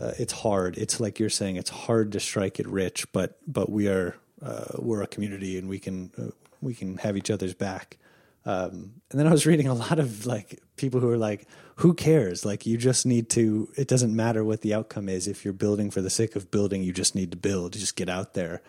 Uh, 0.00 0.12
it's 0.18 0.32
hard. 0.32 0.78
It's 0.78 0.98
like 0.98 1.18
you're 1.18 1.28
saying. 1.28 1.56
It's 1.56 1.68
hard 1.68 2.12
to 2.12 2.20
strike 2.20 2.58
it 2.58 2.66
rich, 2.66 3.12
but 3.12 3.38
but 3.46 3.70
we 3.70 3.88
are 3.88 4.16
uh, 4.40 4.76
we're 4.78 5.02
a 5.02 5.06
community 5.06 5.58
and 5.58 5.68
we 5.68 5.78
can 5.78 6.10
uh, 6.16 6.30
we 6.60 6.74
can 6.74 6.98
have 6.98 7.16
each 7.16 7.30
other's 7.30 7.54
back. 7.54 7.98
Um, 8.46 8.94
and 9.10 9.20
then 9.20 9.26
I 9.26 9.32
was 9.32 9.46
reading 9.46 9.68
a 9.68 9.74
lot 9.74 9.98
of 9.98 10.26
like 10.26 10.62
people 10.76 11.00
who 11.00 11.10
are 11.10 11.18
like, 11.18 11.46
who 11.76 11.94
cares? 11.94 12.44
Like 12.44 12.66
you 12.66 12.76
just 12.76 13.04
need 13.06 13.28
to. 13.30 13.70
It 13.76 13.88
doesn't 13.88 14.14
matter 14.14 14.44
what 14.44 14.62
the 14.62 14.74
outcome 14.74 15.08
is. 15.08 15.28
If 15.28 15.44
you're 15.44 15.54
building 15.54 15.90
for 15.90 16.00
the 16.00 16.10
sake 16.10 16.36
of 16.36 16.50
building, 16.50 16.82
you 16.82 16.92
just 16.92 17.14
need 17.14 17.30
to 17.32 17.36
build. 17.36 17.72
Just 17.74 17.96
get 17.96 18.08
out 18.08 18.34
there. 18.34 18.62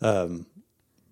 Um, 0.00 0.46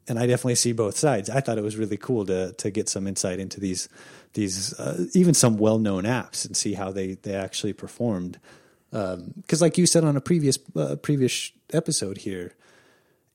and 0.07 0.19
I 0.19 0.27
definitely 0.27 0.57
see 0.57 0.73
both 0.73 0.97
sides. 0.97 1.31
I 1.31 1.41
thought 1.41 1.59
it 1.59 1.65
was 1.65 1.77
really 1.77 1.97
cool 1.97 2.27
to 2.27 2.53
to 2.53 2.71
get 2.71 2.89
some 2.89 3.07
insight 3.07 3.41
into 3.41 3.61
these 3.61 3.89
these 4.35 4.79
uh, 4.79 5.07
even 5.15 5.35
some 5.35 5.57
well 5.57 5.79
known 5.79 6.05
apps 6.05 6.45
and 6.45 6.57
see 6.57 6.75
how 6.75 6.93
they 6.93 7.15
they 7.15 7.35
actually 7.35 7.73
performed. 7.73 8.39
Because, 8.91 9.61
um, 9.61 9.67
like 9.67 9.77
you 9.77 9.87
said 9.87 10.05
on 10.05 10.17
a 10.17 10.21
previous 10.21 10.59
uh, 10.77 10.97
previous 10.97 11.53
episode 11.73 12.19
here, 12.19 12.55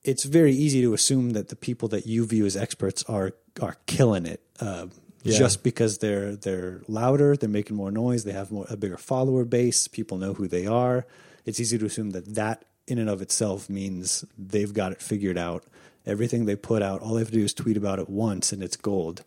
it's 0.04 0.24
very 0.24 0.52
easy 0.52 0.80
to 0.82 0.94
assume 0.94 1.30
that 1.30 1.48
the 1.48 1.56
people 1.56 1.88
that 1.88 2.06
you 2.06 2.26
view 2.26 2.46
as 2.46 2.56
experts 2.56 3.02
are 3.04 3.32
are 3.60 3.76
killing 3.86 4.26
it. 4.26 4.40
Uh, 4.58 4.86
yeah. 5.22 5.36
Just 5.36 5.62
because 5.62 5.98
they're 5.98 6.34
they're 6.34 6.80
louder, 6.88 7.36
they're 7.36 7.48
making 7.48 7.76
more 7.76 7.90
noise, 7.90 8.24
they 8.24 8.32
have 8.32 8.50
more 8.50 8.66
a 8.70 8.76
bigger 8.76 8.96
follower 8.96 9.44
base, 9.44 9.86
people 9.86 10.16
know 10.16 10.32
who 10.34 10.48
they 10.48 10.66
are. 10.66 11.06
It's 11.44 11.60
easy 11.60 11.76
to 11.78 11.84
assume 11.84 12.10
that 12.10 12.34
that 12.34 12.64
in 12.86 12.98
and 12.98 13.10
of 13.10 13.20
itself 13.20 13.68
means 13.68 14.24
they've 14.38 14.72
got 14.72 14.92
it 14.92 15.02
figured 15.02 15.36
out. 15.38 15.64
Everything 16.06 16.46
they 16.46 16.56
put 16.56 16.82
out, 16.82 17.02
all 17.02 17.14
they 17.14 17.20
have 17.20 17.28
to 17.28 17.34
do 17.34 17.44
is 17.44 17.52
tweet 17.52 17.76
about 17.76 17.98
it 17.98 18.08
once, 18.08 18.52
and 18.52 18.62
it's 18.62 18.76
gold. 18.76 19.22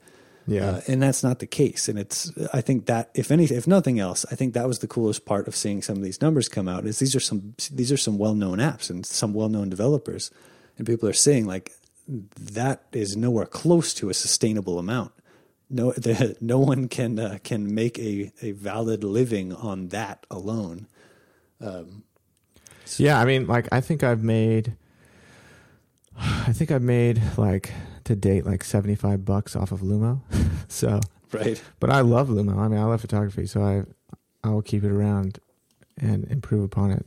Yeah, 0.47 0.69
uh, 0.71 0.81
and 0.87 1.01
that's 1.01 1.23
not 1.23 1.39
the 1.39 1.47
case. 1.47 1.87
And 1.87 1.97
it's 1.97 2.31
I 2.51 2.61
think 2.61 2.87
that 2.87 3.11
if 3.13 3.31
any 3.31 3.45
if 3.45 3.67
nothing 3.67 3.99
else, 3.99 4.25
I 4.31 4.35
think 4.35 4.55
that 4.55 4.67
was 4.67 4.79
the 4.79 4.87
coolest 4.87 5.25
part 5.25 5.47
of 5.47 5.55
seeing 5.55 5.81
some 5.83 5.97
of 5.97 6.03
these 6.03 6.21
numbers 6.21 6.49
come 6.49 6.67
out. 6.67 6.85
Is 6.85 6.99
these 6.99 7.15
are 7.15 7.19
some 7.19 7.53
these 7.71 7.91
are 7.91 7.97
some 7.97 8.17
well 8.17 8.33
known 8.33 8.57
apps 8.57 8.89
and 8.89 9.05
some 9.05 9.33
well 9.33 9.49
known 9.49 9.69
developers, 9.69 10.31
and 10.77 10.87
people 10.87 11.07
are 11.07 11.13
saying 11.13 11.45
like 11.45 11.71
that 12.07 12.83
is 12.91 13.15
nowhere 13.15 13.45
close 13.45 13.93
to 13.95 14.09
a 14.09 14.13
sustainable 14.13 14.79
amount. 14.79 15.11
No, 15.69 15.91
the, 15.97 16.35
no 16.41 16.59
one 16.59 16.87
can 16.87 17.19
uh, 17.19 17.37
can 17.43 17.73
make 17.73 17.97
a, 17.99 18.31
a 18.41 18.51
valid 18.51 19.03
living 19.03 19.53
on 19.53 19.89
that 19.89 20.25
alone. 20.29 20.87
Um, 21.61 22.03
so. 22.85 23.03
Yeah, 23.03 23.19
I 23.19 23.25
mean, 23.25 23.47
like 23.47 23.67
I 23.71 23.81
think 23.81 24.03
I've 24.03 24.23
made, 24.23 24.75
I 26.19 26.53
think 26.53 26.71
I've 26.71 26.81
made 26.81 27.21
like 27.37 27.71
to 28.05 28.15
date 28.15 28.45
like 28.45 28.63
seventy 28.63 28.95
five 28.95 29.25
bucks 29.25 29.55
off 29.55 29.71
of 29.71 29.81
Lumo. 29.81 30.21
so 30.67 30.99
right, 31.31 31.61
but 31.79 31.89
I 31.89 32.01
love 32.01 32.29
Lumo. 32.29 32.57
I 32.57 32.67
mean, 32.67 32.79
I 32.79 32.83
love 32.83 33.01
photography, 33.01 33.45
so 33.45 33.63
I 33.63 33.83
I 34.43 34.51
will 34.51 34.61
keep 34.61 34.83
it 34.83 34.91
around 34.91 35.39
and 35.97 36.25
improve 36.25 36.63
upon 36.63 36.91
it 36.91 37.05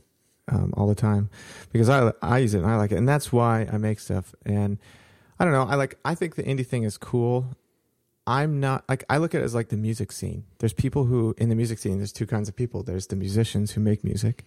um, 0.49 0.73
all 0.75 0.87
the 0.87 0.95
time 0.95 1.29
because 1.71 1.89
I 1.89 2.11
I 2.21 2.39
use 2.39 2.53
it 2.53 2.59
and 2.59 2.67
I 2.67 2.77
like 2.77 2.91
it, 2.91 2.97
and 2.97 3.07
that's 3.07 3.31
why 3.31 3.67
I 3.71 3.77
make 3.77 3.99
stuff. 3.99 4.33
And 4.45 4.77
I 5.39 5.43
don't 5.43 5.53
know, 5.53 5.63
I 5.63 5.75
like 5.75 5.97
I 6.05 6.15
think 6.15 6.35
the 6.35 6.43
indie 6.43 6.65
thing 6.65 6.83
is 6.83 6.97
cool. 6.97 7.55
I'm 8.27 8.59
not 8.59 8.83
like 8.89 9.05
I 9.09 9.19
look 9.19 9.33
at 9.33 9.41
it 9.41 9.45
as 9.45 9.55
like 9.55 9.69
the 9.69 9.77
music 9.77 10.11
scene. 10.11 10.43
There's 10.59 10.73
people 10.73 11.05
who 11.05 11.33
in 11.37 11.47
the 11.47 11.55
music 11.55 11.79
scene. 11.79 11.97
There's 11.97 12.11
two 12.11 12.27
kinds 12.27 12.49
of 12.49 12.57
people. 12.57 12.83
There's 12.83 13.07
the 13.07 13.15
musicians 13.15 13.71
who 13.71 13.79
make 13.79 14.03
music, 14.03 14.43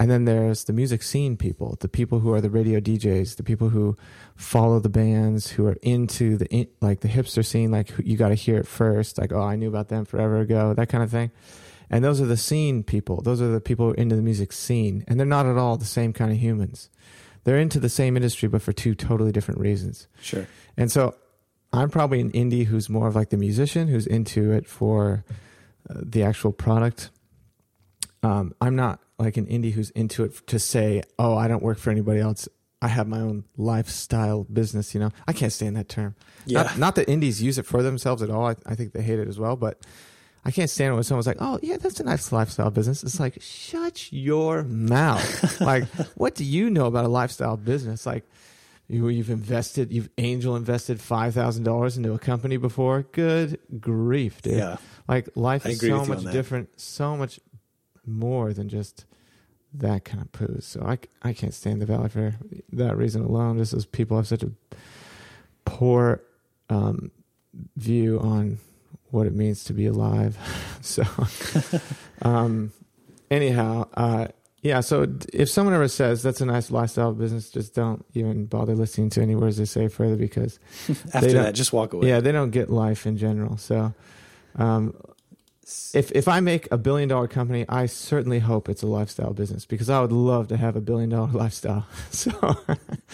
and 0.00 0.10
then 0.10 0.24
there's 0.24 0.64
the 0.64 0.72
music 0.72 1.04
scene 1.04 1.36
people. 1.36 1.76
The 1.78 1.88
people 1.88 2.18
who 2.18 2.32
are 2.32 2.40
the 2.40 2.50
radio 2.50 2.80
DJs. 2.80 3.36
The 3.36 3.44
people 3.44 3.68
who 3.68 3.96
follow 4.34 4.80
the 4.80 4.88
bands. 4.88 5.52
Who 5.52 5.68
are 5.68 5.76
into 5.82 6.36
the 6.36 6.68
like 6.80 7.00
the 7.00 7.08
hipster 7.08 7.46
scene. 7.46 7.70
Like 7.70 7.92
you 8.04 8.16
got 8.16 8.30
to 8.30 8.34
hear 8.34 8.58
it 8.58 8.66
first. 8.66 9.18
Like 9.18 9.32
oh 9.32 9.42
I 9.42 9.54
knew 9.54 9.68
about 9.68 9.88
them 9.88 10.04
forever 10.04 10.40
ago. 10.40 10.74
That 10.74 10.88
kind 10.88 11.04
of 11.04 11.10
thing. 11.12 11.30
And 11.92 12.02
those 12.02 12.20
are 12.22 12.26
the 12.26 12.38
scene 12.38 12.82
people. 12.82 13.20
Those 13.20 13.42
are 13.42 13.48
the 13.48 13.60
people 13.60 13.86
who 13.86 13.92
are 13.92 13.96
into 13.96 14.16
the 14.16 14.22
music 14.22 14.52
scene. 14.52 15.04
And 15.06 15.20
they're 15.20 15.26
not 15.26 15.44
at 15.44 15.58
all 15.58 15.76
the 15.76 15.84
same 15.84 16.14
kind 16.14 16.32
of 16.32 16.38
humans. 16.38 16.88
They're 17.44 17.58
into 17.58 17.78
the 17.78 17.90
same 17.90 18.16
industry, 18.16 18.48
but 18.48 18.62
for 18.62 18.72
two 18.72 18.94
totally 18.94 19.30
different 19.30 19.60
reasons. 19.60 20.08
Sure. 20.22 20.46
And 20.76 20.90
so 20.90 21.14
I'm 21.72 21.90
probably 21.90 22.20
an 22.20 22.32
indie 22.32 22.64
who's 22.64 22.88
more 22.88 23.08
of 23.08 23.14
like 23.14 23.28
the 23.28 23.36
musician 23.36 23.88
who's 23.88 24.06
into 24.06 24.52
it 24.52 24.66
for 24.66 25.24
uh, 25.90 25.94
the 26.02 26.22
actual 26.22 26.52
product. 26.52 27.10
Um, 28.22 28.54
I'm 28.60 28.74
not 28.74 29.00
like 29.18 29.36
an 29.36 29.46
indie 29.46 29.72
who's 29.72 29.90
into 29.90 30.24
it 30.24 30.46
to 30.46 30.58
say, 30.58 31.02
oh, 31.18 31.36
I 31.36 31.46
don't 31.46 31.62
work 31.62 31.78
for 31.78 31.90
anybody 31.90 32.20
else. 32.20 32.48
I 32.80 32.88
have 32.88 33.06
my 33.06 33.20
own 33.20 33.44
lifestyle 33.56 34.44
business, 34.44 34.94
you 34.94 35.00
know. 35.00 35.10
I 35.28 35.32
can't 35.32 35.52
stand 35.52 35.76
that 35.76 35.88
term. 35.88 36.16
Yeah. 36.46 36.62
Not, 36.62 36.78
not 36.78 36.94
that 36.96 37.08
indies 37.08 37.42
use 37.42 37.58
it 37.58 37.66
for 37.66 37.82
themselves 37.82 38.22
at 38.22 38.30
all. 38.30 38.46
I, 38.46 38.56
I 38.64 38.74
think 38.74 38.92
they 38.92 39.02
hate 39.02 39.18
it 39.18 39.28
as 39.28 39.38
well, 39.38 39.56
but 39.56 39.80
I 40.44 40.50
can't 40.50 40.68
stand 40.68 40.92
it 40.92 40.94
when 40.94 41.04
someone's 41.04 41.26
like, 41.26 41.36
"Oh, 41.40 41.58
yeah, 41.62 41.76
that's 41.76 42.00
a 42.00 42.04
nice 42.04 42.32
lifestyle 42.32 42.70
business." 42.70 43.04
It's 43.04 43.20
like, 43.20 43.40
shut 43.40 44.12
your 44.12 44.64
mouth. 44.64 45.60
like, 45.60 45.84
what 46.16 46.34
do 46.34 46.44
you 46.44 46.68
know 46.68 46.86
about 46.86 47.04
a 47.04 47.08
lifestyle 47.08 47.56
business? 47.56 48.06
Like, 48.06 48.24
you, 48.88 49.08
you've 49.08 49.30
invested, 49.30 49.92
you've 49.92 50.10
angel 50.18 50.56
invested 50.56 51.00
five 51.00 51.34
thousand 51.34 51.62
dollars 51.64 51.96
into 51.96 52.12
a 52.12 52.18
company 52.18 52.56
before. 52.56 53.02
Good 53.12 53.60
grief, 53.80 54.42
dude! 54.42 54.56
Yeah, 54.56 54.76
like 55.06 55.28
life 55.36 55.64
is 55.64 55.80
so 55.80 56.04
much 56.04 56.24
different, 56.24 56.80
so 56.80 57.16
much 57.16 57.38
more 58.04 58.52
than 58.52 58.68
just 58.68 59.06
that 59.74 60.04
kind 60.04 60.22
of 60.22 60.32
poo. 60.32 60.58
So 60.60 60.82
I, 60.82 60.98
I 61.22 61.32
can't 61.32 61.54
stand 61.54 61.80
the 61.80 61.86
Valley 61.86 62.08
for 62.08 62.34
that 62.72 62.96
reason 62.96 63.22
alone. 63.22 63.58
Just 63.58 63.72
as 63.74 63.86
people 63.86 64.16
have 64.16 64.26
such 64.26 64.42
a 64.42 64.50
poor 65.64 66.22
um, 66.68 67.10
view 67.76 68.18
on 68.20 68.58
what 69.12 69.26
it 69.26 69.34
means 69.34 69.62
to 69.64 69.72
be 69.72 69.86
alive. 69.86 70.36
so, 70.80 71.04
um, 72.22 72.72
anyhow, 73.30 73.86
uh, 73.94 74.28
yeah. 74.62 74.80
So 74.80 75.06
if 75.32 75.48
someone 75.48 75.74
ever 75.74 75.88
says 75.88 76.22
that's 76.22 76.40
a 76.40 76.46
nice 76.46 76.70
lifestyle 76.70 77.12
business, 77.12 77.50
just 77.50 77.74
don't 77.74 78.04
even 78.14 78.46
bother 78.46 78.74
listening 78.74 79.10
to 79.10 79.22
any 79.22 79.36
words 79.36 79.58
they 79.58 79.64
say 79.64 79.88
further 79.88 80.16
because 80.16 80.58
after 81.14 81.32
that, 81.32 81.54
just 81.54 81.72
walk 81.72 81.92
away. 81.92 82.08
Yeah, 82.08 82.20
they 82.20 82.32
don't 82.32 82.50
get 82.50 82.70
life 82.70 83.06
in 83.06 83.16
general. 83.16 83.58
So, 83.58 83.92
um, 84.56 84.94
if 85.94 86.10
if 86.12 86.26
I 86.26 86.40
make 86.40 86.70
a 86.72 86.78
billion 86.78 87.08
dollar 87.08 87.28
company, 87.28 87.64
I 87.68 87.86
certainly 87.86 88.38
hope 88.38 88.68
it's 88.68 88.82
a 88.82 88.86
lifestyle 88.86 89.32
business 89.32 89.66
because 89.66 89.90
I 89.90 90.00
would 90.00 90.12
love 90.12 90.48
to 90.48 90.56
have 90.56 90.74
a 90.74 90.80
billion 90.80 91.10
dollar 91.10 91.30
lifestyle. 91.32 91.86
So 92.10 92.30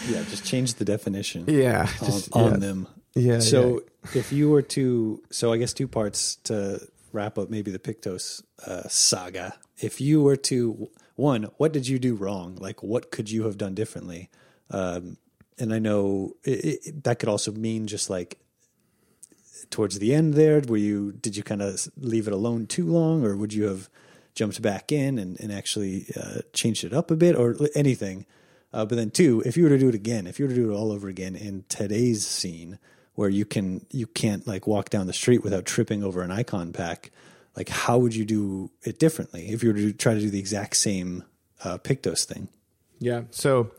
yeah, 0.09 0.23
just 0.29 0.45
change 0.45 0.75
the 0.75 0.85
definition. 0.85 1.45
Yeah, 1.49 1.89
on, 2.01 2.07
just, 2.07 2.33
on 2.33 2.53
yeah. 2.53 2.57
them. 2.59 2.89
Yeah. 3.19 3.41
So 3.41 3.83
yeah. 4.05 4.21
if 4.21 4.33
you 4.33 4.51
were 4.51 4.63
to, 4.63 5.23
so 5.31 5.53
I 5.53 5.59
guess 5.59 5.73
two 5.73 5.89
parts 5.89 6.37
to 6.45 6.81
wrap 7.13 7.39
up 7.39 7.51
maybe 7.51 7.71
the 7.71 7.79
Pictos 7.79 8.43
uh, 8.67 8.89
saga. 8.89 9.55
If 9.79 10.01
you 10.01 10.23
were 10.23 10.37
to, 10.37 10.89
one, 11.17 11.45
what 11.57 11.73
did 11.73 11.89
you 11.89 11.99
do 11.99 12.15
wrong? 12.15 12.57
Like, 12.57 12.83
what 12.83 13.11
could 13.11 13.31
you 13.31 13.45
have 13.45 13.59
done 13.59 13.75
differently? 13.75 14.31
Um, 14.71 15.17
and 15.59 15.75
I 15.75 15.79
know 15.79 16.35
it, 16.45 16.81
it, 16.87 17.05
that 17.05 17.19
could 17.19 17.29
also 17.29 17.53
mean 17.53 17.87
just 17.87 18.11
like 18.11 18.39
towards 19.71 19.99
the 19.99 20.15
end 20.15 20.35
there, 20.35 20.61
were 20.67 20.77
you 20.77 21.13
did 21.13 21.37
you 21.37 21.43
kind 21.43 21.63
of 21.63 21.89
leave 21.97 22.27
it 22.27 22.33
alone 22.33 22.67
too 22.67 22.87
long, 22.87 23.25
or 23.25 23.37
would 23.37 23.53
you 23.53 23.65
have 23.65 23.89
jumped 24.35 24.63
back 24.63 24.93
in 24.93 25.19
and, 25.19 25.39
and 25.41 25.53
actually 25.53 26.07
uh, 26.17 26.41
changed 26.53 26.85
it 26.85 26.93
up 26.93 27.11
a 27.11 27.17
bit, 27.17 27.37
or 27.37 27.57
anything? 27.75 28.27
Uh, 28.73 28.85
but 28.85 28.97
then 28.97 29.11
two, 29.11 29.43
if 29.47 29.57
you 29.57 29.65
were 29.65 29.71
to 29.71 29.79
do 29.79 29.89
it 29.89 29.95
again, 29.95 30.27
if 30.27 30.39
you 30.39 30.45
were 30.45 30.51
to 30.51 30.55
do 30.55 30.71
it 30.71 30.75
all 30.75 30.93
over 30.93 31.09
again 31.09 31.35
in 31.35 31.65
today's 31.69 32.27
scene, 32.27 32.79
where 33.19 33.29
you 33.29 33.45
can 33.45 33.85
you 33.91 34.07
can't 34.07 34.47
like 34.47 34.69
walk 34.69 34.91
down 34.91 35.09
the 35.09 35.13
street 35.13 35.43
without 35.43 35.65
tripping 35.65 36.05
over 36.05 36.23
an 36.23 36.31
icon 36.31 36.73
pack 36.73 37.11
like 37.57 37.69
how 37.69 37.99
would 37.99 38.15
you 38.15 38.25
do 38.25 38.71
it 38.85 39.01
differently 39.01 39.49
if 39.49 39.61
you 39.61 39.71
were 39.73 39.77
to 39.77 39.93
try 39.93 40.15
to 40.15 40.21
do 40.21 40.31
the 40.31 40.39
exact 40.39 40.77
same 40.77 41.25
uh, 41.65 41.77
pictos 41.79 42.25
thing? 42.25 42.47
Yeah 43.01 43.23
so 43.33 43.73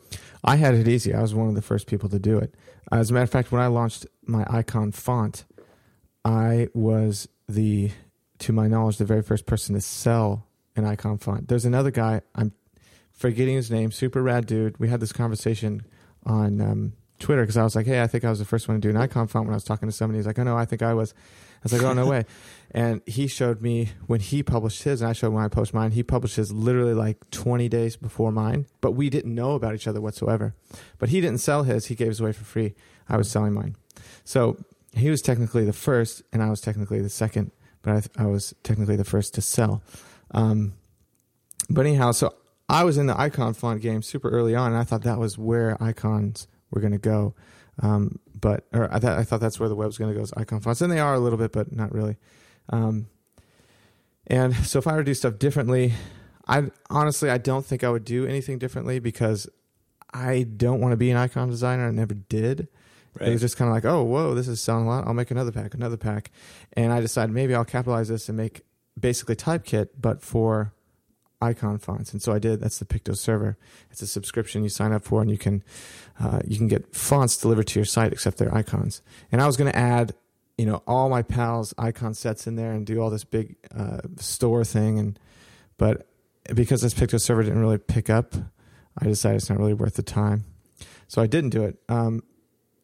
i 0.44 0.56
had 0.56 0.74
it 0.74 0.86
easy. 0.86 1.14
I 1.14 1.22
was 1.22 1.34
one 1.34 1.48
of 1.48 1.54
the 1.54 1.62
first 1.62 1.86
people 1.86 2.10
to 2.10 2.18
do 2.18 2.36
it. 2.36 2.54
As 2.92 3.10
a 3.10 3.14
matter 3.14 3.24
of 3.24 3.30
fact 3.30 3.50
when 3.50 3.62
i 3.62 3.66
launched 3.66 4.04
my 4.26 4.44
icon 4.50 4.92
font 4.92 5.46
i 6.22 6.68
was 6.74 7.26
the 7.48 7.92
to 8.40 8.52
my 8.52 8.68
knowledge 8.68 8.98
the 8.98 9.06
very 9.06 9.22
first 9.22 9.46
person 9.46 9.74
to 9.74 9.80
sell 9.80 10.46
an 10.76 10.84
icon 10.84 11.16
font. 11.16 11.48
There's 11.48 11.64
another 11.64 11.90
guy 11.90 12.20
i'm 12.34 12.52
forgetting 13.10 13.54
his 13.54 13.70
name 13.70 13.90
super 13.90 14.22
rad 14.22 14.44
dude. 14.44 14.78
We 14.78 14.88
had 14.88 15.00
this 15.00 15.14
conversation 15.14 15.86
on 16.26 16.60
um, 16.60 16.92
Twitter 17.20 17.42
because 17.42 17.56
I 17.56 17.62
was 17.62 17.76
like, 17.76 17.86
hey, 17.86 18.02
I 18.02 18.06
think 18.06 18.24
I 18.24 18.30
was 18.30 18.38
the 18.38 18.44
first 18.44 18.66
one 18.66 18.76
to 18.76 18.80
do 18.80 18.90
an 18.90 18.96
icon 18.96 19.28
font 19.28 19.46
when 19.46 19.52
I 19.52 19.56
was 19.56 19.64
talking 19.64 19.88
to 19.88 19.94
somebody. 19.94 20.18
He's 20.18 20.26
like, 20.26 20.38
oh 20.38 20.42
no, 20.42 20.56
I 20.56 20.64
think 20.64 20.82
I 20.82 20.94
was. 20.94 21.12
I 21.12 21.62
was 21.64 21.72
like, 21.74 21.82
oh 21.82 21.92
no 21.92 22.06
way. 22.06 22.24
And 22.72 23.02
he 23.04 23.26
showed 23.26 23.60
me 23.60 23.88
when 24.06 24.20
he 24.20 24.44
published 24.44 24.84
his, 24.84 25.00
and 25.00 25.10
I 25.10 25.12
showed 25.12 25.32
when 25.32 25.42
I 25.42 25.48
post 25.48 25.74
mine. 25.74 25.90
He 25.90 26.04
published 26.04 26.36
his 26.36 26.52
literally 26.52 26.94
like 26.94 27.28
20 27.30 27.68
days 27.68 27.96
before 27.96 28.30
mine, 28.30 28.66
but 28.80 28.92
we 28.92 29.10
didn't 29.10 29.34
know 29.34 29.56
about 29.56 29.74
each 29.74 29.88
other 29.88 30.00
whatsoever. 30.00 30.54
But 31.00 31.08
he 31.08 31.20
didn't 31.20 31.38
sell 31.38 31.64
his; 31.64 31.86
he 31.86 31.96
gave 31.96 32.06
his 32.06 32.20
away 32.20 32.30
for 32.30 32.44
free. 32.44 32.76
I 33.08 33.16
was 33.16 33.28
selling 33.28 33.54
mine, 33.54 33.74
so 34.22 34.56
he 34.92 35.10
was 35.10 35.20
technically 35.20 35.64
the 35.64 35.72
first, 35.72 36.22
and 36.32 36.44
I 36.44 36.48
was 36.48 36.60
technically 36.60 37.00
the 37.00 37.08
second. 37.08 37.50
But 37.82 38.08
I, 38.16 38.22
I 38.22 38.26
was 38.26 38.54
technically 38.62 38.94
the 38.94 39.04
first 39.04 39.34
to 39.34 39.42
sell. 39.42 39.82
Um, 40.30 40.74
but 41.68 41.86
anyhow, 41.86 42.12
so 42.12 42.34
I 42.68 42.84
was 42.84 42.98
in 42.98 43.06
the 43.06 43.20
icon 43.20 43.54
font 43.54 43.82
game 43.82 44.02
super 44.02 44.30
early 44.30 44.54
on, 44.54 44.70
and 44.70 44.80
I 44.80 44.84
thought 44.84 45.02
that 45.02 45.18
was 45.18 45.36
where 45.36 45.76
icons 45.82 46.46
were 46.70 46.80
going 46.80 46.92
to 46.92 46.98
go. 46.98 47.34
Um, 47.82 48.18
but 48.38 48.66
or 48.72 48.92
I, 48.92 48.98
th- 48.98 49.12
I 49.12 49.22
thought 49.22 49.40
that's 49.40 49.58
where 49.58 49.68
the 49.68 49.74
web's 49.74 49.98
going 49.98 50.10
to 50.12 50.16
go 50.16 50.22
is 50.22 50.32
icon 50.36 50.60
fonts, 50.60 50.80
and 50.80 50.92
they 50.92 50.98
are 50.98 51.14
a 51.14 51.20
little 51.20 51.38
bit, 51.38 51.52
but 51.52 51.74
not 51.74 51.92
really. 51.92 52.16
Um, 52.68 53.06
and 54.26 54.54
so 54.54 54.78
if 54.78 54.86
I 54.86 54.92
were 54.92 54.98
to 54.98 55.04
do 55.04 55.14
stuff 55.14 55.38
differently, 55.38 55.94
I 56.46 56.70
honestly 56.88 57.30
I 57.30 57.38
don't 57.38 57.64
think 57.64 57.84
I 57.84 57.90
would 57.90 58.04
do 58.04 58.26
anything 58.26 58.58
differently 58.58 58.98
because 58.98 59.48
I 60.12 60.42
don't 60.42 60.80
want 60.80 60.92
to 60.92 60.96
be 60.96 61.10
an 61.10 61.16
icon 61.16 61.48
designer. 61.48 61.88
I 61.88 61.90
never 61.90 62.14
did. 62.14 62.68
Right. 63.18 63.28
It 63.28 63.32
was 63.32 63.40
just 63.40 63.56
kind 63.56 63.68
of 63.68 63.74
like, 63.74 63.84
oh, 63.84 64.04
whoa, 64.04 64.34
this 64.34 64.46
is 64.46 64.60
selling 64.60 64.86
a 64.86 64.88
lot. 64.88 65.06
I'll 65.06 65.14
make 65.14 65.32
another 65.32 65.50
pack, 65.50 65.74
another 65.74 65.96
pack, 65.96 66.30
and 66.74 66.92
I 66.92 67.00
decided 67.00 67.34
maybe 67.34 67.54
I'll 67.54 67.64
capitalize 67.64 68.08
this 68.08 68.28
and 68.28 68.36
make 68.36 68.62
basically 68.98 69.36
Typekit, 69.36 69.88
but 69.98 70.22
for 70.22 70.74
icon 71.40 71.78
fonts. 71.78 72.12
And 72.12 72.20
so 72.22 72.32
I 72.32 72.38
did. 72.38 72.60
That's 72.60 72.78
the 72.78 72.84
Picto 72.84 73.16
server. 73.16 73.56
It's 73.90 74.02
a 74.02 74.06
subscription 74.06 74.62
you 74.62 74.68
sign 74.68 74.92
up 74.92 75.04
for, 75.04 75.22
and 75.22 75.30
you 75.30 75.38
can 75.38 75.62
uh, 76.18 76.40
you 76.46 76.58
can 76.58 76.68
get 76.68 76.94
fonts 76.94 77.36
delivered 77.36 77.66
to 77.68 77.78
your 77.78 77.86
site 77.86 78.12
except 78.12 78.38
their 78.38 78.54
icons. 78.54 79.02
And 79.32 79.40
I 79.40 79.46
was 79.46 79.56
going 79.56 79.70
to 79.70 79.78
add, 79.78 80.14
you 80.58 80.66
know, 80.66 80.82
all 80.86 81.08
my 81.08 81.22
pals' 81.22 81.74
icon 81.78 82.14
sets 82.14 82.46
in 82.46 82.56
there 82.56 82.72
and 82.72 82.86
do 82.86 83.00
all 83.00 83.10
this 83.10 83.24
big 83.24 83.56
uh, 83.74 84.00
store 84.16 84.64
thing. 84.64 84.98
And 84.98 85.18
but 85.78 86.06
because 86.54 86.82
this 86.82 86.94
Picto 86.94 87.20
server 87.20 87.42
didn't 87.42 87.60
really 87.60 87.78
pick 87.78 88.10
up, 88.10 88.34
I 88.98 89.04
decided 89.04 89.36
it's 89.36 89.50
not 89.50 89.58
really 89.58 89.74
worth 89.74 89.94
the 89.94 90.02
time. 90.02 90.44
So 91.08 91.20
I 91.20 91.26
didn't 91.26 91.50
do 91.50 91.64
it. 91.64 91.78
Um, 91.88 92.22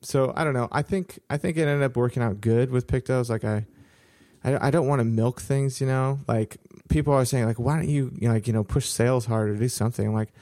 so 0.03 0.33
I 0.37 0.45
don't 0.45 0.55
know. 0.55 0.69
I 0.73 0.83
think 0.83 1.19
I 1.29 1.37
think 1.37 1.57
it 1.57 1.63
ended 1.63 1.83
up 1.83 1.97
working 1.97 2.23
out 2.23 2.41
good 2.41 2.71
with 2.71 2.87
Pictos. 2.87 3.29
Like 3.29 3.45
I 3.45 3.67
I, 4.47 4.69
I 4.69 4.71
don't 4.71 4.87
want 4.87 5.01
to 5.01 5.05
milk 5.05 5.41
things, 5.41 5.81
you 5.81 5.87
know. 5.87 6.21
Like 6.27 6.57
people 6.89 7.13
are 7.13 7.25
saying, 7.25 7.45
like, 7.45 7.59
why 7.59 7.77
don't 7.77 7.89
you, 7.89 8.13
you 8.19 8.29
know, 8.29 8.35
like, 8.35 8.47
you 8.47 8.53
know, 8.53 8.65
push 8.65 8.87
sales 8.87 9.27
harder, 9.27 9.53
or 9.53 9.57
do 9.57 9.69
something? 9.69 10.07
I'm 10.07 10.15
like, 10.15 10.33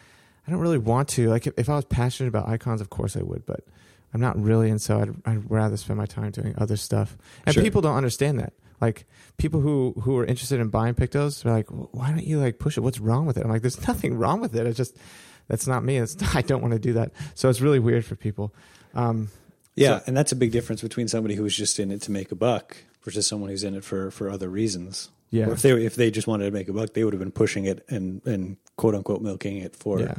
I 0.46 0.50
don't 0.50 0.60
really 0.60 0.78
want 0.78 1.08
to. 1.10 1.28
Like, 1.30 1.46
if, 1.46 1.54
if 1.56 1.68
I 1.68 1.74
was 1.74 1.86
passionate 1.86 2.28
about 2.28 2.48
icons, 2.48 2.80
of 2.80 2.90
course 2.90 3.16
I 3.16 3.22
would, 3.22 3.46
but 3.46 3.64
I'm 4.12 4.20
not 4.20 4.40
really, 4.40 4.70
and 4.70 4.80
so 4.80 5.00
I'd, 5.00 5.14
I'd 5.24 5.50
rather 5.50 5.76
spend 5.76 5.98
my 5.98 6.06
time 6.06 6.30
doing 6.30 6.54
other 6.58 6.76
stuff. 6.76 7.16
And 7.46 7.54
sure. 7.54 7.62
people 7.62 7.80
don't 7.80 7.96
understand 7.96 8.38
that. 8.38 8.52
Like 8.80 9.06
people 9.38 9.60
who 9.60 9.94
who 10.02 10.18
are 10.18 10.26
interested 10.26 10.60
in 10.60 10.68
buying 10.68 10.94
Pictos 10.94 11.44
are 11.46 11.52
like, 11.52 11.68
why 11.68 12.10
don't 12.10 12.26
you 12.26 12.38
like 12.38 12.58
push 12.58 12.76
it? 12.76 12.80
What's 12.80 13.00
wrong 13.00 13.24
with 13.24 13.38
it? 13.38 13.44
I'm 13.44 13.50
like, 13.50 13.62
there's 13.62 13.86
nothing 13.88 14.18
wrong 14.18 14.40
with 14.40 14.54
it. 14.54 14.66
It's 14.66 14.76
just 14.76 14.96
that's 15.48 15.66
not 15.66 15.84
me. 15.84 15.98
It's 15.98 16.16
I 16.34 16.42
don't 16.42 16.60
want 16.60 16.72
to 16.72 16.78
do 16.78 16.92
that. 16.94 17.12
So 17.34 17.48
it's 17.48 17.60
really 17.60 17.78
weird 17.78 18.04
for 18.04 18.14
people. 18.14 18.52
Um, 18.94 19.30
yeah, 19.74 19.98
so, 19.98 20.04
and 20.06 20.16
that's 20.16 20.32
a 20.32 20.36
big 20.36 20.52
difference 20.52 20.82
between 20.82 21.08
somebody 21.08 21.34
who's 21.34 21.56
just 21.56 21.80
in 21.80 21.90
it 21.90 22.02
to 22.02 22.12
make 22.12 22.30
a 22.30 22.36
buck 22.36 22.76
versus 23.04 23.26
someone 23.26 23.50
who's 23.50 23.64
in 23.64 23.74
it 23.74 23.84
for 23.84 24.10
for 24.10 24.30
other 24.30 24.48
reasons. 24.48 25.10
Yeah. 25.30 25.48
Or 25.48 25.52
if 25.52 25.62
they 25.62 25.72
if 25.72 25.94
they 25.96 26.10
just 26.10 26.26
wanted 26.26 26.46
to 26.46 26.50
make 26.50 26.68
a 26.68 26.72
buck, 26.72 26.94
they 26.94 27.04
would 27.04 27.12
have 27.12 27.20
been 27.20 27.32
pushing 27.32 27.64
it 27.64 27.84
and 27.88 28.24
and 28.26 28.56
quote 28.76 28.94
unquote 28.94 29.22
milking 29.22 29.58
it 29.58 29.76
for 29.76 30.00
yeah. 30.00 30.14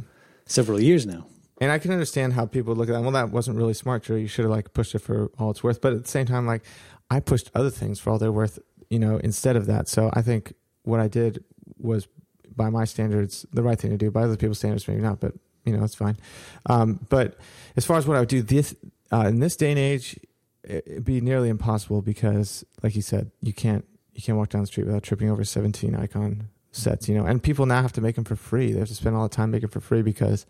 several 0.46 0.80
years 0.80 1.06
now. 1.06 1.26
And 1.62 1.72
I 1.72 1.80
can 1.80 1.92
understand 1.92 2.34
how 2.34 2.46
people 2.46 2.76
look 2.76 2.90
at 2.90 2.94
that. 2.94 3.02
Well, 3.02 3.12
that 3.12 3.30
wasn't 3.30 3.58
really 3.58 3.74
smart, 3.74 4.04
Drew. 4.04 4.18
You 4.18 4.28
should 4.28 4.44
have 4.44 4.52
like 4.52 4.74
pushed 4.74 4.94
it 4.94 5.00
for 5.00 5.32
all 5.40 5.52
it's 5.52 5.64
worth. 5.64 5.80
But 5.80 5.94
at 5.94 6.04
the 6.04 6.10
same 6.10 6.26
time, 6.26 6.46
like 6.46 6.64
I 7.10 7.22
pushed 7.22 7.50
other 7.56 7.70
things 7.70 7.98
for 7.98 8.10
all 8.10 8.18
they're 8.18 8.32
worth, 8.32 8.60
you 8.90 9.00
know, 9.00 9.18
instead 9.18 9.56
of 9.56 9.66
that. 9.68 9.88
So 9.88 10.10
I 10.14 10.22
think 10.22 10.54
what 10.84 11.00
I 11.00 11.08
did 11.08 11.44
was, 11.78 12.08
by 12.54 12.70
my 12.70 12.84
standards, 12.84 13.46
the 13.54 13.64
right 13.64 13.80
thing 13.80 13.92
to 13.92 13.98
do. 13.98 14.12
By 14.12 14.24
other 14.24 14.36
people's 14.36 14.60
standards, 14.60 14.86
maybe 14.88 15.02
not, 15.02 15.22
but 15.22 15.34
you 15.64 15.76
know, 15.76 15.84
it's 15.84 15.96
fine. 15.96 16.18
Um, 16.66 17.00
but 17.10 17.38
as 17.78 17.86
far 17.86 17.98
as 17.98 18.06
what 18.06 18.18
I 18.18 18.20
would 18.20 18.30
do 18.30 18.42
this 18.42 18.76
uh, 19.12 19.26
in 19.28 19.40
this 19.40 19.56
day 19.56 19.72
and 19.72 19.80
age, 19.80 20.20
it'd 20.68 21.06
be 21.06 21.22
nearly 21.22 21.50
impossible 21.50 22.02
because, 22.02 22.64
like 22.84 22.96
you 22.96 23.02
said, 23.02 23.32
you 23.42 23.54
can't 23.54 23.86
you 24.14 24.22
can't 24.22 24.38
walk 24.38 24.50
down 24.50 24.62
the 24.62 24.68
street 24.68 24.86
without 24.86 25.04
tripping 25.04 25.30
over 25.30 25.44
17 25.44 25.94
icon 25.96 26.50
sets, 26.72 27.10
you 27.10 27.16
know. 27.16 27.26
And 27.26 27.44
people 27.44 27.66
now 27.66 27.82
have 27.82 27.94
to 27.94 28.02
make 28.02 28.16
them 28.16 28.24
for 28.24 28.36
free. 28.36 28.72
They 28.72 28.80
have 28.80 28.88
to 28.88 28.96
spend 28.96 29.16
all 29.16 29.24
the 29.24 29.36
time 29.36 29.52
making 29.52 29.70
for 29.70 29.82
free 29.82 30.02
because 30.02 30.46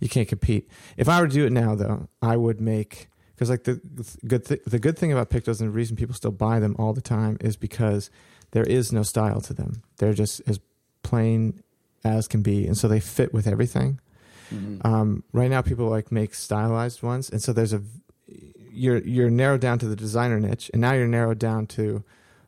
you 0.00 0.08
can't 0.08 0.28
compete. 0.28 0.70
If 0.96 1.08
I 1.08 1.20
were 1.20 1.28
to 1.28 1.32
do 1.32 1.46
it 1.46 1.52
now, 1.52 1.74
though, 1.74 2.08
I 2.20 2.36
would 2.36 2.60
make 2.60 3.08
because 3.34 3.48
like 3.48 3.64
the 3.64 3.80
good 4.26 4.44
th- 4.44 4.62
the 4.66 4.78
good 4.78 4.98
thing 4.98 5.12
about 5.12 5.30
Pictos 5.30 5.60
and 5.60 5.70
the 5.70 5.74
reason 5.74 5.96
people 5.96 6.14
still 6.14 6.30
buy 6.30 6.60
them 6.60 6.76
all 6.78 6.92
the 6.92 7.00
time 7.00 7.38
is 7.40 7.56
because 7.56 8.10
there 8.50 8.64
is 8.64 8.92
no 8.92 9.02
style 9.02 9.40
to 9.42 9.54
them. 9.54 9.82
They're 9.96 10.12
just 10.12 10.42
as 10.46 10.60
plain 11.02 11.62
as 12.04 12.28
can 12.28 12.42
be, 12.42 12.66
and 12.66 12.76
so 12.76 12.88
they 12.88 13.00
fit 13.00 13.32
with 13.32 13.46
everything. 13.46 14.00
Mm-hmm. 14.52 14.86
Um, 14.86 15.24
right 15.32 15.50
now, 15.50 15.62
people 15.62 15.86
like 15.88 16.10
make 16.10 16.34
stylized 16.34 17.02
ones, 17.02 17.30
and 17.30 17.42
so 17.42 17.52
there's 17.52 17.72
a 17.72 17.82
you're 18.80 18.98
you're 18.98 19.30
narrowed 19.30 19.60
down 19.60 19.78
to 19.80 19.86
the 19.86 19.96
designer 19.96 20.40
niche, 20.40 20.70
and 20.72 20.80
now 20.80 20.92
you're 20.92 21.06
narrowed 21.06 21.38
down 21.38 21.66
to 21.68 22.02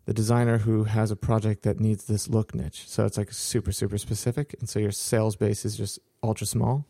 the 0.06 0.14
designer 0.14 0.58
who 0.58 0.84
has 0.84 1.10
a 1.10 1.16
project 1.16 1.62
that 1.62 1.78
needs 1.78 2.06
this 2.06 2.28
look 2.28 2.54
niche. 2.54 2.88
So 2.88 3.04
it's 3.04 3.18
like 3.18 3.32
super 3.32 3.70
super 3.70 3.98
specific, 3.98 4.54
and 4.58 4.68
so 4.68 4.78
your 4.78 4.92
sales 4.92 5.36
base 5.36 5.64
is 5.64 5.76
just 5.76 5.98
ultra 6.22 6.46
small. 6.46 6.86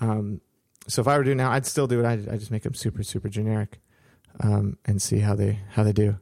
Um, 0.00 0.40
so 0.88 1.02
if 1.02 1.08
I 1.08 1.16
were 1.16 1.24
to 1.24 1.30
do 1.30 1.34
now, 1.34 1.50
I'd 1.50 1.66
still 1.66 1.86
do 1.86 2.00
it. 2.00 2.06
I 2.06 2.12
I 2.12 2.36
just 2.38 2.50
make 2.50 2.62
them 2.62 2.74
super 2.74 3.02
super 3.02 3.28
generic, 3.28 3.80
um, 4.40 4.78
and 4.86 5.00
see 5.00 5.18
how 5.18 5.34
they 5.34 5.60
how 5.72 5.82
they 5.82 5.92
do. 5.92 6.18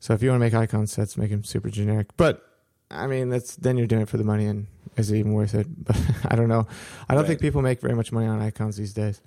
So 0.00 0.12
if 0.12 0.22
you 0.22 0.30
want 0.30 0.40
to 0.40 0.46
make 0.46 0.54
icon 0.54 0.86
sets, 0.88 1.16
make 1.16 1.30
them 1.30 1.44
super 1.44 1.70
generic. 1.70 2.08
But 2.16 2.44
I 2.90 3.06
mean, 3.06 3.30
that's 3.30 3.54
then 3.56 3.76
you're 3.76 3.86
doing 3.86 4.02
it 4.02 4.08
for 4.08 4.16
the 4.18 4.24
money, 4.24 4.46
and 4.46 4.66
is 4.96 5.10
it 5.12 5.18
even 5.18 5.34
worth 5.34 5.54
it? 5.54 5.66
But 5.84 5.96
I 6.24 6.34
don't 6.34 6.48
know. 6.48 6.66
I 7.08 7.14
don't 7.14 7.22
right. 7.22 7.28
think 7.28 7.40
people 7.40 7.62
make 7.62 7.80
very 7.80 7.94
much 7.94 8.10
money 8.10 8.26
on 8.26 8.42
icons 8.42 8.76
these 8.76 8.92
days. 8.92 9.22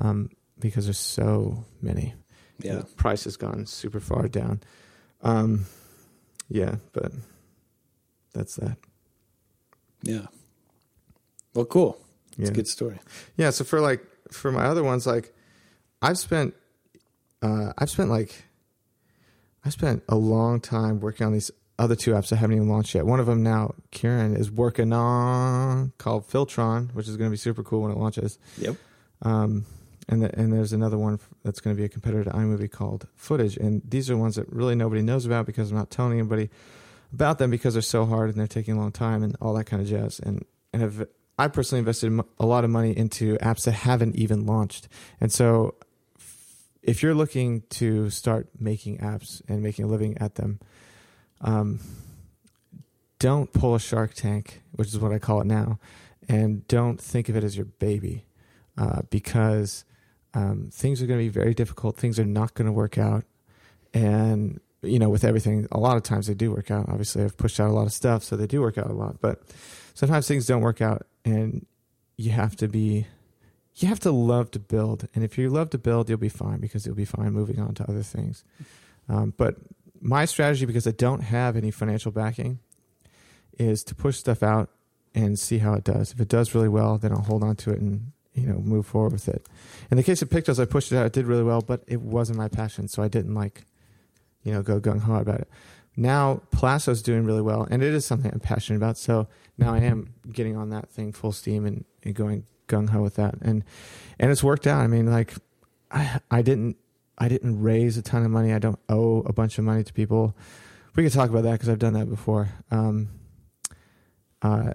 Um, 0.00 0.30
because 0.58 0.86
there's 0.86 0.98
so 0.98 1.64
many. 1.80 2.14
Yeah, 2.58 2.76
the 2.76 2.84
price 2.84 3.24
has 3.24 3.36
gone 3.36 3.66
super 3.66 4.00
far 4.00 4.28
down. 4.28 4.60
Um, 5.22 5.66
yeah, 6.48 6.76
but 6.92 7.12
that's 8.32 8.56
that. 8.56 8.78
Yeah. 10.02 10.26
Well, 11.54 11.64
cool. 11.64 11.98
It's 12.32 12.38
yeah. 12.38 12.48
a 12.48 12.52
good 12.52 12.68
story. 12.68 12.98
Yeah. 13.36 13.50
So 13.50 13.64
for 13.64 13.80
like 13.80 14.00
for 14.30 14.52
my 14.52 14.64
other 14.64 14.82
ones, 14.82 15.06
like 15.06 15.34
I've 16.02 16.18
spent, 16.18 16.54
uh, 17.42 17.72
I've 17.78 17.90
spent 17.90 18.10
like, 18.10 18.44
I 19.64 19.70
spent 19.70 20.02
a 20.08 20.16
long 20.16 20.60
time 20.60 21.00
working 21.00 21.26
on 21.26 21.32
these 21.32 21.50
other 21.78 21.96
two 21.96 22.12
apps 22.12 22.32
I 22.32 22.36
haven't 22.36 22.56
even 22.56 22.68
launched 22.68 22.94
yet. 22.94 23.06
One 23.06 23.20
of 23.20 23.26
them 23.26 23.42
now, 23.42 23.74
Kieran 23.90 24.36
is 24.36 24.50
working 24.50 24.92
on 24.92 25.92
called 25.98 26.28
Filtron, 26.28 26.94
which 26.94 27.08
is 27.08 27.16
going 27.16 27.28
to 27.28 27.32
be 27.32 27.36
super 27.36 27.62
cool 27.62 27.82
when 27.82 27.90
it 27.90 27.98
launches. 27.98 28.38
Yep. 28.58 28.76
Um, 29.22 29.66
and 30.08 30.22
the, 30.22 30.38
and 30.38 30.52
there's 30.52 30.72
another 30.72 30.98
one 30.98 31.18
that's 31.44 31.60
going 31.60 31.74
to 31.74 31.80
be 31.80 31.84
a 31.84 31.88
competitor 31.88 32.24
to 32.24 32.30
iMovie 32.30 32.70
called 32.70 33.08
Footage, 33.14 33.56
and 33.56 33.82
these 33.88 34.10
are 34.10 34.16
ones 34.16 34.36
that 34.36 34.50
really 34.52 34.74
nobody 34.74 35.02
knows 35.02 35.26
about 35.26 35.46
because 35.46 35.70
I'm 35.70 35.76
not 35.76 35.90
telling 35.90 36.18
anybody 36.18 36.50
about 37.12 37.38
them 37.38 37.50
because 37.50 37.74
they're 37.74 37.82
so 37.82 38.04
hard 38.04 38.30
and 38.30 38.38
they're 38.38 38.46
taking 38.46 38.76
a 38.76 38.80
long 38.80 38.92
time 38.92 39.22
and 39.22 39.36
all 39.40 39.54
that 39.54 39.64
kind 39.64 39.82
of 39.82 39.88
jazz. 39.88 40.20
And 40.20 40.44
and 40.72 40.82
have 40.82 41.06
I 41.38 41.48
personally 41.48 41.80
invested 41.80 42.18
a 42.38 42.46
lot 42.46 42.64
of 42.64 42.70
money 42.70 42.96
into 42.96 43.36
apps 43.38 43.64
that 43.64 43.72
haven't 43.72 44.16
even 44.16 44.46
launched, 44.46 44.88
and 45.20 45.32
so 45.32 45.74
if 46.82 47.02
you're 47.02 47.14
looking 47.14 47.62
to 47.68 48.10
start 48.10 48.48
making 48.60 48.98
apps 48.98 49.42
and 49.48 49.60
making 49.60 49.84
a 49.84 49.88
living 49.88 50.16
at 50.18 50.36
them, 50.36 50.60
um, 51.40 51.80
don't 53.18 53.52
pull 53.52 53.74
a 53.74 53.80
Shark 53.80 54.14
Tank, 54.14 54.62
which 54.70 54.88
is 54.88 54.98
what 55.00 55.12
I 55.12 55.18
call 55.18 55.40
it 55.40 55.48
now, 55.48 55.80
and 56.28 56.66
don't 56.68 57.00
think 57.00 57.28
of 57.28 57.36
it 57.36 57.42
as 57.42 57.56
your 57.56 57.66
baby 57.66 58.24
uh, 58.78 59.02
because 59.10 59.84
um, 60.36 60.68
things 60.70 61.00
are 61.00 61.06
going 61.06 61.18
to 61.18 61.24
be 61.24 61.30
very 61.30 61.54
difficult. 61.54 61.96
Things 61.96 62.18
are 62.18 62.24
not 62.26 62.52
going 62.52 62.66
to 62.66 62.72
work 62.72 62.98
out. 62.98 63.24
And, 63.94 64.60
you 64.82 64.98
know, 64.98 65.08
with 65.08 65.24
everything, 65.24 65.66
a 65.72 65.80
lot 65.80 65.96
of 65.96 66.02
times 66.02 66.26
they 66.26 66.34
do 66.34 66.52
work 66.52 66.70
out. 66.70 66.90
Obviously, 66.90 67.24
I've 67.24 67.38
pushed 67.38 67.58
out 67.58 67.70
a 67.70 67.72
lot 67.72 67.86
of 67.86 67.92
stuff, 67.94 68.22
so 68.22 68.36
they 68.36 68.46
do 68.46 68.60
work 68.60 68.76
out 68.76 68.90
a 68.90 68.92
lot. 68.92 69.18
But 69.22 69.42
sometimes 69.94 70.28
things 70.28 70.44
don't 70.44 70.60
work 70.60 70.82
out, 70.82 71.06
and 71.24 71.64
you 72.18 72.32
have 72.32 72.54
to 72.56 72.68
be, 72.68 73.06
you 73.76 73.88
have 73.88 74.00
to 74.00 74.10
love 74.10 74.50
to 74.50 74.58
build. 74.58 75.08
And 75.14 75.24
if 75.24 75.38
you 75.38 75.48
love 75.48 75.70
to 75.70 75.78
build, 75.78 76.10
you'll 76.10 76.18
be 76.18 76.28
fine 76.28 76.60
because 76.60 76.84
you'll 76.84 76.94
be 76.94 77.06
fine 77.06 77.32
moving 77.32 77.58
on 77.58 77.74
to 77.76 77.88
other 77.88 78.02
things. 78.02 78.44
Um, 79.08 79.32
but 79.38 79.56
my 80.02 80.26
strategy, 80.26 80.66
because 80.66 80.86
I 80.86 80.90
don't 80.90 81.22
have 81.22 81.56
any 81.56 81.70
financial 81.70 82.12
backing, 82.12 82.58
is 83.58 83.82
to 83.84 83.94
push 83.94 84.18
stuff 84.18 84.42
out 84.42 84.68
and 85.14 85.38
see 85.38 85.58
how 85.58 85.72
it 85.72 85.84
does. 85.84 86.12
If 86.12 86.20
it 86.20 86.28
does 86.28 86.54
really 86.54 86.68
well, 86.68 86.98
then 86.98 87.12
I'll 87.12 87.22
hold 87.22 87.42
on 87.42 87.56
to 87.56 87.70
it 87.70 87.80
and 87.80 88.12
you 88.36 88.46
know 88.46 88.58
move 88.58 88.86
forward 88.86 89.12
with 89.12 89.28
it. 89.28 89.46
In 89.90 89.96
the 89.96 90.02
case 90.02 90.22
of 90.22 90.28
Pictos, 90.28 90.60
I 90.60 90.66
pushed 90.66 90.92
it 90.92 90.96
out. 90.96 91.06
It 91.06 91.12
did 91.12 91.26
really 91.26 91.42
well, 91.42 91.62
but 91.62 91.82
it 91.86 92.00
wasn't 92.00 92.38
my 92.38 92.48
passion, 92.48 92.86
so 92.86 93.02
I 93.02 93.08
didn't 93.08 93.34
like 93.34 93.64
you 94.44 94.52
know 94.52 94.62
go 94.62 94.78
gung 94.78 95.00
ho 95.00 95.16
about 95.16 95.40
it. 95.40 95.48
Now 95.96 96.42
Plasso's 96.50 97.02
doing 97.02 97.24
really 97.24 97.42
well, 97.42 97.66
and 97.70 97.82
it 97.82 97.94
is 97.94 98.04
something 98.04 98.30
I'm 98.30 98.40
passionate 98.40 98.76
about. 98.76 98.98
So 98.98 99.26
now 99.56 99.72
I 99.74 99.78
am 99.78 100.14
getting 100.30 100.56
on 100.56 100.70
that 100.70 100.90
thing 100.90 101.12
full 101.12 101.32
steam 101.32 101.64
and, 101.64 101.84
and 102.02 102.14
going 102.14 102.44
gung 102.68 102.90
ho 102.90 103.02
with 103.02 103.16
that, 103.16 103.34
and 103.40 103.64
and 104.20 104.30
it's 104.30 104.44
worked 104.44 104.66
out. 104.66 104.80
I 104.80 104.86
mean, 104.86 105.10
like 105.10 105.32
I 105.90 106.20
I 106.30 106.42
didn't 106.42 106.76
I 107.18 107.28
didn't 107.28 107.60
raise 107.62 107.96
a 107.96 108.02
ton 108.02 108.24
of 108.24 108.30
money. 108.30 108.52
I 108.52 108.58
don't 108.58 108.78
owe 108.88 109.20
a 109.20 109.32
bunch 109.32 109.58
of 109.58 109.64
money 109.64 109.82
to 109.82 109.92
people. 109.92 110.36
We 110.94 111.02
could 111.02 111.12
talk 111.12 111.30
about 111.30 111.42
that 111.42 111.52
because 111.52 111.68
I've 111.68 111.78
done 111.78 111.94
that 111.94 112.08
before. 112.08 112.48
Um, 112.70 113.08
uh, 114.42 114.72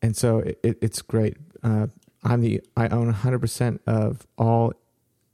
and 0.00 0.16
so 0.16 0.38
it, 0.38 0.58
it, 0.62 0.78
it's 0.80 1.02
great. 1.02 1.36
Uh, 1.62 1.88
I'm 2.28 2.40
the 2.40 2.60
I 2.76 2.88
own 2.88 3.06
100 3.06 3.38
percent 3.38 3.80
of 3.86 4.26
all 4.36 4.72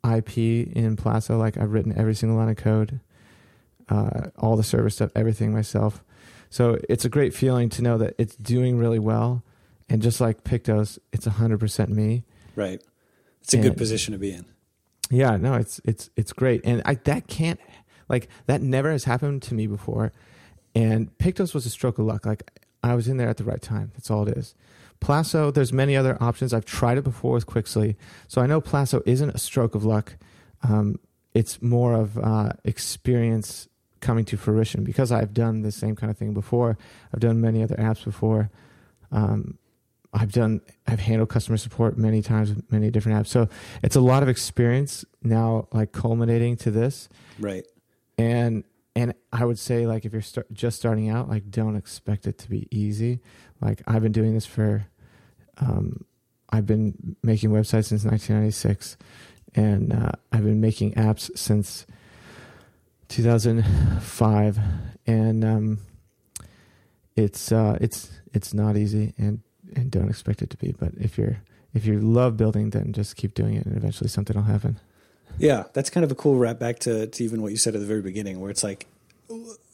IP 0.08 0.38
in 0.38 0.96
Plasso. 0.96 1.36
Like 1.36 1.56
I've 1.56 1.72
written 1.72 1.96
every 1.98 2.14
single 2.14 2.38
line 2.38 2.48
of 2.48 2.56
code, 2.56 3.00
uh, 3.88 4.28
all 4.38 4.56
the 4.56 4.62
server 4.62 4.90
stuff, 4.90 5.10
everything 5.14 5.52
myself. 5.52 6.02
So 6.50 6.78
it's 6.88 7.04
a 7.04 7.08
great 7.08 7.34
feeling 7.34 7.68
to 7.70 7.82
know 7.82 7.98
that 7.98 8.14
it's 8.18 8.36
doing 8.36 8.78
really 8.78 8.98
well. 8.98 9.42
And 9.88 10.00
just 10.00 10.20
like 10.20 10.44
Pictos, 10.44 10.98
it's 11.12 11.26
100 11.26 11.58
percent 11.58 11.90
me. 11.90 12.24
Right. 12.56 12.82
It's 13.42 13.52
a 13.52 13.58
good 13.58 13.76
position 13.76 14.12
to 14.12 14.18
be 14.18 14.32
in. 14.32 14.46
Yeah, 15.10 15.36
no, 15.36 15.54
it's 15.54 15.80
it's 15.84 16.08
it's 16.16 16.32
great, 16.32 16.62
and 16.64 16.80
I 16.86 16.94
that 16.94 17.26
can't 17.26 17.60
like 18.08 18.28
that 18.46 18.62
never 18.62 18.90
has 18.90 19.04
happened 19.04 19.42
to 19.42 19.54
me 19.54 19.66
before. 19.66 20.12
And 20.74 21.16
Pictos 21.18 21.52
was 21.52 21.66
a 21.66 21.70
stroke 21.70 21.98
of 21.98 22.06
luck. 22.06 22.24
Like 22.24 22.50
I 22.82 22.94
was 22.94 23.06
in 23.06 23.18
there 23.18 23.28
at 23.28 23.36
the 23.36 23.44
right 23.44 23.60
time. 23.60 23.92
That's 23.94 24.10
all 24.10 24.26
it 24.26 24.36
is. 24.36 24.54
Plasso, 25.04 25.50
there's 25.50 25.70
many 25.70 25.96
other 25.96 26.16
options. 26.22 26.54
I've 26.54 26.64
tried 26.64 26.96
it 26.96 27.04
before 27.04 27.34
with 27.34 27.46
Quixly, 27.46 27.94
so 28.26 28.40
I 28.40 28.46
know 28.46 28.62
Plasso 28.62 29.02
isn't 29.04 29.28
a 29.28 29.38
stroke 29.38 29.74
of 29.74 29.84
luck. 29.84 30.16
Um, 30.62 30.98
it's 31.34 31.60
more 31.60 31.92
of 31.92 32.16
uh, 32.16 32.52
experience 32.64 33.68
coming 34.00 34.24
to 34.24 34.38
fruition 34.38 34.82
because 34.82 35.12
I've 35.12 35.34
done 35.34 35.60
the 35.60 35.72
same 35.72 35.94
kind 35.94 36.10
of 36.10 36.16
thing 36.16 36.32
before. 36.32 36.78
I've 37.12 37.20
done 37.20 37.38
many 37.38 37.62
other 37.62 37.76
apps 37.76 38.02
before. 38.02 38.50
Um, 39.12 39.58
I've 40.14 40.32
done 40.32 40.62
I've 40.86 41.00
handled 41.00 41.28
customer 41.28 41.58
support 41.58 41.98
many 41.98 42.22
times 42.22 42.54
with 42.54 42.72
many 42.72 42.90
different 42.90 43.18
apps. 43.18 43.26
So 43.26 43.50
it's 43.82 43.96
a 43.96 44.00
lot 44.00 44.22
of 44.22 44.30
experience 44.30 45.04
now 45.22 45.68
like 45.70 45.92
culminating 45.92 46.56
to 46.58 46.70
this. 46.70 47.10
Right. 47.38 47.66
And 48.16 48.64
and 48.96 49.12
I 49.32 49.44
would 49.44 49.58
say 49.58 49.86
like 49.86 50.06
if 50.06 50.12
you're 50.12 50.22
start, 50.22 50.50
just 50.52 50.78
starting 50.78 51.10
out 51.10 51.28
like 51.28 51.50
don't 51.50 51.76
expect 51.76 52.26
it 52.26 52.38
to 52.38 52.48
be 52.48 52.68
easy. 52.70 53.20
Like 53.60 53.82
I've 53.86 54.02
been 54.02 54.12
doing 54.12 54.32
this 54.32 54.46
for 54.46 54.86
um 55.58 56.04
I've 56.50 56.66
been 56.66 57.16
making 57.22 57.50
websites 57.50 57.86
since 57.86 58.04
1996 58.04 58.96
and 59.56 59.92
uh, 59.92 60.12
I've 60.30 60.44
been 60.44 60.60
making 60.60 60.94
apps 60.94 61.36
since 61.36 61.86
2005 63.08 64.58
and 65.06 65.44
um 65.44 65.78
it's 67.16 67.52
uh 67.52 67.78
it's 67.80 68.10
it's 68.32 68.54
not 68.54 68.76
easy 68.76 69.14
and 69.18 69.40
and 69.74 69.90
don't 69.90 70.08
expect 70.08 70.42
it 70.42 70.50
to 70.50 70.56
be 70.56 70.72
but 70.78 70.92
if 70.98 71.18
you're 71.18 71.38
if 71.74 71.84
you 71.84 72.00
love 72.00 72.36
building 72.36 72.70
then 72.70 72.92
just 72.92 73.16
keep 73.16 73.34
doing 73.34 73.54
it 73.54 73.66
and 73.66 73.76
eventually 73.76 74.08
something 74.08 74.36
will 74.36 74.44
happen. 74.44 74.78
Yeah, 75.38 75.64
that's 75.72 75.90
kind 75.90 76.04
of 76.04 76.12
a 76.12 76.14
cool 76.14 76.36
wrap 76.36 76.58
back 76.58 76.78
to, 76.80 77.06
to 77.06 77.24
even 77.24 77.42
what 77.42 77.50
you 77.50 77.56
said 77.56 77.74
at 77.74 77.80
the 77.80 77.86
very 77.86 78.02
beginning, 78.02 78.40
where 78.40 78.50
it's 78.50 78.62
like, 78.62 78.86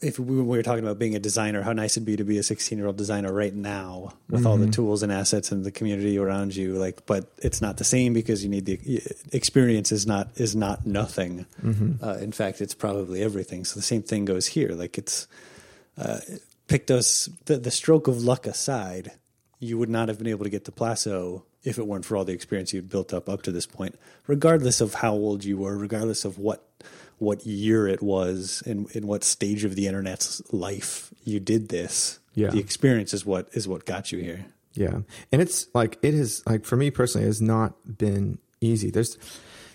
if 0.01 0.17
we, 0.17 0.35
we 0.37 0.41
were 0.43 0.63
talking 0.63 0.83
about 0.83 0.97
being 0.99 1.15
a 1.15 1.19
designer, 1.19 1.61
how 1.61 1.73
nice 1.73 1.93
it'd 1.97 2.05
be 2.05 2.15
to 2.15 2.23
be 2.23 2.37
a 2.37 2.43
16 2.43 2.77
year 2.77 2.87
old 2.87 2.97
designer 2.97 3.31
right 3.33 3.53
now 3.53 4.13
with 4.29 4.45
all 4.45 4.57
the 4.57 4.67
Mhm. 4.67 4.73
tools 4.73 5.03
and 5.03 5.11
assets 5.11 5.51
and 5.51 5.63
the 5.65 5.71
community 5.71 6.17
around 6.17 6.55
you. 6.55 6.75
Like, 6.75 7.05
but 7.05 7.31
it's 7.39 7.61
not 7.61 7.77
the 7.77 7.83
same 7.83 8.13
because 8.13 8.43
you 8.43 8.49
need 8.49 8.65
the 8.65 8.79
experience 9.31 9.91
is 9.91 10.07
not 10.07 10.29
is 10.35 10.55
not 10.55 10.85
nothing. 10.85 11.45
mm-hmm. 11.61 12.03
Uh, 12.03 12.15
in 12.15 12.31
fact, 12.31 12.61
it's 12.61 12.73
probably 12.73 13.21
everything. 13.21 13.65
So 13.65 13.75
the 13.79 13.85
same 13.85 14.01
thing 14.03 14.25
goes 14.25 14.47
here. 14.47 14.69
Like 14.69 14.97
it's 14.97 15.27
uh, 15.97 16.19
Pictos, 16.67 17.29
the, 17.45 17.57
the 17.57 17.71
stroke 17.71 18.07
of 18.07 18.23
luck 18.23 18.45
aside, 18.47 19.11
you 19.59 19.77
would 19.77 19.89
not 19.89 20.07
have 20.07 20.17
been 20.17 20.27
able 20.27 20.45
to 20.45 20.49
get 20.49 20.63
to 20.65 20.71
Plasso 20.71 21.43
if 21.63 21.77
it 21.77 21.85
weren't 21.85 22.05
for 22.05 22.15
all 22.17 22.25
the 22.25 22.33
experience 22.33 22.73
you'd 22.73 22.89
built 22.89 23.13
up 23.13 23.27
up 23.29 23.43
to 23.43 23.51
this 23.51 23.65
point, 23.67 23.99
regardless 24.25 24.81
of 24.81 24.95
how 24.95 25.13
old 25.13 25.43
you 25.43 25.57
were, 25.57 25.77
regardless 25.77 26.25
of 26.25 26.39
what 26.39 26.65
what 27.21 27.45
year 27.45 27.87
it 27.87 28.01
was 28.01 28.63
and 28.65 28.89
in 28.95 29.05
what 29.05 29.23
stage 29.23 29.63
of 29.63 29.75
the 29.75 29.85
internet's 29.85 30.41
life 30.51 31.13
you 31.23 31.39
did 31.39 31.69
this. 31.69 32.19
Yeah. 32.33 32.49
The 32.49 32.59
experience 32.59 33.13
is 33.13 33.25
what 33.25 33.47
is 33.53 33.67
what 33.67 33.85
got 33.85 34.11
you 34.11 34.19
here. 34.19 34.45
Yeah, 34.73 35.01
and 35.31 35.41
it's 35.41 35.67
like 35.75 35.99
it 36.01 36.13
is 36.13 36.41
like 36.47 36.65
for 36.65 36.77
me 36.77 36.89
personally, 36.91 37.25
it 37.25 37.27
has 37.27 37.41
not 37.41 37.75
been 37.97 38.39
easy. 38.59 38.89
There's 38.89 39.17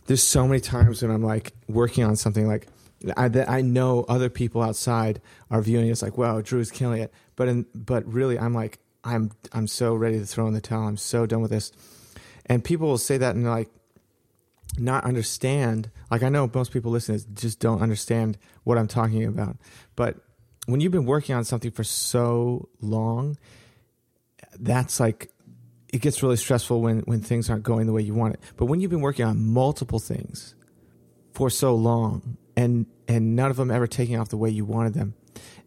there's 0.07 0.23
so 0.23 0.49
many 0.49 0.61
times 0.61 1.03
when 1.03 1.11
I'm 1.11 1.23
like 1.23 1.53
working 1.69 2.03
on 2.03 2.17
something 2.17 2.49
like 2.49 2.67
I, 3.17 3.29
that 3.29 3.49
I 3.49 3.61
know 3.61 4.05
other 4.09 4.31
people 4.31 4.63
outside 4.63 5.21
are 5.51 5.61
viewing 5.61 5.89
it's 5.89 6.03
like, 6.03 6.17
wow, 6.17 6.41
Drew's 6.41 6.71
killing 6.71 7.03
it, 7.03 7.13
but 7.37 7.47
in, 7.47 7.67
but 7.75 8.11
really 8.11 8.39
I'm 8.39 8.55
like 8.55 8.79
I'm 9.05 9.31
I'm 9.53 9.69
so 9.69 9.95
ready 9.95 10.19
to 10.19 10.27
throw 10.27 10.49
in 10.49 10.55
the 10.55 10.61
towel. 10.61 10.89
I'm 10.89 10.97
so 10.97 11.27
done 11.27 11.43
with 11.43 11.51
this, 11.51 11.71
and 12.47 12.65
people 12.65 12.89
will 12.89 12.99
say 12.99 13.19
that 13.19 13.37
and 13.37 13.45
like 13.45 13.71
not 14.79 15.05
understand. 15.05 15.91
Like 16.11 16.23
I 16.23 16.29
know 16.29 16.51
most 16.53 16.73
people 16.73 16.91
listening 16.93 17.21
just 17.35 17.61
don't 17.61 17.81
understand 17.83 18.39
what 18.65 18.79
I'm 18.79 18.89
talking 18.89 19.25
about, 19.25 19.57
but 19.95 20.17
when 20.67 20.81
you've 20.81 20.93
been 20.93 21.07
working 21.07 21.35
on 21.35 21.45
something 21.45 21.71
for 21.71 21.85
so 21.85 22.69
long 22.81 23.39
that's 24.59 24.99
like 25.01 25.31
it 25.93 26.01
gets 26.01 26.23
really 26.23 26.37
stressful 26.37 26.81
when 26.81 27.01
when 27.01 27.21
things 27.21 27.49
aren't 27.49 27.63
going 27.63 27.87
the 27.87 27.93
way 27.93 28.03
you 28.03 28.15
want 28.15 28.35
it. 28.35 28.41
But 28.57 28.67
when 28.67 28.81
you've 28.81 28.91
been 28.91 29.01
working 29.01 29.25
on 29.25 29.41
multiple 29.53 29.99
things 29.99 30.55
for 31.35 31.51
so 31.51 31.75
long 31.75 32.37
and 32.57 32.87
and 33.09 33.37
none 33.37 33.51
of 33.51 33.57
them 33.57 33.71
ever 33.71 33.87
taking 33.87 34.19
off 34.19 34.29
the 34.31 34.37
way 34.37 34.51
you 34.51 34.65
wanted 34.65 34.95
them, 34.95 35.15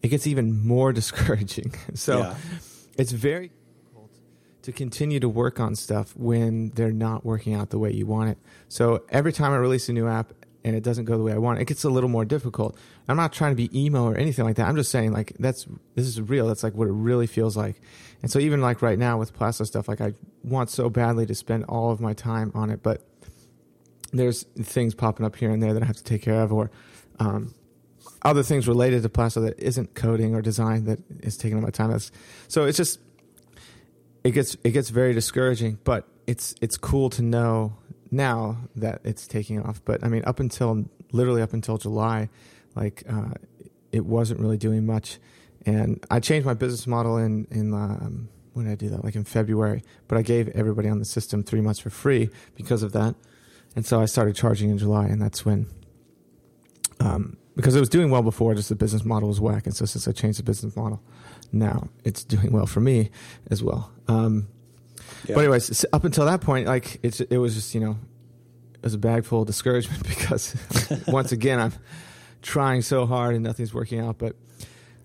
it 0.02 0.10
gets 0.10 0.28
even 0.28 0.65
more 0.67 0.91
discouraging. 1.02 1.74
So 1.93 2.19
Yeah. 2.19 2.36
it's 2.98 3.12
very 3.12 3.52
to 4.62 4.72
continue 4.72 5.19
to 5.19 5.30
work 5.30 5.60
on 5.60 5.76
stuff 5.76 6.15
when 6.15 6.69
they're 6.72 6.91
not 6.91 7.26
working 7.26 7.54
out 7.54 7.69
the 7.69 7.80
way 7.80 7.91
you 7.91 8.06
want 8.06 8.30
it. 8.30 8.38
So 8.67 9.04
every 9.10 9.32
time 9.32 9.52
I 9.54 9.58
release 9.58 9.88
a 9.89 9.93
new 9.93 10.08
app 10.08 10.34
and 10.63 10.76
it 10.76 10.84
doesn't 10.84 11.06
go 11.06 11.17
the 11.17 11.24
way 11.24 11.32
I 11.32 11.38
want, 11.38 11.60
it 11.60 11.62
it 11.62 11.67
gets 11.67 11.84
a 11.86 11.89
little 11.89 12.10
more 12.10 12.26
difficult. 12.26 12.78
I'm 13.08 13.15
not 13.15 13.32
trying 13.32 13.52
to 13.52 13.56
be 13.56 13.69
emo 13.78 14.04
or 14.04 14.17
anything 14.17 14.45
like 14.45 14.58
that. 14.58 14.67
I'm 14.67 14.76
just 14.76 14.91
saying 14.91 15.13
like 15.13 15.34
that's 15.39 15.65
this 15.95 16.06
is 16.06 16.22
real. 16.22 16.48
That's 16.48 16.63
like 16.63 16.74
what 16.74 16.88
it 16.88 16.93
really 16.93 17.28
feels 17.28 17.56
like. 17.56 17.82
And 18.22 18.30
so 18.30 18.39
even 18.39 18.62
like 18.62 18.82
right 18.82 19.00
now 19.00 19.17
with 19.17 19.34
Plasso 19.34 19.63
stuff, 19.63 19.88
like 19.88 20.02
I 20.02 20.13
want 20.43 20.69
so 20.69 20.89
badly 20.89 21.26
to 21.26 21.36
spend 21.36 21.65
all 21.65 21.91
of 21.91 22.02
my 22.02 22.13
time 22.13 22.52
on 22.54 22.69
it, 22.69 22.84
but 22.84 23.02
there's 24.12 24.43
things 24.62 24.95
popping 24.95 25.26
up 25.26 25.36
here 25.36 25.52
and 25.52 25.62
there 25.62 25.74
that 25.74 25.84
I 25.84 25.86
have 25.86 25.98
to 25.98 26.04
take 26.04 26.22
care 26.22 26.41
of, 26.41 26.52
or 26.52 26.72
um, 27.19 27.54
other 28.24 28.43
things 28.43 28.67
related 28.67 29.04
to 29.04 29.10
Plasso 29.10 29.41
that 29.41 29.60
isn't 29.60 29.95
coding 29.95 30.36
or 30.36 30.41
design 30.41 30.86
that 30.86 31.00
is 31.22 31.38
taking 31.38 31.58
up 31.58 31.63
my 31.63 31.69
time. 31.69 31.91
That's 31.91 32.12
so 32.48 32.65
it's 32.65 32.78
just 32.78 33.00
it 34.24 34.32
gets 34.32 34.58
it 34.64 34.72
gets 34.72 34.90
very 34.90 35.14
discouraging, 35.14 35.80
but 35.84 36.08
it's 36.28 36.56
it's 36.62 36.78
cool 36.78 37.10
to 37.12 37.22
know 37.22 37.78
now 38.12 38.58
that 38.76 39.02
it's 39.04 39.28
taking 39.28 39.62
off. 39.62 39.82
But 39.86 40.04
I 40.04 40.10
mean, 40.10 40.24
up 40.26 40.40
until 40.40 40.86
literally 41.12 41.42
up 41.42 41.54
until 41.54 41.78
July, 41.78 42.30
like 42.76 43.04
uh, 43.10 43.34
it 43.92 44.06
wasn't 44.06 44.40
really 44.40 44.58
doing 44.58 44.86
much, 44.86 45.20
and 45.66 46.04
I 46.12 46.20
changed 46.20 46.46
my 46.46 46.54
business 46.54 46.88
model 46.88 47.18
in 47.18 47.48
in 47.52 47.74
um, 47.74 48.30
when 48.54 48.66
did 48.66 48.72
I 48.72 48.76
do 48.76 48.90
that? 48.90 49.04
Like 49.04 49.16
in 49.16 49.24
February, 49.24 49.84
but 50.08 50.18
I 50.18 50.22
gave 50.22 50.50
everybody 50.50 50.90
on 50.90 51.00
the 51.00 51.06
system 51.06 51.44
three 51.44 51.62
months 51.62 51.80
for 51.80 51.90
free 51.90 52.30
because 52.56 52.84
of 52.84 52.92
that, 52.94 53.16
and 53.76 53.86
so 53.86 54.02
I 54.02 54.06
started 54.06 54.36
charging 54.36 54.70
in 54.70 54.78
July, 54.78 55.08
and 55.08 55.22
that's 55.22 55.46
when. 55.46 55.68
Um, 57.02 57.38
because 57.56 57.76
it 57.76 57.80
was 57.82 57.90
doing 57.90 58.10
well 58.10 58.22
before, 58.22 58.56
just 58.56 58.70
the 58.70 58.76
business 58.76 59.04
model 59.04 59.28
was 59.28 59.42
whack, 59.42 59.66
and 59.66 59.76
so 59.76 59.86
since 59.86 60.08
I 60.08 60.14
changed 60.14 60.40
the 60.40 60.44
business 60.44 60.78
model, 60.78 61.02
now 61.52 61.90
it's 62.04 62.24
doing 62.24 62.52
well 62.52 62.66
for 62.66 62.80
me 62.80 63.10
as 63.50 63.64
well. 63.64 63.92
Um, 64.08 64.48
Yeah. 65.28 65.36
But 65.36 65.42
anyways, 65.42 65.86
up 65.92 66.04
until 66.04 66.26
that 66.26 66.42
point, 66.42 66.68
like 66.68 67.00
it's 67.04 67.20
it 67.22 67.38
was 67.38 67.56
just 67.56 67.74
you 67.74 67.82
know, 67.82 67.98
it 68.76 68.84
was 68.84 68.94
a 68.94 68.98
bag 68.98 69.26
full 69.26 69.42
of 69.42 69.48
discouragement 69.48 70.08
because 70.08 70.56
once 71.08 71.32
again 71.32 71.60
I'm 71.60 71.74
trying 72.42 72.82
so 72.82 73.06
hard 73.06 73.36
and 73.36 73.44
nothing's 73.44 73.74
working 73.74 74.00
out. 74.00 74.18
But 74.18 74.36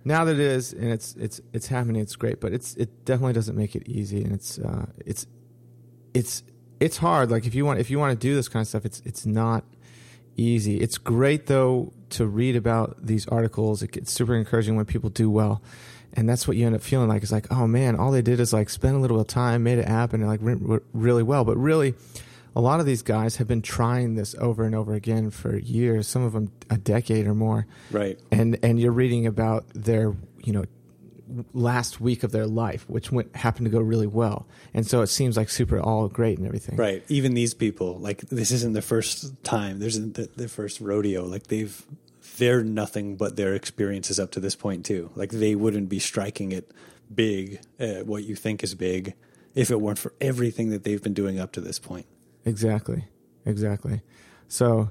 now 0.05 0.25
that 0.25 0.35
it 0.35 0.41
is 0.41 0.73
and 0.73 0.91
it's 0.91 1.15
it's 1.17 1.41
it's 1.53 1.67
happening, 1.67 2.01
it's 2.03 2.17
great. 2.17 2.41
But 2.41 2.53
it's 2.53 2.75
it 2.77 3.05
definitely 3.05 3.33
doesn't 3.33 3.57
make 3.57 3.75
it 3.75 3.89
easy, 3.89 4.23
and 4.23 4.33
it's 4.33 4.59
uh, 4.59 4.87
it's 5.05 5.27
it's 6.13 6.43
it's 6.81 6.99
hard. 6.99 7.31
Like 7.31 7.47
if 7.47 7.55
you 7.55 7.65
want 7.65 7.81
if 7.81 7.91
you 7.91 7.99
want 7.99 8.19
to 8.19 8.27
do 8.29 8.35
this 8.35 8.49
kind 8.49 8.63
of 8.63 8.69
stuff, 8.69 8.85
it's 8.85 9.01
it's 9.05 9.27
not 9.27 9.65
easy. 10.37 10.79
It's 10.79 10.99
great 10.99 11.47
though 11.47 11.93
to 12.15 12.27
read 12.27 12.57
about 12.57 13.05
these 13.05 13.27
articles. 13.29 13.83
It 13.83 13.93
gets 13.93 14.13
super 14.13 14.35
encouraging 14.35 14.77
when 14.77 14.87
people 14.87 15.11
do 15.11 15.31
well. 15.31 15.63
And 16.17 16.29
that's 16.29 16.47
what 16.47 16.57
you 16.57 16.65
end 16.67 16.77
up 16.77 16.83
feeling 16.83 17.09
like. 17.09 17.23
It's 17.23 17.33
like, 17.33 17.51
oh 17.51 17.67
man, 17.67 17.97
all 17.97 18.13
they 18.13 18.23
did 18.23 18.39
is 18.39 18.53
like 18.53 18.71
spend 18.71 18.97
a 18.97 18.99
little 19.01 19.17
bit 19.17 19.23
of 19.23 19.27
time, 19.27 19.65
made 19.65 19.79
an 19.79 19.87
app, 19.87 20.13
and 20.13 20.23
it 20.23 20.27
like 20.27 20.41
re- 20.43 20.79
really 20.93 21.25
well. 21.25 21.45
But 21.45 21.57
really, 21.57 21.95
a 22.55 22.61
lot 22.61 22.79
of 22.79 22.87
these 22.87 23.03
guys 23.03 23.37
have 23.37 23.49
been 23.49 23.63
trying 23.63 24.15
this 24.15 24.35
over 24.39 24.65
and 24.65 24.75
over 24.77 24.95
again 24.95 25.31
for 25.31 25.57
years. 25.57 26.07
Some 26.07 26.23
of 26.23 26.33
them 26.33 26.53
a 26.71 26.79
decade 26.79 27.27
or 27.27 27.35
more. 27.35 27.67
Right. 27.91 28.19
And 28.31 28.59
and 28.63 28.79
you're 28.79 28.93
reading 28.93 29.27
about 29.27 29.67
their 29.75 30.15
you 30.45 30.53
know 30.53 30.65
last 31.53 32.01
week 32.01 32.23
of 32.23 32.33
their 32.33 32.47
life, 32.47 32.89
which 32.89 33.11
went 33.11 33.35
happened 33.35 33.67
to 33.67 33.71
go 33.71 33.81
really 33.81 34.07
well. 34.07 34.47
And 34.73 34.87
so 34.87 35.03
it 35.03 35.09
seems 35.09 35.37
like 35.37 35.49
super 35.49 35.81
all 35.81 36.09
great 36.09 36.39
and 36.39 36.47
everything. 36.47 36.77
Right. 36.77 37.03
Even 37.09 37.35
these 37.35 37.55
people, 37.55 37.99
like 37.99 38.21
this 38.23 38.51
isn't 38.51 38.73
the 38.73 38.83
first 38.83 39.43
time. 39.43 39.79
There's 39.81 39.99
the, 39.99 40.29
their 40.37 40.49
first 40.49 40.81
rodeo. 40.81 41.25
Like 41.25 41.47
they've, 41.49 41.85
they're 42.39 42.65
nothing 42.65 43.17
but 43.17 43.37
their 43.37 43.55
experiences 43.55 44.19
up 44.19 44.31
to 44.33 44.41
this 44.41 44.57
point 44.57 44.85
too. 44.85 45.11
Like 45.15 45.31
they 45.31 45.55
wouldn't 45.55 45.89
be 45.89 45.99
striking 45.99 46.53
it 46.53 46.71
big, 47.13 47.61
uh, 47.79 48.03
what 48.05 48.25
you 48.25 48.35
think 48.35 48.65
is 48.65 48.75
big, 48.75 49.15
if 49.55 49.71
it 49.71 49.81
weren't 49.81 49.99
for 49.99 50.13
everything 50.21 50.71
that 50.71 50.85
they've 50.85 51.03
been 51.03 51.15
doing 51.15 51.39
up 51.39 51.53
to 51.53 51.61
this 51.61 51.79
point. 51.79 52.07
Exactly, 52.45 53.05
exactly. 53.47 54.03
So, 54.49 54.91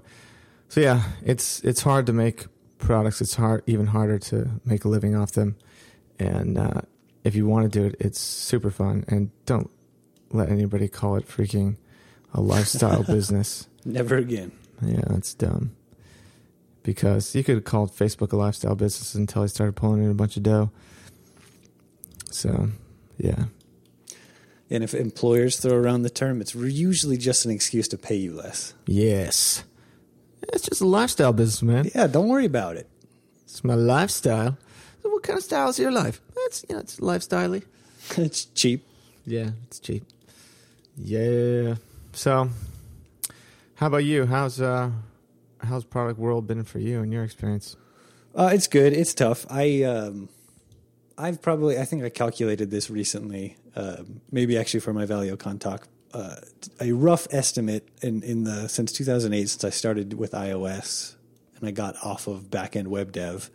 so 0.69 0.81
yeah, 0.81 1.03
it's 1.23 1.59
it's 1.61 1.81
hard 1.81 2.05
to 2.07 2.13
make 2.13 2.45
products. 2.77 3.21
It's 3.21 3.35
hard, 3.35 3.63
even 3.67 3.87
harder 3.87 4.19
to 4.19 4.61
make 4.65 4.85
a 4.85 4.87
living 4.87 5.15
off 5.15 5.31
them. 5.31 5.55
And 6.19 6.57
uh, 6.57 6.81
if 7.23 7.35
you 7.35 7.47
want 7.47 7.71
to 7.71 7.79
do 7.79 7.85
it, 7.85 7.95
it's 7.99 8.19
super 8.19 8.71
fun. 8.71 9.05
And 9.07 9.31
don't 9.45 9.69
let 10.31 10.49
anybody 10.49 10.87
call 10.87 11.15
it 11.15 11.27
freaking 11.27 11.77
a 12.33 12.41
lifestyle 12.41 13.03
business. 13.07 13.67
Never 13.85 14.17
again. 14.17 14.51
Yeah, 14.81 15.01
that's 15.07 15.33
dumb. 15.33 15.75
Because 16.83 17.33
you 17.33 17.43
could 17.43 17.55
have 17.55 17.63
called 17.63 17.91
Facebook 17.91 18.33
a 18.33 18.35
lifestyle 18.35 18.75
business 18.75 19.15
until 19.15 19.43
I 19.43 19.45
started 19.45 19.75
pulling 19.75 20.03
in 20.03 20.11
a 20.11 20.13
bunch 20.13 20.35
of 20.37 20.43
dough. 20.43 20.69
So, 22.29 22.69
yeah. 23.17 23.45
And 24.69 24.83
if 24.83 24.93
employers 24.93 25.57
throw 25.59 25.75
around 25.75 26.01
the 26.01 26.09
term, 26.09 26.41
it's 26.41 26.55
usually 26.55 27.15
just 27.17 27.45
an 27.45 27.51
excuse 27.51 27.87
to 27.89 27.97
pay 27.97 28.15
you 28.15 28.33
less. 28.33 28.73
Yes. 28.85 29.63
It's 30.51 30.67
just 30.67 30.81
a 30.81 30.85
lifestyle 30.85 31.31
business, 31.31 31.61
man. 31.61 31.91
Yeah, 31.93 32.07
don't 32.07 32.27
worry 32.27 32.45
about 32.45 32.75
it. 32.75 32.89
It's 33.43 33.63
my 33.63 33.75
lifestyle. 33.75 34.57
So 35.01 35.09
what 35.09 35.23
kind 35.23 35.37
of 35.37 35.45
style 35.45 35.69
is 35.69 35.79
your 35.79 35.91
life? 35.91 36.21
It's 36.47 36.65
you 36.67 36.75
know, 36.75 36.81
it's 36.81 36.97
lifestyley. 36.97 37.63
it's 38.17 38.45
cheap. 38.45 38.85
Yeah, 39.25 39.51
it's 39.67 39.79
cheap. 39.79 40.03
Yeah. 40.97 41.75
So, 42.13 42.49
how 43.75 43.87
about 43.87 44.03
you? 44.05 44.25
How's 44.25 44.59
uh, 44.59 44.89
how's 45.63 45.85
product 45.85 46.19
world 46.19 46.47
been 46.47 46.63
for 46.63 46.79
you 46.79 47.01
in 47.01 47.11
your 47.11 47.23
experience? 47.23 47.75
Uh, 48.35 48.51
it's 48.53 48.67
good. 48.67 48.93
It's 48.93 49.13
tough. 49.13 49.45
I 49.49 49.83
um, 49.83 50.29
I've 51.17 51.41
probably 51.41 51.77
I 51.77 51.85
think 51.85 52.03
I 52.03 52.09
calculated 52.09 52.71
this 52.71 52.89
recently. 52.89 53.57
Uh, 53.75 54.03
maybe 54.31 54.57
actually 54.57 54.81
for 54.81 54.93
my 54.93 55.05
ValioCon 55.05 55.59
talk. 55.59 55.87
Uh, 56.13 56.35
a 56.79 56.91
rough 56.91 57.27
estimate 57.31 57.87
in 58.01 58.21
in 58.23 58.43
the 58.43 58.67
since 58.67 58.91
2008 58.91 59.49
since 59.49 59.63
I 59.63 59.69
started 59.69 60.13
with 60.13 60.31
iOS 60.31 61.15
and 61.57 61.67
I 61.67 61.71
got 61.71 61.95
off 62.03 62.27
of 62.27 62.49
backend 62.49 62.87
web 62.87 63.11
dev. 63.11 63.49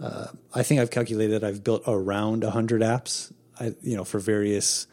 Uh, 0.00 0.26
I 0.54 0.62
think 0.62 0.80
I've 0.80 0.90
calculated 0.90 1.42
I've 1.42 1.64
built 1.64 1.82
around 1.86 2.44
100 2.44 2.82
apps. 2.82 3.32
I, 3.58 3.74
you 3.80 3.96
know, 3.96 4.04
for 4.04 4.18
various 4.18 4.86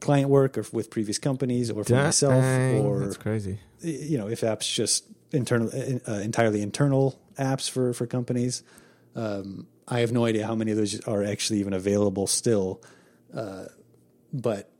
client 0.00 0.28
work 0.28 0.58
or 0.58 0.64
with 0.72 0.90
previous 0.90 1.18
companies 1.18 1.70
or 1.70 1.82
for 1.84 1.90
Dang, 1.90 2.04
myself 2.04 2.44
or 2.84 3.00
that's 3.00 3.16
crazy. 3.16 3.58
you 3.80 4.18
know 4.18 4.28
if 4.28 4.42
apps 4.42 4.72
just 4.72 5.04
internal 5.32 5.70
uh, 6.08 6.12
entirely 6.12 6.62
internal 6.62 7.20
apps 7.38 7.68
for 7.68 7.92
for 7.92 8.06
companies. 8.06 8.62
Um, 9.14 9.66
i 9.86 10.00
have 10.00 10.12
no 10.12 10.24
idea 10.24 10.46
how 10.46 10.54
many 10.54 10.70
of 10.70 10.76
those 10.76 11.00
are 11.06 11.24
actually 11.24 11.60
even 11.60 11.72
available 11.72 12.26
still 12.26 12.80
uh, 13.34 13.64
but 14.32 14.70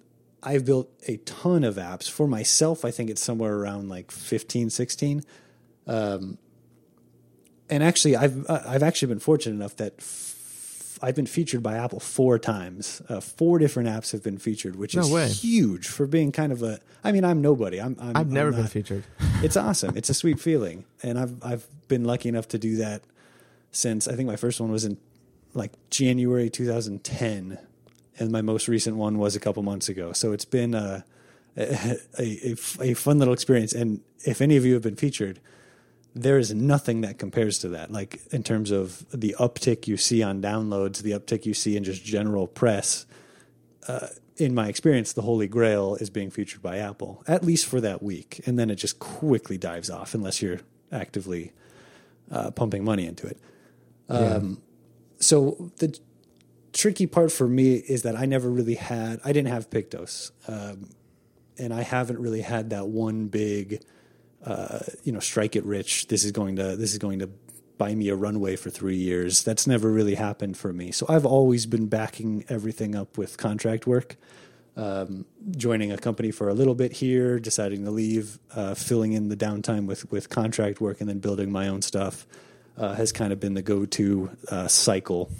i've 0.42 0.64
built 0.64 0.90
a 1.08 1.16
ton 1.18 1.64
of 1.64 1.76
apps. 1.76 2.10
For 2.10 2.28
myself 2.28 2.84
i 2.84 2.90
think 2.90 3.10
it's 3.10 3.22
somewhere 3.22 3.54
around 3.54 3.88
like 3.88 4.10
15 4.10 4.70
16 4.70 5.24
um, 5.86 6.38
and 7.70 7.82
actually 7.82 8.16
i've 8.16 8.48
i've 8.48 8.82
actually 8.82 9.08
been 9.08 9.18
fortunate 9.18 9.56
enough 9.56 9.76
that 9.76 10.00
I've 11.02 11.14
been 11.14 11.26
featured 11.26 11.62
by 11.62 11.76
Apple 11.76 12.00
four 12.00 12.38
times. 12.38 13.00
Uh, 13.08 13.20
four 13.20 13.58
different 13.58 13.88
apps 13.88 14.12
have 14.12 14.22
been 14.22 14.38
featured, 14.38 14.76
which 14.76 14.94
No 14.96 15.02
is 15.02 15.10
way. 15.10 15.28
huge 15.28 15.86
for 15.88 16.06
being 16.06 16.32
kind 16.32 16.52
of 16.52 16.62
a. 16.62 16.80
I 17.04 17.12
mean, 17.12 17.24
I'm 17.24 17.40
nobody. 17.42 17.80
I'm. 17.80 17.96
I'm 18.00 18.16
I've 18.16 18.30
never 18.30 18.50
I'm 18.50 18.56
been 18.56 18.66
featured. 18.66 19.04
It's 19.42 19.56
awesome. 19.56 19.96
It's 19.96 20.10
a 20.10 20.14
sweet 20.14 20.40
feeling, 20.40 20.84
and 21.02 21.18
I've 21.18 21.34
I've 21.44 21.66
been 21.88 22.04
lucky 22.04 22.28
enough 22.28 22.48
to 22.48 22.58
do 22.58 22.76
that 22.76 23.02
since 23.70 24.08
I 24.08 24.14
think 24.16 24.26
my 24.26 24.36
first 24.36 24.60
one 24.60 24.72
was 24.72 24.84
in 24.84 24.98
like 25.54 25.72
January 25.90 26.50
2010, 26.50 27.58
and 28.18 28.32
my 28.32 28.42
most 28.42 28.66
recent 28.68 28.96
one 28.96 29.18
was 29.18 29.36
a 29.36 29.40
couple 29.40 29.62
months 29.62 29.88
ago. 29.88 30.12
So 30.12 30.32
it's 30.32 30.44
been 30.44 30.74
a 30.74 31.04
a, 31.56 31.98
a, 32.18 32.56
a 32.80 32.94
fun 32.94 33.18
little 33.18 33.34
experience. 33.34 33.72
And 33.72 34.00
if 34.24 34.40
any 34.40 34.56
of 34.56 34.64
you 34.64 34.74
have 34.74 34.82
been 34.82 34.96
featured, 34.96 35.40
there 36.22 36.38
is 36.38 36.54
nothing 36.54 37.02
that 37.02 37.18
compares 37.18 37.58
to 37.60 37.68
that. 37.70 37.90
Like 37.90 38.20
in 38.32 38.42
terms 38.42 38.70
of 38.70 39.08
the 39.10 39.34
uptick 39.38 39.86
you 39.86 39.96
see 39.96 40.22
on 40.22 40.42
downloads, 40.42 41.02
the 41.02 41.12
uptick 41.12 41.46
you 41.46 41.54
see 41.54 41.76
in 41.76 41.84
just 41.84 42.04
general 42.04 42.46
press. 42.46 43.06
Uh, 43.86 44.08
in 44.36 44.54
my 44.54 44.68
experience, 44.68 45.12
the 45.12 45.22
Holy 45.22 45.48
Grail 45.48 45.96
is 45.96 46.10
being 46.10 46.30
featured 46.30 46.62
by 46.62 46.78
Apple, 46.78 47.24
at 47.26 47.42
least 47.44 47.66
for 47.66 47.80
that 47.80 48.02
week, 48.02 48.40
and 48.46 48.58
then 48.58 48.70
it 48.70 48.76
just 48.76 48.98
quickly 48.98 49.58
dives 49.58 49.90
off 49.90 50.14
unless 50.14 50.40
you're 50.40 50.60
actively 50.92 51.52
uh, 52.30 52.50
pumping 52.52 52.84
money 52.84 53.06
into 53.06 53.26
it. 53.26 53.38
Um, 54.08 54.62
So 55.20 55.72
the 55.78 55.98
tricky 56.72 57.06
part 57.06 57.32
for 57.32 57.48
me 57.48 57.74
is 57.74 58.02
that 58.02 58.16
I 58.16 58.26
never 58.26 58.48
really 58.48 58.76
had, 58.76 59.20
I 59.24 59.32
didn't 59.32 59.48
have 59.48 59.68
Pictos, 59.70 60.30
um, 60.46 60.90
and 61.58 61.74
I 61.74 61.82
haven't 61.82 62.20
really 62.20 62.42
had 62.42 62.70
that 62.70 62.86
one 62.88 63.26
big 63.26 63.82
uh, 64.44 64.80
you 65.04 65.12
know, 65.12 65.20
strike 65.20 65.56
it 65.56 65.64
rich. 65.64 66.08
This 66.08 66.24
is 66.24 66.32
going 66.32 66.56
to 66.56 66.76
this 66.76 66.92
is 66.92 66.98
going 66.98 67.18
to 67.20 67.30
buy 67.76 67.94
me 67.94 68.08
a 68.08 68.16
runway 68.16 68.56
for 68.56 68.70
three 68.70 68.96
years. 68.96 69.44
That's 69.44 69.66
never 69.66 69.90
really 69.90 70.16
happened 70.16 70.56
for 70.56 70.72
me. 70.72 70.90
So 70.90 71.06
I've 71.08 71.26
always 71.26 71.66
been 71.66 71.86
backing 71.86 72.44
everything 72.48 72.94
up 72.94 73.16
with 73.16 73.36
contract 73.36 73.86
work. 73.86 74.16
Um, 74.76 75.24
joining 75.50 75.90
a 75.90 75.98
company 75.98 76.30
for 76.30 76.48
a 76.48 76.54
little 76.54 76.76
bit 76.76 76.92
here, 76.92 77.40
deciding 77.40 77.84
to 77.84 77.90
leave, 77.90 78.38
uh, 78.54 78.74
filling 78.74 79.12
in 79.12 79.28
the 79.28 79.36
downtime 79.36 79.86
with 79.86 80.10
with 80.12 80.28
contract 80.28 80.80
work, 80.80 81.00
and 81.00 81.08
then 81.08 81.18
building 81.18 81.50
my 81.50 81.66
own 81.68 81.82
stuff 81.82 82.26
uh, 82.76 82.94
has 82.94 83.10
kind 83.10 83.32
of 83.32 83.40
been 83.40 83.54
the 83.54 83.62
go 83.62 83.86
to 83.86 84.30
uh, 84.48 84.68
cycle 84.68 85.30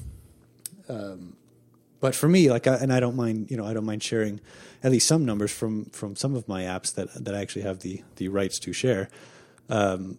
but 2.01 2.15
for 2.15 2.29
me, 2.29 2.51
like, 2.51 2.67
I, 2.67 2.75
and 2.77 2.93
I 2.93 3.01
don't 3.01 3.17
mind, 3.17 3.51
you 3.51 3.57
know, 3.57 3.65
I 3.65 3.73
don't 3.73 3.85
mind 3.85 4.03
sharing 4.03 4.41
at 4.83 4.93
least 4.93 5.09
some 5.09 5.25
numbers 5.25 5.51
from 5.53 5.87
from 5.87 6.15
some 6.17 6.35
of 6.35 6.47
my 6.47 6.63
apps 6.63 6.95
that 6.95 7.25
that 7.25 7.35
I 7.35 7.41
actually 7.41 7.63
have 7.63 7.81
the 7.81 8.03
the 8.17 8.29
rights 8.29 8.59
to 8.61 8.73
share. 8.73 9.09
Um, 9.69 10.19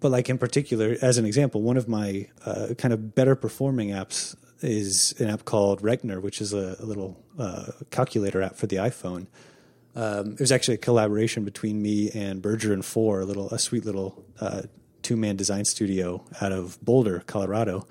but 0.00 0.10
like 0.10 0.28
in 0.28 0.38
particular, 0.38 0.96
as 1.02 1.18
an 1.18 1.26
example, 1.26 1.62
one 1.62 1.76
of 1.76 1.88
my 1.88 2.28
uh, 2.44 2.68
kind 2.76 2.92
of 2.92 3.14
better 3.14 3.36
performing 3.36 3.90
apps 3.90 4.34
is 4.62 5.14
an 5.20 5.28
app 5.28 5.44
called 5.44 5.82
Rechner, 5.82 6.20
which 6.20 6.40
is 6.40 6.52
a, 6.52 6.76
a 6.80 6.84
little 6.84 7.22
uh, 7.38 7.72
calculator 7.90 8.42
app 8.42 8.56
for 8.56 8.66
the 8.66 8.76
iPhone. 8.76 9.26
Um, 9.94 10.32
it 10.32 10.40
was 10.40 10.52
actually 10.52 10.74
a 10.74 10.78
collaboration 10.78 11.44
between 11.44 11.82
me 11.82 12.10
and 12.10 12.40
Berger 12.40 12.76
& 12.76 12.78
Föhr, 12.78 13.22
a 13.22 13.24
little, 13.24 13.50
a 13.50 13.58
sweet 13.58 13.84
little 13.84 14.24
uh, 14.40 14.62
two 15.02 15.16
man 15.16 15.36
design 15.36 15.64
studio 15.64 16.24
out 16.40 16.52
of 16.52 16.82
Boulder, 16.84 17.22
Colorado. 17.26 17.86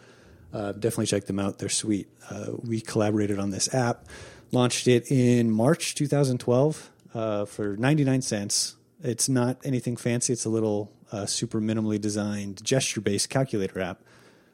Uh, 0.53 0.71
definitely 0.71 1.05
check 1.05 1.25
them 1.25 1.39
out; 1.39 1.59
they're 1.59 1.69
sweet. 1.69 2.07
Uh, 2.29 2.47
we 2.63 2.81
collaborated 2.81 3.39
on 3.39 3.51
this 3.51 3.73
app, 3.73 4.05
launched 4.51 4.87
it 4.87 5.11
in 5.11 5.51
March 5.51 5.95
2012 5.95 6.91
uh, 7.13 7.45
for 7.45 7.77
99 7.77 8.21
cents. 8.21 8.75
It's 9.01 9.29
not 9.29 9.57
anything 9.63 9.95
fancy; 9.95 10.33
it's 10.33 10.45
a 10.45 10.49
little 10.49 10.91
uh, 11.11 11.25
super 11.25 11.61
minimally 11.61 11.99
designed 11.99 12.63
gesture-based 12.63 13.29
calculator 13.29 13.79
app. 13.79 14.01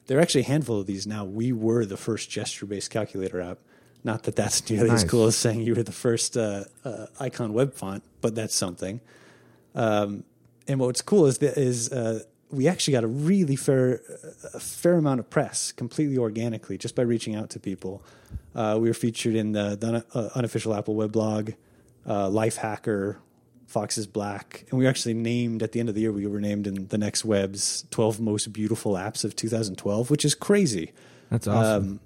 There 0.07 0.17
are 0.17 0.21
actually 0.21 0.41
a 0.41 0.45
handful 0.45 0.79
of 0.79 0.85
these 0.85 1.07
now. 1.07 1.25
We 1.25 1.51
were 1.51 1.85
the 1.85 1.97
first 1.97 2.29
gesture-based 2.29 2.91
calculator 2.91 3.41
app. 3.41 3.59
Not 4.03 4.23
that 4.23 4.35
that's 4.35 4.69
nearly 4.69 4.91
as 4.91 5.03
cool 5.03 5.25
as 5.25 5.35
saying 5.35 5.61
you 5.61 5.75
were 5.75 5.83
the 5.83 5.91
first 5.91 6.37
uh, 6.37 6.65
uh, 6.83 7.07
icon 7.19 7.53
web 7.53 7.73
font, 7.73 8.03
but 8.21 8.35
that's 8.35 8.55
something. 8.55 9.01
Um, 9.73 10.23
and 10.67 10.79
what's 10.79 11.01
cool 11.01 11.25
is 11.25 11.39
that 11.39 11.57
is 11.57 11.91
uh, 11.91 12.23
we 12.51 12.67
actually 12.67 12.93
got 12.93 13.03
a 13.03 13.07
really 13.07 13.55
fair 13.55 14.01
a 14.53 14.59
fair 14.59 14.93
amount 14.93 15.19
of 15.19 15.29
press 15.29 15.71
completely 15.71 16.17
organically 16.17 16.77
just 16.77 16.95
by 16.95 17.01
reaching 17.01 17.35
out 17.35 17.49
to 17.51 17.59
people. 17.59 18.03
Uh, 18.53 18.77
we 18.79 18.87
were 18.87 18.93
featured 18.93 19.35
in 19.35 19.51
the, 19.51 19.75
the 19.75 20.05
uh, 20.17 20.29
unofficial 20.35 20.73
Apple 20.73 20.95
weblog, 20.95 21.55
uh, 22.05 22.29
Lifehacker, 22.29 23.17
Fox 23.67 23.97
Is 23.97 24.07
Black, 24.07 24.65
and 24.69 24.79
we 24.79 24.85
were 24.85 24.89
actually 24.89 25.13
named 25.13 25.61
at 25.61 25.73
the 25.73 25.79
end 25.79 25.89
of 25.89 25.95
the 25.95 26.01
year. 26.01 26.11
We 26.11 26.25
were 26.27 26.39
named 26.39 26.67
in 26.67 26.87
the 26.87 26.97
Next 26.97 27.25
Web's 27.25 27.85
12 27.91 28.19
most 28.21 28.53
beautiful 28.53 28.93
apps 28.93 29.25
of 29.25 29.35
2012, 29.35 30.09
which 30.09 30.23
is 30.23 30.35
crazy. 30.35 30.93
That's 31.29 31.47
awesome. 31.47 31.83
Um, 31.83 31.99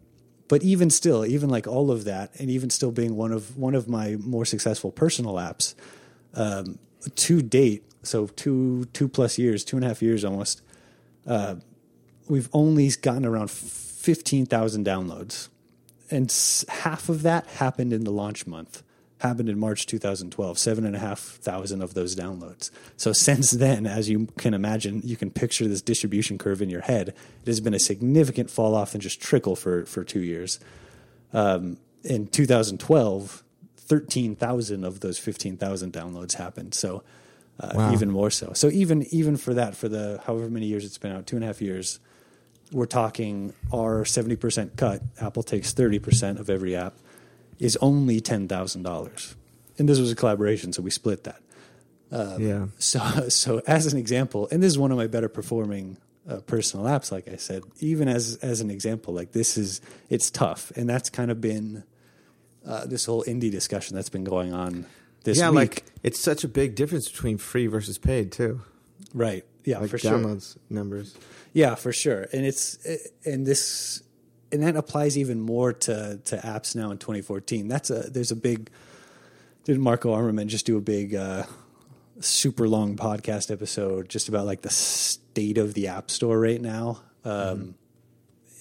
but 0.47 0.63
even 0.63 0.89
still, 0.89 1.25
even 1.25 1.49
like 1.49 1.67
all 1.67 1.91
of 1.91 2.05
that, 2.05 2.31
and 2.39 2.49
even 2.49 2.71
still 2.71 2.91
being 2.91 3.15
one 3.15 3.31
of 3.31 3.55
one 3.57 3.75
of 3.75 3.87
my 3.87 4.15
more 4.15 4.45
successful 4.45 4.91
personal 4.91 5.35
apps 5.35 5.75
um, 6.33 6.79
to 7.15 7.41
date, 7.41 7.83
so 8.03 8.27
two 8.27 8.85
two 8.93 9.07
plus 9.07 9.37
years, 9.37 9.63
two 9.63 9.77
and 9.77 9.85
a 9.85 9.87
half 9.87 10.01
years 10.01 10.23
almost, 10.23 10.61
uh, 11.27 11.55
we've 12.27 12.49
only 12.53 12.89
gotten 12.89 13.25
around 13.25 13.51
fifteen 13.51 14.45
thousand 14.45 14.85
downloads, 14.85 15.49
and 16.09 16.33
half 16.69 17.09
of 17.09 17.23
that 17.23 17.45
happened 17.47 17.93
in 17.93 18.03
the 18.03 18.11
launch 18.11 18.47
month. 18.47 18.83
Happened 19.19 19.49
in 19.49 19.59
March 19.59 19.85
2012, 19.85 20.57
seven 20.57 20.85
and 20.85 20.95
a 20.95 20.99
half 20.99 21.19
thousand 21.19 21.81
of 21.81 21.93
those 21.93 22.15
downloads. 22.15 22.71
So 22.95 23.11
since 23.27 23.51
then, 23.51 23.85
as 23.85 24.09
you 24.09 24.27
can 24.37 24.53
imagine, 24.53 25.01
you 25.03 25.17
can 25.17 25.29
picture 25.29 25.67
this 25.67 25.81
distribution 25.81 26.37
curve 26.37 26.61
in 26.61 26.69
your 26.69 26.79
head. 26.81 27.09
It 27.09 27.47
has 27.47 27.59
been 27.59 27.73
a 27.73 27.79
significant 27.79 28.49
fall 28.49 28.75
off 28.75 28.93
and 28.93 29.03
just 29.03 29.21
trickle 29.21 29.57
for 29.57 29.85
for 29.85 30.05
two 30.05 30.21
years. 30.21 30.59
Um, 31.33 31.77
in 32.03 32.27
2012, 32.27 33.43
13,000 33.89 34.83
of 34.83 34.99
those 34.99 35.19
15,000 35.19 35.91
downloads 35.91 36.35
happened. 36.35 36.73
So 36.73 37.03
uh, 37.59 37.71
Wow. 37.75 37.93
even 37.93 38.09
more 38.09 38.29
so. 38.29 38.51
So 38.53 38.67
even 38.69 39.03
even 39.11 39.37
for 39.37 39.53
that, 39.53 39.75
for 39.75 39.89
the 39.89 40.21
however 40.25 40.49
many 40.49 40.65
years 40.67 40.85
it's 40.85 40.97
been 40.97 41.11
out, 41.11 41.27
two 41.27 41.35
and 41.35 41.43
a 41.43 41.47
half 41.47 41.61
years, 41.61 41.99
we're 42.71 42.85
talking 42.85 43.53
our 43.73 44.03
70% 44.03 44.75
cut. 44.77 45.01
Apple 45.19 45.43
takes 45.43 45.73
30% 45.73 46.39
of 46.39 46.49
every 46.49 46.75
app 46.75 46.93
is 47.57 47.77
only 47.81 48.21
$10,000. 48.21 49.35
And 49.77 49.89
this 49.89 49.99
was 49.99 50.11
a 50.11 50.15
collaboration, 50.15 50.71
so 50.71 50.81
we 50.81 50.91
split 50.91 51.23
that. 51.25 51.41
yeah. 52.39 52.67
So, 52.79 53.27
so 53.29 53.61
as 53.67 53.91
an 53.91 53.97
example, 53.99 54.47
and 54.51 54.61
this 54.63 54.71
is 54.71 54.77
one 54.77 54.91
of 54.91 54.97
my 54.97 55.07
better 55.07 55.29
performing 55.29 55.97
uh, 56.29 56.37
personal 56.41 56.85
apps. 56.85 57.11
Like 57.11 57.27
I 57.27 57.37
said, 57.37 57.63
even 57.79 58.07
as 58.07 58.35
as 58.41 58.61
an 58.61 58.69
example, 58.69 59.13
like 59.13 59.31
this 59.31 59.57
is 59.57 59.81
it's 60.09 60.29
tough, 60.29 60.71
and 60.75 60.87
that's 60.87 61.09
kind 61.09 61.31
of 61.31 61.41
been 61.41 61.83
uh, 62.65 62.85
this 62.85 63.05
whole 63.05 63.23
indie 63.23 63.49
discussion 63.51 63.95
that's 63.95 64.09
been 64.09 64.23
going 64.25 64.53
on 64.53 64.85
this 65.23 65.37
yeah, 65.37 65.49
week. 65.49 65.55
like 65.55 65.85
it's 66.03 66.19
such 66.19 66.43
a 66.43 66.47
big 66.47 66.75
difference 66.75 67.09
between 67.09 67.37
free 67.37 67.67
versus 67.67 67.97
paid 67.97 68.31
too. 68.31 68.61
right, 69.13 69.45
yeah, 69.65 69.79
Like 69.79 69.89
for 69.89 69.97
sure. 69.97 70.13
downloads 70.13 70.57
numbers. 70.69 71.15
Yeah, 71.53 71.75
for 71.75 71.91
sure. 71.91 72.27
And 72.31 72.45
it's 72.45 72.77
and 73.25 73.45
this 73.45 74.03
and 74.51 74.63
that 74.63 74.75
applies 74.75 75.17
even 75.17 75.41
more 75.41 75.73
to 75.73 76.19
to 76.25 76.37
apps 76.37 76.75
now 76.75 76.91
in 76.91 76.97
2014. 76.97 77.67
That's 77.67 77.89
a 77.89 78.09
there's 78.09 78.31
a 78.31 78.35
big 78.35 78.69
did 79.65 79.77
Marco 79.79 80.13
Arment 80.13 80.49
just 80.49 80.65
do 80.65 80.77
a 80.77 80.81
big 80.81 81.15
uh 81.15 81.43
super 82.21 82.67
long 82.67 82.95
podcast 82.97 83.51
episode 83.51 84.09
just 84.09 84.27
about 84.29 84.45
like 84.45 84.61
the 84.61 84.69
state 84.69 85.57
of 85.57 85.73
the 85.73 85.87
app 85.87 86.09
store 86.11 86.39
right 86.39 86.61
now. 86.61 87.01
Um 87.25 87.75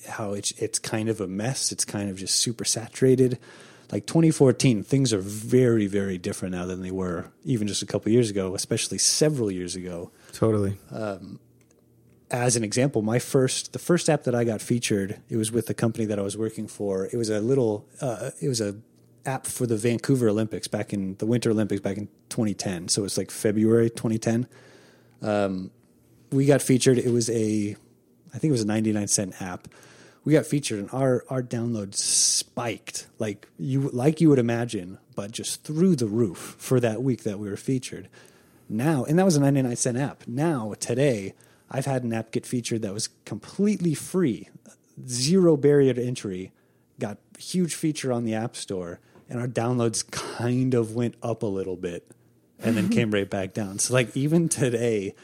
how 0.09 0.33
it's 0.33 0.53
it's 0.53 0.79
kind 0.79 1.09
of 1.09 1.21
a 1.21 1.27
mess. 1.27 1.73
It's 1.73 1.85
kind 1.85 2.09
of 2.11 2.17
just 2.17 2.37
super 2.37 2.65
saturated. 2.65 3.39
Like 3.91 4.07
2014, 4.07 4.83
things 4.83 5.13
are 5.13 5.21
very 5.21 5.87
very 5.87 6.19
different 6.19 6.55
now 6.55 6.67
than 6.67 6.83
they 6.83 6.91
were 6.91 7.31
even 7.45 7.67
just 7.67 7.83
a 7.83 7.87
couple 7.87 8.13
years 8.13 8.31
ago, 8.31 8.55
especially 8.55 8.99
several 8.99 9.51
years 9.51 9.77
ago 9.77 10.11
Totally. 10.33 10.77
as 12.31 12.57
an 12.57 12.65
example, 12.65 13.03
my 13.03 13.19
first 13.19 13.73
the 13.73 13.79
first 13.79 14.11
app 14.11 14.25
that 14.25 14.35
I 14.35 14.45
got 14.45 14.61
featured, 14.61 15.21
it 15.29 15.37
was 15.37 15.51
with 15.51 15.67
the 15.67 15.75
company 15.75 16.05
that 16.07 16.19
I 16.19 16.23
was 16.23 16.37
working 16.37 16.69
for. 16.69 17.07
It 17.07 17.17
was 17.17 17.31
a 17.31 17.41
little 17.41 17.87
uh, 18.01 18.31
it 18.41 18.49
was 18.49 18.61
a 18.61 18.77
app 19.25 19.47
for 19.47 19.67
the 19.67 19.77
Vancouver 19.77 20.29
Olympics 20.29 20.69
back 20.69 20.93
in 20.93 21.17
the 21.17 21.27
Winter 21.27 21.51
Olympics 21.51 21.81
back 21.81 21.97
in 21.97 22.09
2010. 22.29 22.89
So 22.89 23.05
it's 23.05 23.19
like 23.19 23.31
February 23.31 23.91
2010. 23.91 24.47
Um, 25.23 25.71
we 26.31 26.47
got 26.47 26.63
featured. 26.63 26.99
It 26.99 27.11
was 27.11 27.31
a 27.31 27.77
I 28.35 28.39
think 28.39 28.51
it 28.51 28.53
was 28.53 28.63
a 28.63 28.67
99 28.67 29.09
cent 29.09 29.41
app. 29.41 29.69
We 30.25 30.33
got 30.35 30.47
featured 30.47 30.79
and 30.79 30.91
our 30.93 31.25
our 31.29 31.43
downloads 31.43 31.97
spiked 31.97 33.07
like 33.19 33.49
you 33.59 33.89
like 33.93 34.21
you 34.21 34.29
would 34.29 34.39
imagine, 34.39 34.99
but 35.15 35.31
just 35.33 35.65
through 35.65 35.97
the 35.97 36.07
roof 36.07 36.57
for 36.59 36.81
that 36.81 37.03
week 37.03 37.23
that 37.23 37.39
we 37.39 37.49
were 37.49 37.57
featured. 37.57 38.09
Now, 38.69 39.05
and 39.05 39.19
that 39.19 39.25
was 39.25 39.37
a 39.37 39.41
99 39.41 39.77
cent 39.77 39.97
app. 39.97 40.25
Now, 40.27 40.75
today, 40.79 41.35
I've 41.71 41.87
had 41.87 42.03
an 42.05 42.13
app 42.13 42.31
get 42.33 42.45
featured 42.45 42.83
that 42.83 42.93
was 42.93 43.09
completely 43.25 43.95
free, 43.95 44.49
zero 45.07 45.57
barrier 45.57 45.95
to 45.95 46.05
entry, 46.05 46.53
got 47.01 47.17
huge 47.39 47.75
feature 47.75 48.13
on 48.13 48.25
the 48.25 48.35
App 48.35 48.57
Store, 48.57 49.01
and 49.29 49.41
our 49.41 49.49
downloads 49.49 50.09
kind 50.11 50.75
of 50.75 50.95
went 50.95 51.15
up 51.23 51.43
a 51.43 51.47
little 51.47 51.77
bit 51.77 52.11
and 52.59 52.77
then 52.77 52.89
came 52.91 53.11
right 53.11 53.29
back 53.31 53.55
down. 53.55 53.79
So, 53.79 53.95
like, 53.95 54.15
even 54.15 54.51
today, 54.51 55.15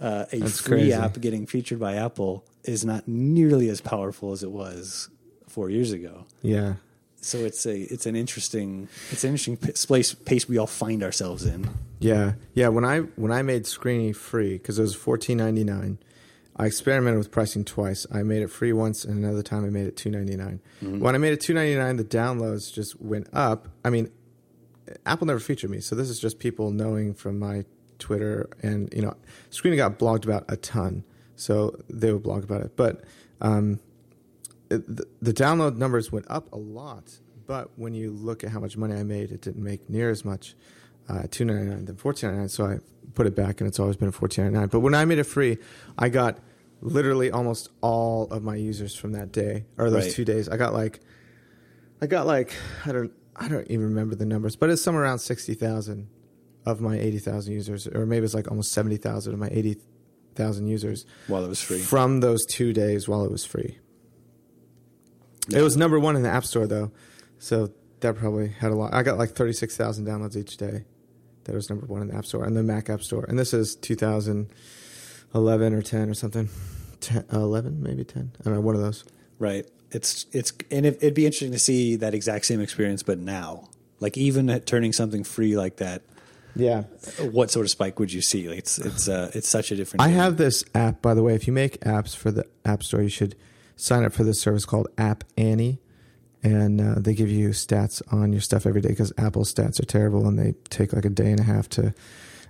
uh, 0.00 0.24
a 0.32 0.38
That's 0.38 0.60
free 0.60 0.78
crazy. 0.78 0.92
app 0.94 1.20
getting 1.20 1.46
featured 1.46 1.78
by 1.80 1.96
Apple 1.96 2.46
is 2.66 2.84
not 2.84 3.06
nearly 3.06 3.68
as 3.68 3.80
powerful 3.80 4.32
as 4.32 4.42
it 4.42 4.50
was 4.50 5.08
four 5.48 5.70
years 5.70 5.92
ago. 5.92 6.26
Yeah. 6.42 6.74
So 7.20 7.38
it's 7.38 7.66
a 7.66 7.92
it's 7.92 8.06
an 8.06 8.14
interesting 8.14 8.88
it's 9.10 9.24
an 9.24 9.30
interesting 9.30 9.56
place 9.56 10.14
pace 10.14 10.48
we 10.48 10.58
all 10.58 10.66
find 10.66 11.02
ourselves 11.02 11.44
in. 11.44 11.68
Yeah, 11.98 12.34
yeah. 12.54 12.68
When 12.68 12.84
I 12.84 13.00
when 13.00 13.32
I 13.32 13.42
made 13.42 13.64
Screeny 13.64 14.14
free 14.14 14.58
because 14.58 14.78
it 14.78 14.82
was 14.82 14.94
fourteen 14.94 15.38
ninety 15.38 15.64
nine, 15.64 15.98
I 16.56 16.66
experimented 16.66 17.18
with 17.18 17.30
pricing 17.30 17.64
twice. 17.64 18.06
I 18.12 18.22
made 18.22 18.42
it 18.42 18.50
free 18.50 18.72
once, 18.72 19.04
and 19.04 19.22
another 19.24 19.42
time 19.42 19.64
I 19.64 19.70
made 19.70 19.86
it 19.86 19.96
two 19.96 20.10
ninety 20.10 20.36
mm-hmm. 20.36 21.00
When 21.00 21.14
I 21.14 21.18
made 21.18 21.32
it 21.32 21.40
two 21.40 21.54
ninety 21.54 21.74
nine, 21.74 21.96
the 21.96 22.04
downloads 22.04 22.72
just 22.72 23.00
went 23.00 23.28
up. 23.32 23.68
I 23.84 23.90
mean, 23.90 24.10
Apple 25.04 25.26
never 25.26 25.40
featured 25.40 25.70
me, 25.70 25.80
so 25.80 25.96
this 25.96 26.08
is 26.08 26.20
just 26.20 26.38
people 26.38 26.70
knowing 26.70 27.12
from 27.14 27.38
my 27.38 27.64
Twitter 27.98 28.48
and 28.62 28.92
you 28.94 29.02
know, 29.02 29.16
Screeny 29.50 29.76
got 29.76 29.98
blogged 29.98 30.24
about 30.24 30.44
a 30.48 30.56
ton, 30.56 31.04
so 31.36 31.78
they 31.88 32.12
would 32.12 32.22
blog 32.24 32.42
about 32.44 32.62
it. 32.62 32.76
But 32.76 33.04
um, 33.40 33.78
it, 34.70 34.84
the, 34.96 35.06
the 35.22 35.32
download 35.32 35.76
numbers 35.76 36.10
went 36.10 36.26
up 36.28 36.52
a 36.52 36.56
lot, 36.56 37.18
but 37.46 37.70
when 37.78 37.94
you 37.94 38.10
look 38.10 38.42
at 38.42 38.50
how 38.50 38.58
much 38.58 38.76
money 38.76 38.94
I 38.96 39.04
made, 39.04 39.30
it 39.30 39.40
didn't 39.42 39.62
make 39.62 39.88
near 39.88 40.10
as 40.10 40.24
much 40.24 40.54
uh, 41.08 41.22
two 41.30 41.44
ninety 41.44 41.66
nine 41.70 41.84
than 41.84 41.96
fourteen 41.96 42.30
ninety 42.30 42.40
nine. 42.40 42.48
So 42.48 42.66
I 42.66 42.78
put 43.14 43.26
it 43.26 43.36
back, 43.36 43.60
and 43.60 43.68
it's 43.68 43.78
always 43.78 43.96
been 43.96 44.10
fourteen 44.10 44.44
ninety 44.46 44.58
nine. 44.58 44.68
But 44.68 44.80
when 44.80 44.94
I 44.94 45.04
made 45.04 45.18
it 45.18 45.24
free, 45.24 45.58
I 45.96 46.08
got 46.08 46.38
literally 46.80 47.30
almost 47.30 47.70
all 47.80 48.24
of 48.32 48.42
my 48.42 48.56
users 48.56 48.94
from 48.94 49.12
that 49.12 49.30
day 49.32 49.64
or 49.78 49.88
those 49.90 50.04
Right. 50.06 50.12
two 50.12 50.24
days. 50.24 50.48
I 50.48 50.56
got 50.56 50.72
like, 50.74 51.00
I 52.02 52.06
got 52.06 52.26
like 52.26 52.52
I 52.84 52.92
don't 52.92 53.12
I 53.36 53.48
don't 53.48 53.66
even 53.70 53.84
remember 53.86 54.14
the 54.16 54.26
numbers, 54.26 54.56
but 54.56 54.68
it's 54.70 54.82
somewhere 54.82 55.04
around 55.04 55.20
sixty 55.20 55.54
thousand 55.54 56.08
of 56.64 56.80
my 56.80 56.98
eighty 56.98 57.18
thousand 57.18 57.52
users, 57.54 57.86
or 57.86 58.04
maybe 58.06 58.24
it's 58.24 58.34
like 58.34 58.48
almost 58.50 58.72
seventy 58.72 58.96
thousand 58.96 59.32
of 59.34 59.38
my 59.38 59.48
eighty 59.52 59.76
thousand 60.36 60.66
users 60.68 61.06
While 61.26 61.44
it 61.44 61.48
was 61.48 61.60
free. 61.60 61.78
from 61.78 62.20
those 62.20 62.44
two 62.46 62.72
days 62.72 63.08
while 63.08 63.24
it 63.24 63.30
was 63.30 63.44
free. 63.44 63.78
It 65.54 65.62
was 65.62 65.76
number 65.76 65.98
one 65.98 66.16
in 66.16 66.22
the 66.22 66.28
App 66.30 66.44
Store 66.44 66.66
though, 66.66 66.90
so 67.38 67.70
that 68.00 68.16
probably 68.16 68.48
had 68.48 68.72
a 68.72 68.74
lot. 68.74 68.92
I 68.92 69.02
got 69.02 69.18
like 69.18 69.30
thirty 69.30 69.52
six 69.52 69.76
thousand 69.76 70.06
downloads 70.06 70.36
each 70.36 70.56
day. 70.56 70.84
That 71.44 71.54
was 71.54 71.70
number 71.70 71.86
one 71.86 72.02
in 72.02 72.08
the 72.08 72.14
App 72.16 72.26
Store 72.26 72.44
and 72.44 72.56
the 72.56 72.62
Mac 72.62 72.90
App 72.90 73.02
Store, 73.02 73.24
and 73.28 73.38
this 73.38 73.54
is 73.54 73.76
two 73.76 73.94
thousand 73.94 74.48
eleven 75.34 75.72
or 75.74 75.82
ten 75.82 76.08
or 76.08 76.14
something. 76.14 76.48
10, 77.02 77.26
11 77.30 77.82
maybe 77.82 78.04
10 78.04 78.32
i 78.40 78.42
don't 78.42 78.54
know 78.54 78.60
one 78.62 78.74
of 78.74 78.80
those 78.80 79.04
Right. 79.38 79.66
It's 79.90 80.24
it's 80.32 80.52
and 80.70 80.86
it, 80.86 80.96
it'd 80.96 81.14
be 81.14 81.26
interesting 81.26 81.52
to 81.52 81.58
see 81.58 81.96
that 81.96 82.14
exact 82.14 82.46
same 82.46 82.60
experience, 82.60 83.02
but 83.02 83.18
now, 83.18 83.68
like 84.00 84.16
even 84.16 84.50
at 84.50 84.66
turning 84.66 84.92
something 84.92 85.22
free 85.24 85.56
like 85.56 85.76
that, 85.76 86.02
yeah 86.56 86.82
what 87.20 87.50
sort 87.50 87.64
of 87.64 87.70
spike 87.70 87.98
would 87.98 88.12
you 88.12 88.22
see? 88.22 88.48
Like 88.48 88.58
it's 88.58 88.78
it's 88.78 89.08
uh, 89.08 89.30
it's 89.34 89.48
such 89.48 89.70
a 89.70 89.76
different. 89.76 90.02
I 90.02 90.08
game. 90.08 90.16
have 90.16 90.36
this 90.36 90.64
app, 90.74 91.02
by 91.02 91.14
the 91.14 91.22
way. 91.22 91.34
If 91.34 91.46
you 91.46 91.52
make 91.52 91.80
apps 91.80 92.16
for 92.16 92.30
the 92.30 92.46
App 92.64 92.82
Store, 92.82 93.02
you 93.02 93.08
should 93.08 93.36
sign 93.76 94.04
up 94.04 94.12
for 94.12 94.24
this 94.24 94.40
service 94.40 94.64
called 94.64 94.88
App 94.98 95.24
Annie, 95.36 95.80
and 96.42 96.80
uh, 96.80 96.94
they 96.98 97.14
give 97.14 97.30
you 97.30 97.50
stats 97.50 98.02
on 98.12 98.32
your 98.32 98.40
stuff 98.40 98.66
every 98.66 98.80
day 98.80 98.90
because 98.90 99.12
Apple's 99.18 99.52
stats 99.52 99.80
are 99.80 99.86
terrible 99.86 100.26
and 100.26 100.38
they 100.38 100.54
take 100.70 100.92
like 100.92 101.04
a 101.04 101.10
day 101.10 101.30
and 101.30 101.40
a 101.40 101.44
half 101.44 101.68
to 101.70 101.94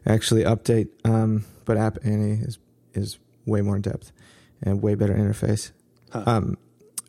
actually 0.06 0.44
update. 0.44 0.88
Um, 1.04 1.44
but 1.64 1.76
App 1.76 1.98
Annie 2.04 2.40
is 2.42 2.58
is 2.94 3.18
way 3.44 3.60
more 3.60 3.76
in 3.76 3.82
depth 3.82 4.12
and 4.62 4.82
way 4.82 4.94
better 4.94 5.14
interface. 5.14 5.72
Huh. 6.12 6.24
Um, 6.26 6.58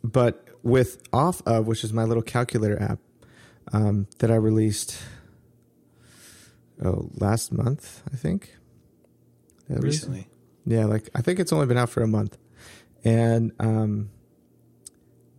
but 0.04 0.46
with 0.62 1.02
Off 1.12 1.42
of, 1.46 1.66
which 1.66 1.84
is 1.84 1.92
my 1.92 2.04
little 2.04 2.22
calculator 2.22 2.80
app 2.80 2.98
um, 3.72 4.06
that 4.18 4.30
I 4.30 4.34
released 4.34 4.98
oh 6.84 7.10
last 7.14 7.52
month, 7.52 8.02
I 8.12 8.16
think. 8.16 8.54
That 9.68 9.76
was- 9.76 9.84
recently. 9.84 10.28
yeah, 10.64 10.84
like 10.86 11.08
I 11.14 11.20
think 11.22 11.38
it's 11.40 11.52
only 11.52 11.66
been 11.66 11.78
out 11.78 11.90
for 11.90 12.02
a 12.02 12.08
month, 12.08 12.38
and 13.04 13.52
um, 13.58 14.10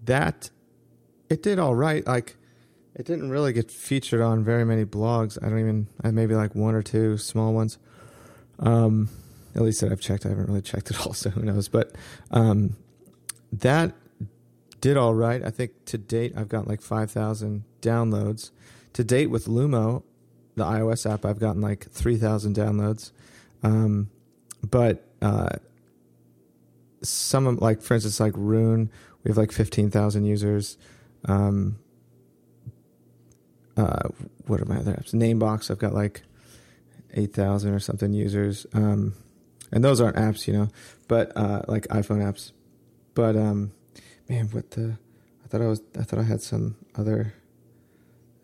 that 0.06 0.50
it 1.30 1.44
did 1.44 1.60
all 1.60 1.76
right. 1.76 2.06
Like 2.06 2.36
it 2.96 3.06
didn't 3.06 3.30
really 3.30 3.54
get 3.54 3.72
featured 3.72 4.22
on 4.22 4.44
very 4.44 4.66
many 4.66 4.86
blogs. 4.86 5.38
I 5.44 5.50
don't 5.50 5.60
even. 5.60 5.88
I 6.04 6.12
maybe 6.12 6.36
like 6.36 6.56
one 6.56 6.76
or 6.76 6.82
two 6.82 7.18
small 7.18 7.54
ones. 7.54 7.78
Um, 8.60 9.10
at 9.56 9.62
least 9.62 9.82
that 9.82 9.92
I've 9.92 10.02
checked. 10.02 10.26
I 10.26 10.30
haven't 10.30 10.48
really 10.48 10.62
checked 10.62 10.92
it 10.92 11.06
all, 11.06 11.14
so 11.14 11.30
who 11.30 11.42
knows? 11.42 11.68
But 11.68 11.96
um, 12.32 12.76
that 13.52 13.94
did 14.82 14.96
all 14.98 15.14
right. 15.14 15.44
I 15.44 15.50
think 15.50 15.72
to 15.86 15.98
date 15.98 16.34
I've 16.36 16.50
got 16.50 16.68
like 16.68 16.82
five 16.82 17.10
thousand 17.12 17.64
downloads. 17.82 18.52
To 18.94 19.04
date 19.04 19.28
with 19.28 19.46
Lumo, 19.46 20.04
the 20.60 20.66
iOS 20.66 21.10
app, 21.12 21.26
I've 21.26 21.40
gotten 21.40 21.62
like 21.62 21.90
three 21.90 22.18
thousand 22.18 22.56
downloads. 22.56 23.12
Um, 23.64 24.10
but 24.70 25.06
uh, 25.22 25.50
some 27.02 27.48
of 27.48 27.62
like 27.62 27.82
for 27.82 27.96
instance 27.96 28.20
like 28.20 28.34
Roon, 28.36 28.90
we 29.24 29.30
have 29.30 29.38
like 29.38 29.52
fifteen 29.52 29.90
thousand 29.90 30.26
users. 30.26 30.78
Um, 31.26 31.80
uh, 33.76 34.10
what 34.48 34.62
are 34.62 34.66
my 34.66 34.78
other 34.78 34.94
apps? 34.94 35.14
Namebox, 35.14 35.72
I've 35.72 35.80
got 35.80 35.94
like 35.94 36.24
eight 37.14 37.34
thousand 37.34 37.74
or 37.74 37.80
something 37.80 38.14
users. 38.14 38.66
Um, 38.74 39.14
and 39.72 39.84
those 39.84 40.02
aren't 40.02 40.18
apps, 40.18 40.48
you 40.48 40.54
know, 40.54 40.70
but 41.08 41.32
uh, 41.36 41.62
like 41.68 41.88
iPhone 41.88 42.24
apps. 42.24 42.52
But 43.14 43.36
um, 43.36 43.72
man, 44.28 44.48
what 44.48 44.72
the? 44.72 44.98
I 45.44 45.48
thought 45.48 45.62
I 45.62 45.68
was. 45.68 45.82
I 45.98 46.04
thought 46.04 46.20
I 46.20 46.24
had 46.24 46.42
some 46.42 46.76
other 46.96 47.34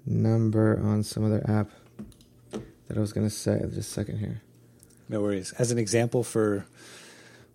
number 0.05 0.79
on 0.83 1.03
some 1.03 1.25
other 1.25 1.43
app 1.47 1.71
that 2.87 2.97
I 2.97 2.99
was 2.99 3.13
gonna 3.13 3.29
say. 3.29 3.59
Just 3.61 3.77
a 3.77 3.83
second 3.83 4.17
here. 4.19 4.41
No 5.09 5.21
worries. 5.21 5.53
As 5.53 5.71
an 5.71 5.77
example 5.77 6.23
for 6.23 6.65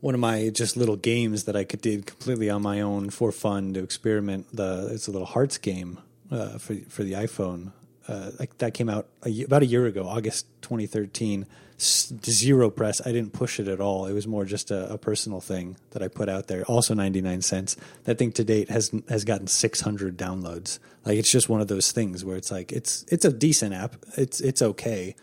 one 0.00 0.14
of 0.14 0.20
my 0.20 0.50
just 0.50 0.76
little 0.76 0.96
games 0.96 1.44
that 1.44 1.56
I 1.56 1.64
could 1.64 1.80
did 1.80 2.06
completely 2.06 2.48
on 2.48 2.62
my 2.62 2.80
own 2.80 3.10
for 3.10 3.32
fun 3.32 3.74
to 3.74 3.82
experiment. 3.82 4.46
The 4.52 4.88
it's 4.92 5.08
a 5.08 5.10
little 5.10 5.26
hearts 5.26 5.58
game 5.58 5.98
uh, 6.30 6.58
for 6.58 6.76
for 6.88 7.04
the 7.04 7.12
iPhone. 7.12 7.72
Uh, 8.08 8.30
like 8.38 8.56
that 8.58 8.74
came 8.74 8.88
out 8.88 9.06
a, 9.24 9.42
about 9.42 9.62
a 9.62 9.66
year 9.66 9.86
ago, 9.86 10.06
August 10.08 10.46
2013. 10.62 11.46
Zero 11.80 12.70
press. 12.70 13.00
I 13.06 13.12
didn't 13.12 13.32
push 13.32 13.58
it 13.58 13.68
at 13.68 13.80
all. 13.80 14.06
It 14.06 14.12
was 14.12 14.26
more 14.26 14.44
just 14.44 14.70
a, 14.70 14.92
a 14.92 14.98
personal 14.98 15.40
thing 15.40 15.76
that 15.92 16.02
I 16.02 16.08
put 16.08 16.28
out 16.28 16.46
there. 16.48 16.64
Also 16.64 16.94
99 16.94 17.42
cents. 17.42 17.76
That 18.04 18.18
thing 18.18 18.32
to 18.32 18.44
date 18.44 18.68
has 18.70 18.92
has 19.08 19.24
gotten 19.24 19.46
600 19.46 20.16
downloads. 20.18 20.78
Like 21.06 21.18
it's 21.18 21.30
just 21.30 21.48
one 21.48 21.60
of 21.62 21.68
those 21.68 21.92
things 21.92 22.24
where 22.24 22.36
it's 22.36 22.50
like 22.50 22.72
it's 22.72 23.04
it's 23.08 23.24
a 23.24 23.32
decent 23.32 23.74
app. 23.74 23.96
It's 24.16 24.40
it's 24.40 24.62
okay 24.62 25.14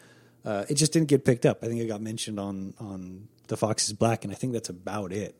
Uh, 0.45 0.65
it 0.69 0.75
just 0.75 0.93
didn't 0.93 1.09
get 1.09 1.25
picked 1.25 1.45
up. 1.45 1.63
I 1.63 1.67
think 1.67 1.81
it 1.81 1.87
got 1.87 2.01
mentioned 2.01 2.39
on 2.39 2.73
on 2.79 3.27
the 3.47 3.57
Fox 3.57 3.87
is 3.87 3.93
Black, 3.93 4.23
and 4.23 4.31
I 4.33 4.35
think 4.35 4.53
that's 4.53 4.69
about 4.69 5.11
it. 5.11 5.39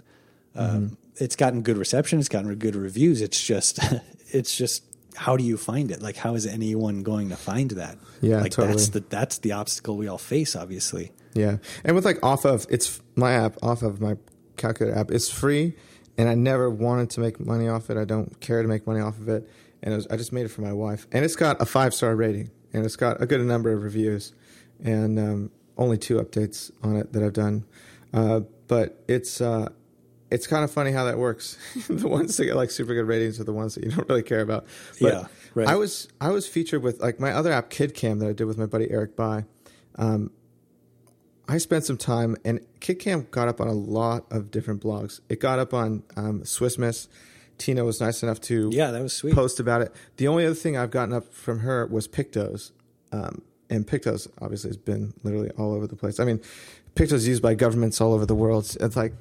Um, 0.56 0.98
it's 1.16 1.36
gotten 1.36 1.62
good 1.62 1.78
reception. 1.78 2.20
It's 2.20 2.30
gotten 2.30 2.54
good 2.56 2.76
reviews. 2.76 3.22
It's 3.22 3.42
just, 3.44 3.80
it's 4.32 4.56
just, 4.56 4.84
how 5.18 5.36
do 5.36 5.44
you 5.44 5.58
find 5.58 5.92
it? 5.92 6.02
Like, 6.02 6.16
how 6.16 6.36
is 6.36 6.46
anyone 6.46 7.04
going 7.04 7.30
to 7.30 7.36
find 7.36 7.72
that? 7.72 7.98
Yeah, 8.22 8.42
like 8.42 8.52
totally. 8.52 8.76
that's 8.76 8.90
the 8.90 9.00
that's 9.02 9.40
the 9.40 9.54
obstacle 9.54 9.98
we 9.98 10.08
all 10.08 10.18
face. 10.18 10.56
Obviously, 10.56 11.12
Yeah, 11.34 11.58
and 11.84 11.96
with 11.96 12.06
like 12.06 12.24
off 12.24 12.46
of 12.46 12.66
it's 12.70 13.02
my 13.16 13.34
app 13.34 13.58
off 13.62 13.82
of 13.82 14.00
my 14.00 14.16
calculator 14.56 14.98
app. 14.98 15.12
It's 15.12 15.30
free, 15.30 15.74
and 16.18 16.30
I 16.30 16.36
never 16.36 16.70
wanted 16.70 17.10
to 17.12 17.20
make 17.20 17.40
money 17.40 17.68
off 17.68 17.90
it. 17.90 17.98
I 17.98 18.06
don't 18.06 18.40
care 18.40 18.62
to 18.62 18.68
make 18.68 18.86
money 18.88 19.02
off 19.02 19.18
of 19.20 19.28
it, 19.28 19.50
and 19.82 19.94
it 19.94 19.98
was, 19.98 20.08
I 20.08 20.18
just 20.18 20.32
made 20.32 20.46
it 20.46 20.50
for 20.50 20.62
my 20.62 20.74
wife. 20.74 21.08
And 21.12 21.26
it's 21.26 21.36
got 21.36 21.62
a 21.62 21.66
five 21.66 21.94
star 21.94 22.16
rating, 22.16 22.52
and 22.74 22.86
it's 22.86 22.96
got 22.96 23.22
a 23.22 23.26
good 23.26 23.42
number 23.42 23.72
of 23.74 23.84
reviews, 23.84 24.34
and 24.84 25.20
um, 25.20 25.52
only 25.78 25.98
two 25.98 26.18
updates 26.18 26.72
on 26.84 26.96
it 26.96 27.14
that 27.14 27.24
I've 27.24 27.34
done. 27.34 27.66
Uh, 28.14 28.42
but 28.68 29.04
it's 29.08 29.42
uh, 29.42 29.70
it's 30.30 30.48
kind 30.48 30.64
of 30.64 30.72
funny 30.72 30.92
how 30.92 31.06
that 31.06 31.18
works. 31.18 31.58
the 31.88 32.08
ones 32.08 32.36
that 32.38 32.46
get 32.46 32.56
like 32.56 32.72
super 32.72 32.94
good 32.94 33.08
ratings 33.08 33.40
are 33.40 33.44
the 33.44 33.54
ones 33.54 33.76
that 33.76 33.84
you 33.84 33.92
don't 33.92 34.08
really 34.10 34.24
care 34.24 34.42
about. 34.42 34.66
But 35.00 35.14
Yeah, 35.14 35.28
right. 35.56 35.68
I 35.68 35.76
was 35.76 36.08
I 36.20 36.32
was 36.32 36.48
featured 36.48 36.84
with 36.84 37.00
like 37.00 37.20
my 37.20 37.32
other 37.32 37.52
app, 37.52 37.70
KidCam, 37.70 38.20
that 38.20 38.28
I 38.28 38.34
did 38.34 38.46
with 38.46 38.58
my 38.58 38.66
buddy 38.66 38.90
Eric 38.92 39.16
By. 39.16 39.46
Um, 39.96 40.32
I 41.50 41.58
spent 41.60 41.86
some 41.86 41.98
time, 41.98 42.36
and 42.44 42.60
KidCam 42.82 43.32
got 43.32 43.48
up 43.48 43.62
on 43.62 43.68
a 43.68 43.74
lot 43.74 44.26
of 44.32 44.52
different 44.52 44.84
blogs. 44.84 45.22
It 45.30 45.40
got 45.40 45.60
up 45.60 45.74
on 45.74 46.04
um, 46.18 46.44
Tina 47.58 47.84
was 47.84 48.00
nice 48.00 48.22
enough 48.22 48.40
to 48.42 48.70
yeah, 48.72 48.92
that 48.92 49.02
was 49.02 49.14
sweet. 49.14 49.34
post 49.34 49.60
about 49.60 49.82
it. 49.82 49.94
The 50.18 50.28
only 50.28 50.46
other 50.46 50.56
thing 50.56 50.78
I've 50.78 50.92
gotten 50.92 51.14
up 51.14 51.34
from 51.34 51.60
her 51.60 51.88
was 51.88 52.08
Pictos, 52.08 52.72
um, 53.12 53.42
and 53.70 53.88
Pictos 53.88 54.28
obviously 54.42 54.70
has 54.70 54.78
been 54.78 55.14
literally 55.24 55.50
all 55.58 55.74
over 55.74 55.88
the 55.88 55.96
place. 55.96 56.20
I 56.20 56.26
mean, 56.26 56.42
Pictos 56.96 57.28
used 57.28 57.42
by 57.42 57.56
governments 57.56 58.02
all 58.02 58.14
over 58.14 58.26
the 58.26 58.36
world. 58.36 58.76
It's 58.80 58.96
like 58.96 59.14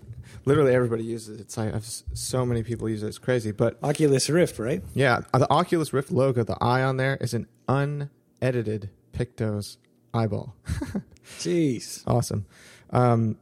literally 0.47 0.75
everybody 0.75 1.05
uses 1.05 1.39
it. 1.39 1.43
It's 1.43 1.57
like 1.59 1.69
I've, 1.69 1.83
s- 1.83 2.05
so 2.15 2.47
many 2.47 2.63
people 2.63 2.89
use 2.89 3.03
it. 3.03 3.09
It's 3.09 3.19
crazy. 3.19 3.53
But 3.53 3.79
Oculus 3.83 4.31
Rift, 4.31 4.59
right? 4.59 4.83
yeah, 4.95 5.21
the 5.35 5.51
Oculus 5.53 5.93
Rift 5.93 6.11
logo, 6.11 6.43
the 6.45 6.57
eye 6.63 6.83
on 6.83 6.97
there 6.97 7.19
is 7.21 7.35
an 7.35 7.47
unedited 7.69 8.89
Pictos 9.13 9.77
eyeball. 10.15 10.57
Jeez. 11.39 12.03
awesome. 12.07 12.47
Um, 12.91 13.37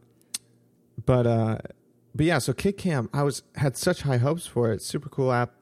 but 1.05 1.27
uh, 1.27 1.57
but 2.13 2.25
yeah, 2.25 2.39
so 2.39 2.51
KidCam, 2.53 3.09
I 3.13 3.23
was 3.23 3.43
had 3.55 3.77
such 3.77 4.01
high 4.01 4.17
hopes 4.17 4.45
for 4.47 4.71
it. 4.71 4.81
Super 4.81 5.09
cool 5.09 5.31
app. 5.31 5.53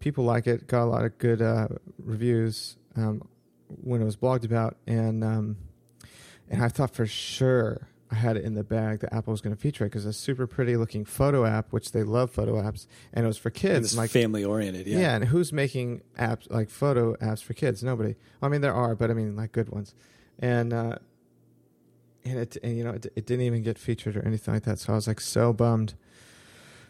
People 0.00 0.24
like 0.24 0.46
it. 0.46 0.66
Got 0.66 0.84
a 0.84 0.86
lot 0.90 1.04
of 1.04 1.18
good 1.18 1.42
uh, 1.42 1.68
reviews 1.98 2.76
um, 2.96 3.22
when 3.68 4.00
it 4.00 4.04
was 4.04 4.16
blogged 4.16 4.44
about, 4.44 4.76
and 4.86 5.22
um, 5.24 5.56
and 6.48 6.62
I 6.62 6.68
thought 6.68 6.94
for 6.94 7.06
sure 7.06 7.88
I 8.14 8.18
had 8.18 8.36
it 8.36 8.44
in 8.44 8.54
the 8.54 8.62
bag 8.64 9.00
that 9.00 9.12
Apple 9.12 9.32
was 9.32 9.40
going 9.40 9.54
to 9.54 9.60
feature 9.60 9.84
it 9.84 9.88
because 9.88 10.06
it's 10.06 10.16
a 10.16 10.20
super 10.20 10.46
pretty 10.46 10.76
looking 10.76 11.04
photo 11.04 11.44
app, 11.44 11.72
which 11.72 11.92
they 11.92 12.02
love 12.04 12.30
photo 12.30 12.54
apps, 12.62 12.86
and 13.12 13.24
it 13.24 13.26
was 13.28 13.38
for 13.38 13.50
kids. 13.50 13.86
It's 13.88 13.96
like 13.96 14.10
family 14.10 14.44
oriented. 14.44 14.86
Yeah. 14.86 14.98
yeah. 15.00 15.14
and 15.16 15.24
who's 15.24 15.52
making 15.52 16.02
apps 16.18 16.50
like 16.50 16.70
photo 16.70 17.14
apps 17.16 17.42
for 17.42 17.54
kids? 17.54 17.82
Nobody. 17.82 18.14
I 18.40 18.48
mean, 18.48 18.60
there 18.60 18.74
are, 18.74 18.94
but 18.94 19.10
I 19.10 19.14
mean, 19.14 19.34
like 19.36 19.52
good 19.52 19.68
ones. 19.70 19.94
And 20.38 20.72
uh, 20.72 20.96
and 22.24 22.38
it 22.38 22.56
and 22.62 22.76
you 22.76 22.84
know 22.84 22.90
it, 22.92 23.06
it 23.16 23.26
didn't 23.26 23.44
even 23.44 23.62
get 23.62 23.78
featured 23.78 24.16
or 24.16 24.24
anything 24.26 24.54
like 24.54 24.62
that. 24.64 24.78
So 24.78 24.92
I 24.92 24.96
was 24.96 25.06
like 25.06 25.20
so 25.20 25.52
bummed 25.52 25.94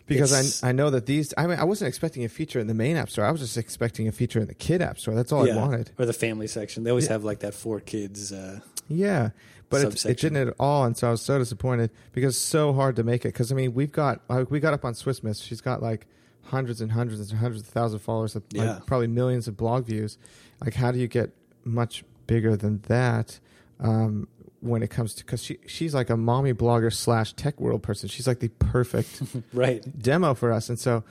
because 0.07 0.33
It's- 0.33 0.63
I 0.63 0.69
I 0.69 0.73
know 0.73 0.91
that 0.91 1.07
these. 1.07 1.33
I 1.37 1.47
mean, 1.47 1.59
I 1.59 1.65
wasn't 1.65 1.89
expecting 1.89 2.25
a 2.25 2.29
feature 2.29 2.61
in 2.61 2.67
the 2.67 2.75
main 2.75 2.97
app 2.97 3.11
store. 3.11 3.25
I 3.25 3.31
was 3.31 3.41
just 3.41 3.57
expecting 3.57 4.07
a 4.09 4.13
feature 4.13 4.41
in 4.41 4.47
the 4.47 4.55
kid 4.55 4.83
app 4.83 4.99
store. 4.99 5.15
That's 5.15 5.33
all 5.33 5.51
I 5.51 5.57
wanted. 5.57 5.91
Or 5.99 6.07
the 6.07 6.13
family 6.13 6.47
section. 6.47 6.85
They 6.85 6.91
always 6.91 7.07
Yeah. 7.07 7.13
have 7.13 7.25
like 7.25 7.41
that 7.41 7.55
for 7.55 7.81
kids. 7.81 8.33
Uh, 8.33 8.61
Yeah, 8.89 9.31
but 9.71 9.83
it, 9.83 10.05
it 10.07 10.19
didn't 10.19 10.49
at 10.49 10.55
all, 10.59 10.85
and 10.85 10.97
so 10.97 11.09
I 11.09 11.11
was 11.13 11.23
so 11.23 11.39
disappointed 11.39 11.91
because 12.13 12.35
it's 12.37 12.43
so 12.45 12.73
hard 12.73 12.97
to 12.97 13.03
make 13.03 13.25
it. 13.25 13.29
Because 13.29 13.51
I 13.51 13.55
mean, 13.55 13.75
we've 13.75 13.93
got 13.93 14.21
like, 14.29 14.51
we 14.51 14.61
got 14.61 14.75
up 14.75 14.85
on 14.85 14.95
Swiss 14.95 15.23
Miss. 15.23 15.41
She's 15.41 15.61
got 15.61 15.83
like 15.83 16.07
hundreds 16.43 16.81
and 16.81 16.93
hundreds 16.93 17.31
and 17.31 17.41
hundreds 17.41 17.63
of 17.63 17.69
thousands 17.69 17.95
of 18.01 18.03
followers, 18.03 18.35
like, 18.35 18.45
Yeah. 18.51 18.79
probably 18.87 19.07
millions 19.07 19.49
of 19.49 19.57
blog 19.57 19.87
views. 19.87 20.19
Like, 20.63 20.75
how 20.75 20.93
do 20.93 20.99
you 20.99 21.09
get 21.09 21.31
much 21.65 22.05
bigger 22.27 22.57
than 22.57 22.81
that? 22.89 23.41
Um, 23.81 24.29
when 24.61 24.83
it 24.83 24.89
comes 24.89 25.15
to 25.15 25.25
because 25.25 25.43
she 25.45 25.59
she's 25.67 25.95
like 25.95 26.09
a 26.09 26.17
mommy 26.17 26.55
blogger 26.55 26.91
slash 26.93 27.33
tech 27.35 27.61
world 27.61 27.83
person. 27.83 28.09
She's 28.09 28.27
like 28.27 28.39
the 28.41 28.49
perfect 28.49 29.21
right. 29.53 29.85
demo 30.01 30.33
for 30.35 30.53
us. 30.53 30.69
And 30.71 30.79
so, 30.79 31.05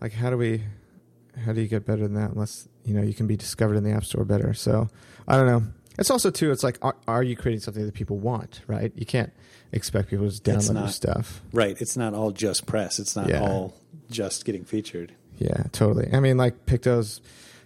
like, 0.00 0.12
how 0.12 0.30
do 0.30 0.36
we, 0.38 0.62
how 1.44 1.52
do 1.52 1.60
you 1.60 1.68
get 1.68 1.84
better 1.84 2.02
than 2.02 2.14
that 2.14 2.30
unless, 2.30 2.68
you 2.84 2.94
know, 2.94 3.02
you 3.02 3.12
can 3.12 3.26
be 3.26 3.36
discovered 3.36 3.76
in 3.76 3.84
the 3.84 3.90
App 3.90 4.04
Store 4.04 4.24
better? 4.24 4.54
So, 4.54 4.88
I 5.28 5.36
don't 5.36 5.46
know. 5.46 5.62
It's 5.98 6.10
also, 6.10 6.30
too, 6.30 6.50
it's 6.52 6.62
like, 6.62 6.78
are, 6.82 6.96
are 7.08 7.22
you 7.22 7.36
creating 7.36 7.60
something 7.60 7.84
that 7.86 7.94
people 7.94 8.18
want, 8.18 8.60
right? 8.66 8.92
You 8.94 9.06
can't 9.06 9.32
expect 9.72 10.10
people 10.10 10.30
to 10.30 10.40
download 10.42 10.74
not. 10.74 10.90
stuff. 10.90 11.42
Right. 11.52 11.80
It's 11.80 11.96
not 11.96 12.12
all 12.14 12.30
just 12.32 12.66
press. 12.66 12.98
It's 12.98 13.16
not 13.16 13.28
Yeah. 13.28 13.40
all 13.40 13.74
just 14.10 14.44
getting 14.44 14.64
featured. 14.64 15.14
Yeah, 15.38 15.64
totally. 15.72 16.08
I 16.12 16.20
mean, 16.20 16.36
like, 16.36 16.66
Pictos 16.66 17.20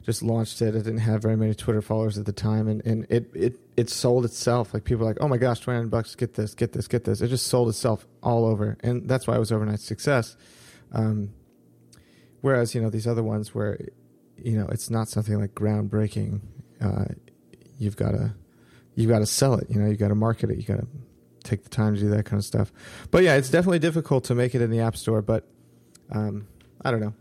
just 0.04 0.22
launched 0.22 0.62
it. 0.62 0.74
It 0.74 0.84
didn't 0.84 0.98
have 0.98 1.22
very 1.22 1.36
many 1.36 1.54
Twitter 1.54 1.82
followers 1.82 2.18
at 2.18 2.26
the 2.26 2.32
time, 2.32 2.68
and, 2.68 2.84
and 2.86 3.06
it, 3.10 3.30
it, 3.34 3.60
it 3.76 3.90
sold 3.90 4.24
itself. 4.24 4.72
Like, 4.74 4.84
people 4.84 5.04
were 5.04 5.10
like, 5.10 5.18
oh 5.20 5.28
my 5.28 5.36
gosh, 5.36 5.60
29 5.60 5.88
bucks, 5.88 6.14
get 6.14 6.34
this, 6.34 6.54
get 6.54 6.72
this, 6.72 6.88
get 6.88 7.04
this. 7.04 7.20
It 7.20 7.28
just 7.28 7.46
sold 7.48 7.68
itself 7.68 8.06
all 8.22 8.44
over. 8.46 8.76
And 8.82 9.08
that's 9.08 9.26
why 9.26 9.36
it 9.36 9.38
was 9.38 9.52
overnight 9.52 9.80
success. 9.80 10.36
Um, 10.92 11.30
whereas, 12.40 12.74
you 12.74 12.80
know, 12.80 12.90
these 12.90 13.06
other 13.06 13.22
ones 13.22 13.54
where, 13.54 13.78
you 14.36 14.56
know, 14.58 14.66
it's 14.68 14.88
not 14.90 15.08
something 15.08 15.38
like 15.38 15.54
groundbreaking. 15.54 16.40
Uh, 16.80 17.04
you've 17.80 17.96
got 17.96 18.12
to, 18.12 18.32
you've 18.94 19.10
got 19.10 19.18
to 19.18 19.26
sell 19.26 19.54
it. 19.54 19.66
You 19.68 19.80
know, 19.80 19.88
you've 19.88 19.98
got 19.98 20.08
to 20.08 20.14
market 20.14 20.50
it. 20.50 20.58
You 20.58 20.62
got 20.62 20.78
to 20.78 20.86
take 21.42 21.64
the 21.64 21.70
time 21.70 21.94
to 21.94 22.00
do 22.00 22.10
that 22.10 22.26
kind 22.26 22.38
of 22.38 22.44
stuff. 22.44 22.72
But 23.10 23.24
yeah, 23.24 23.34
it's 23.34 23.50
definitely 23.50 23.80
difficult 23.80 24.24
to 24.24 24.34
make 24.36 24.54
it 24.54 24.60
in 24.62 24.70
the 24.70 24.80
App 24.80 24.96
Store. 24.96 25.22
But 25.22 25.48
um, 26.12 26.46
I 26.84 26.92
don't 26.92 27.00
know. 27.00 27.14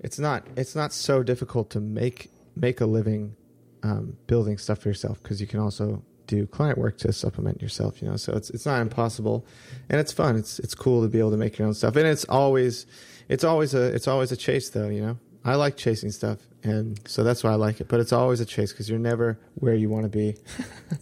It's 0.00 0.18
not. 0.18 0.46
It's 0.56 0.76
not 0.76 0.92
so 0.92 1.24
difficult 1.24 1.70
to 1.70 1.80
make 1.80 2.30
make 2.54 2.80
a 2.80 2.86
living 2.86 3.34
um, 3.82 4.16
building 4.26 4.58
stuff 4.58 4.80
for 4.80 4.88
yourself 4.88 5.22
because 5.22 5.40
you 5.40 5.46
can 5.46 5.60
also 5.60 6.02
do 6.26 6.46
client 6.46 6.78
work 6.78 6.98
to 6.98 7.12
supplement 7.12 7.60
yourself. 7.60 8.00
You 8.00 8.08
know, 8.08 8.16
so 8.16 8.34
it's 8.34 8.50
it's 8.50 8.66
not 8.66 8.80
impossible, 8.80 9.44
and 9.88 9.98
it's 10.00 10.12
fun. 10.12 10.36
It's 10.36 10.60
it's 10.60 10.74
cool 10.74 11.02
to 11.02 11.08
be 11.08 11.18
able 11.18 11.32
to 11.32 11.36
make 11.36 11.58
your 11.58 11.66
own 11.66 11.74
stuff, 11.74 11.96
and 11.96 12.06
it's 12.06 12.24
always 12.26 12.86
it's 13.28 13.44
always 13.44 13.74
a 13.74 13.82
it's 13.94 14.06
always 14.06 14.30
a 14.30 14.36
chase 14.36 14.70
though. 14.70 14.88
You 14.88 15.00
know, 15.00 15.18
I 15.44 15.56
like 15.56 15.76
chasing 15.76 16.12
stuff, 16.12 16.38
and 16.62 17.00
so 17.06 17.22
that's 17.22 17.44
why 17.44 17.52
I 17.52 17.54
like 17.54 17.80
it. 17.80 17.88
But 17.88 18.00
it's 18.00 18.12
always 18.12 18.40
a 18.40 18.46
chase 18.46 18.72
because 18.72 18.88
you're 18.90 18.98
never 18.98 19.38
where 19.54 19.74
you 19.74 19.88
want 19.88 20.04
to 20.04 20.08
be. 20.08 20.36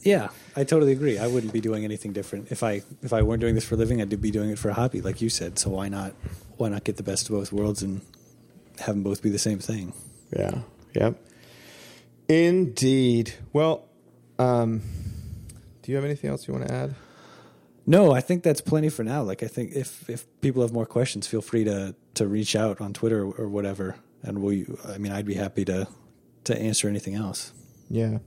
Yeah, 0.03 0.29
I 0.57 0.65
totally 0.65 0.93
agree. 0.93 1.17
I 1.17 1.29
wouldn't 1.29 1.53
be 1.53 1.61
doing 1.61 1.85
anything 1.85 2.13
different 2.13 2.51
if 2.51 2.63
I 2.65 2.83
if 3.03 3.13
I 3.13 3.23
weren't 3.23 3.41
doing 3.41 3.55
this 3.55 3.65
for 3.65 3.77
a 3.77 3.79
living. 3.79 4.01
I'd 4.01 4.21
be 4.21 4.31
doing 4.33 4.51
it 4.51 4.59
for 4.59 4.69
a 4.69 4.75
hobby, 4.75 5.01
like 5.01 5.23
you 5.23 5.29
said. 5.31 5.59
So 5.61 5.71
why 5.71 5.89
not 5.89 6.13
why 6.57 6.69
not 6.69 6.83
get 6.85 6.97
the 6.97 7.03
best 7.05 7.29
of 7.29 7.37
both 7.37 7.53
worlds 7.53 7.83
and 7.83 8.01
have 8.81 8.95
them 8.97 9.03
both 9.05 9.23
be 9.23 9.31
the 9.31 9.39
same 9.39 9.59
thing? 9.61 9.93
Yeah. 10.37 10.59
Yep. 10.95 11.21
Indeed. 12.29 13.35
Well, 13.53 13.85
um, 14.39 14.83
do 15.83 15.93
you 15.93 15.97
have 15.97 16.05
anything 16.05 16.31
else 16.31 16.49
you 16.49 16.55
want 16.55 16.67
to 16.67 16.75
add? 16.75 16.95
No, 17.87 18.11
I 18.13 18.21
think 18.21 18.43
that's 18.43 18.61
plenty 18.61 18.89
for 18.89 19.05
now. 19.05 19.23
Like 19.23 19.43
I 19.45 19.47
think 19.47 19.73
if 19.75 20.11
if 20.11 20.27
people 20.41 20.63
have 20.63 20.73
more 20.73 20.87
questions, 20.87 21.27
feel 21.27 21.43
free 21.43 21.65
to 21.65 21.95
to 22.15 22.27
reach 22.27 22.57
out 22.57 22.81
on 22.81 22.93
Twitter 22.93 23.23
or 23.23 23.49
whatever, 23.49 23.97
and 24.23 24.43
we. 24.43 24.67
I 24.87 24.99
mean, 24.99 25.13
I'd 25.13 25.27
be 25.27 25.35
happy 25.35 25.65
to 25.67 25.89
to 26.45 26.59
answer 26.59 26.89
anything 26.89 27.15
else. 27.15 27.53
Yeah. 27.89 28.19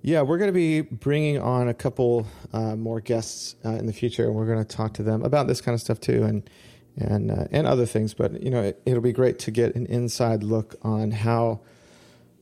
Yeah, 0.00 0.22
we're 0.22 0.38
going 0.38 0.48
to 0.48 0.52
be 0.52 0.82
bringing 0.82 1.40
on 1.40 1.68
a 1.68 1.74
couple 1.74 2.26
uh, 2.52 2.76
more 2.76 3.00
guests 3.00 3.56
uh, 3.64 3.70
in 3.70 3.86
the 3.86 3.92
future, 3.92 4.26
and 4.26 4.34
we're 4.34 4.46
going 4.46 4.64
to 4.64 4.76
talk 4.76 4.94
to 4.94 5.02
them 5.02 5.24
about 5.24 5.48
this 5.48 5.60
kind 5.60 5.74
of 5.74 5.80
stuff 5.80 6.00
too, 6.00 6.22
and 6.22 6.48
and 6.96 7.30
uh, 7.30 7.44
and 7.50 7.66
other 7.66 7.84
things. 7.84 8.14
But 8.14 8.40
you 8.42 8.50
know, 8.50 8.62
it, 8.62 8.80
it'll 8.86 9.02
be 9.02 9.12
great 9.12 9.38
to 9.40 9.50
get 9.50 9.74
an 9.74 9.86
inside 9.86 10.44
look 10.44 10.76
on 10.82 11.10
how 11.10 11.60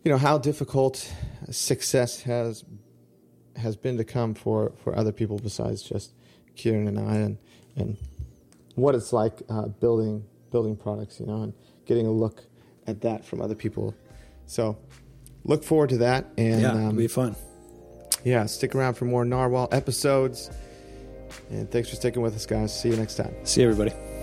you 0.04 0.10
know 0.10 0.18
how 0.18 0.38
difficult 0.38 1.10
success 1.50 2.22
has 2.22 2.64
has 3.56 3.74
been 3.74 3.96
to 3.96 4.04
come 4.04 4.34
for 4.34 4.72
for 4.84 4.96
other 4.96 5.12
people 5.12 5.38
besides 5.38 5.82
just 5.82 6.12
Kieran 6.56 6.86
and 6.88 6.98
I, 6.98 7.16
and 7.16 7.38
and 7.74 7.96
what 8.74 8.94
it's 8.94 9.12
like 9.14 9.42
uh, 9.48 9.66
building 9.66 10.24
building 10.50 10.76
products, 10.76 11.20
you 11.20 11.26
know, 11.26 11.42
and 11.42 11.54
getting 11.86 12.06
a 12.06 12.10
look 12.10 12.44
at 12.86 13.00
that 13.00 13.24
from 13.24 13.40
other 13.40 13.54
people. 13.54 13.94
So 14.46 14.76
look 15.44 15.64
forward 15.64 15.88
to 15.90 15.98
that, 15.98 16.26
and 16.36 16.62
yeah, 16.62 16.72
um, 16.72 16.80
it'll 16.80 16.92
be 16.92 17.08
fun. 17.08 17.34
yeah, 18.24 18.46
stick 18.46 18.74
around 18.74 18.94
for 18.94 19.06
more 19.06 19.24
Narwhal 19.24 19.68
episodes. 19.72 20.50
And 21.50 21.70
thanks 21.70 21.88
for 21.88 21.96
sticking 21.96 22.22
with 22.22 22.34
us, 22.34 22.46
guys. 22.46 22.78
See 22.78 22.90
you 22.90 22.96
next 22.96 23.16
time. 23.16 23.34
See 23.44 23.62
you, 23.62 23.70
everybody. 23.70 24.15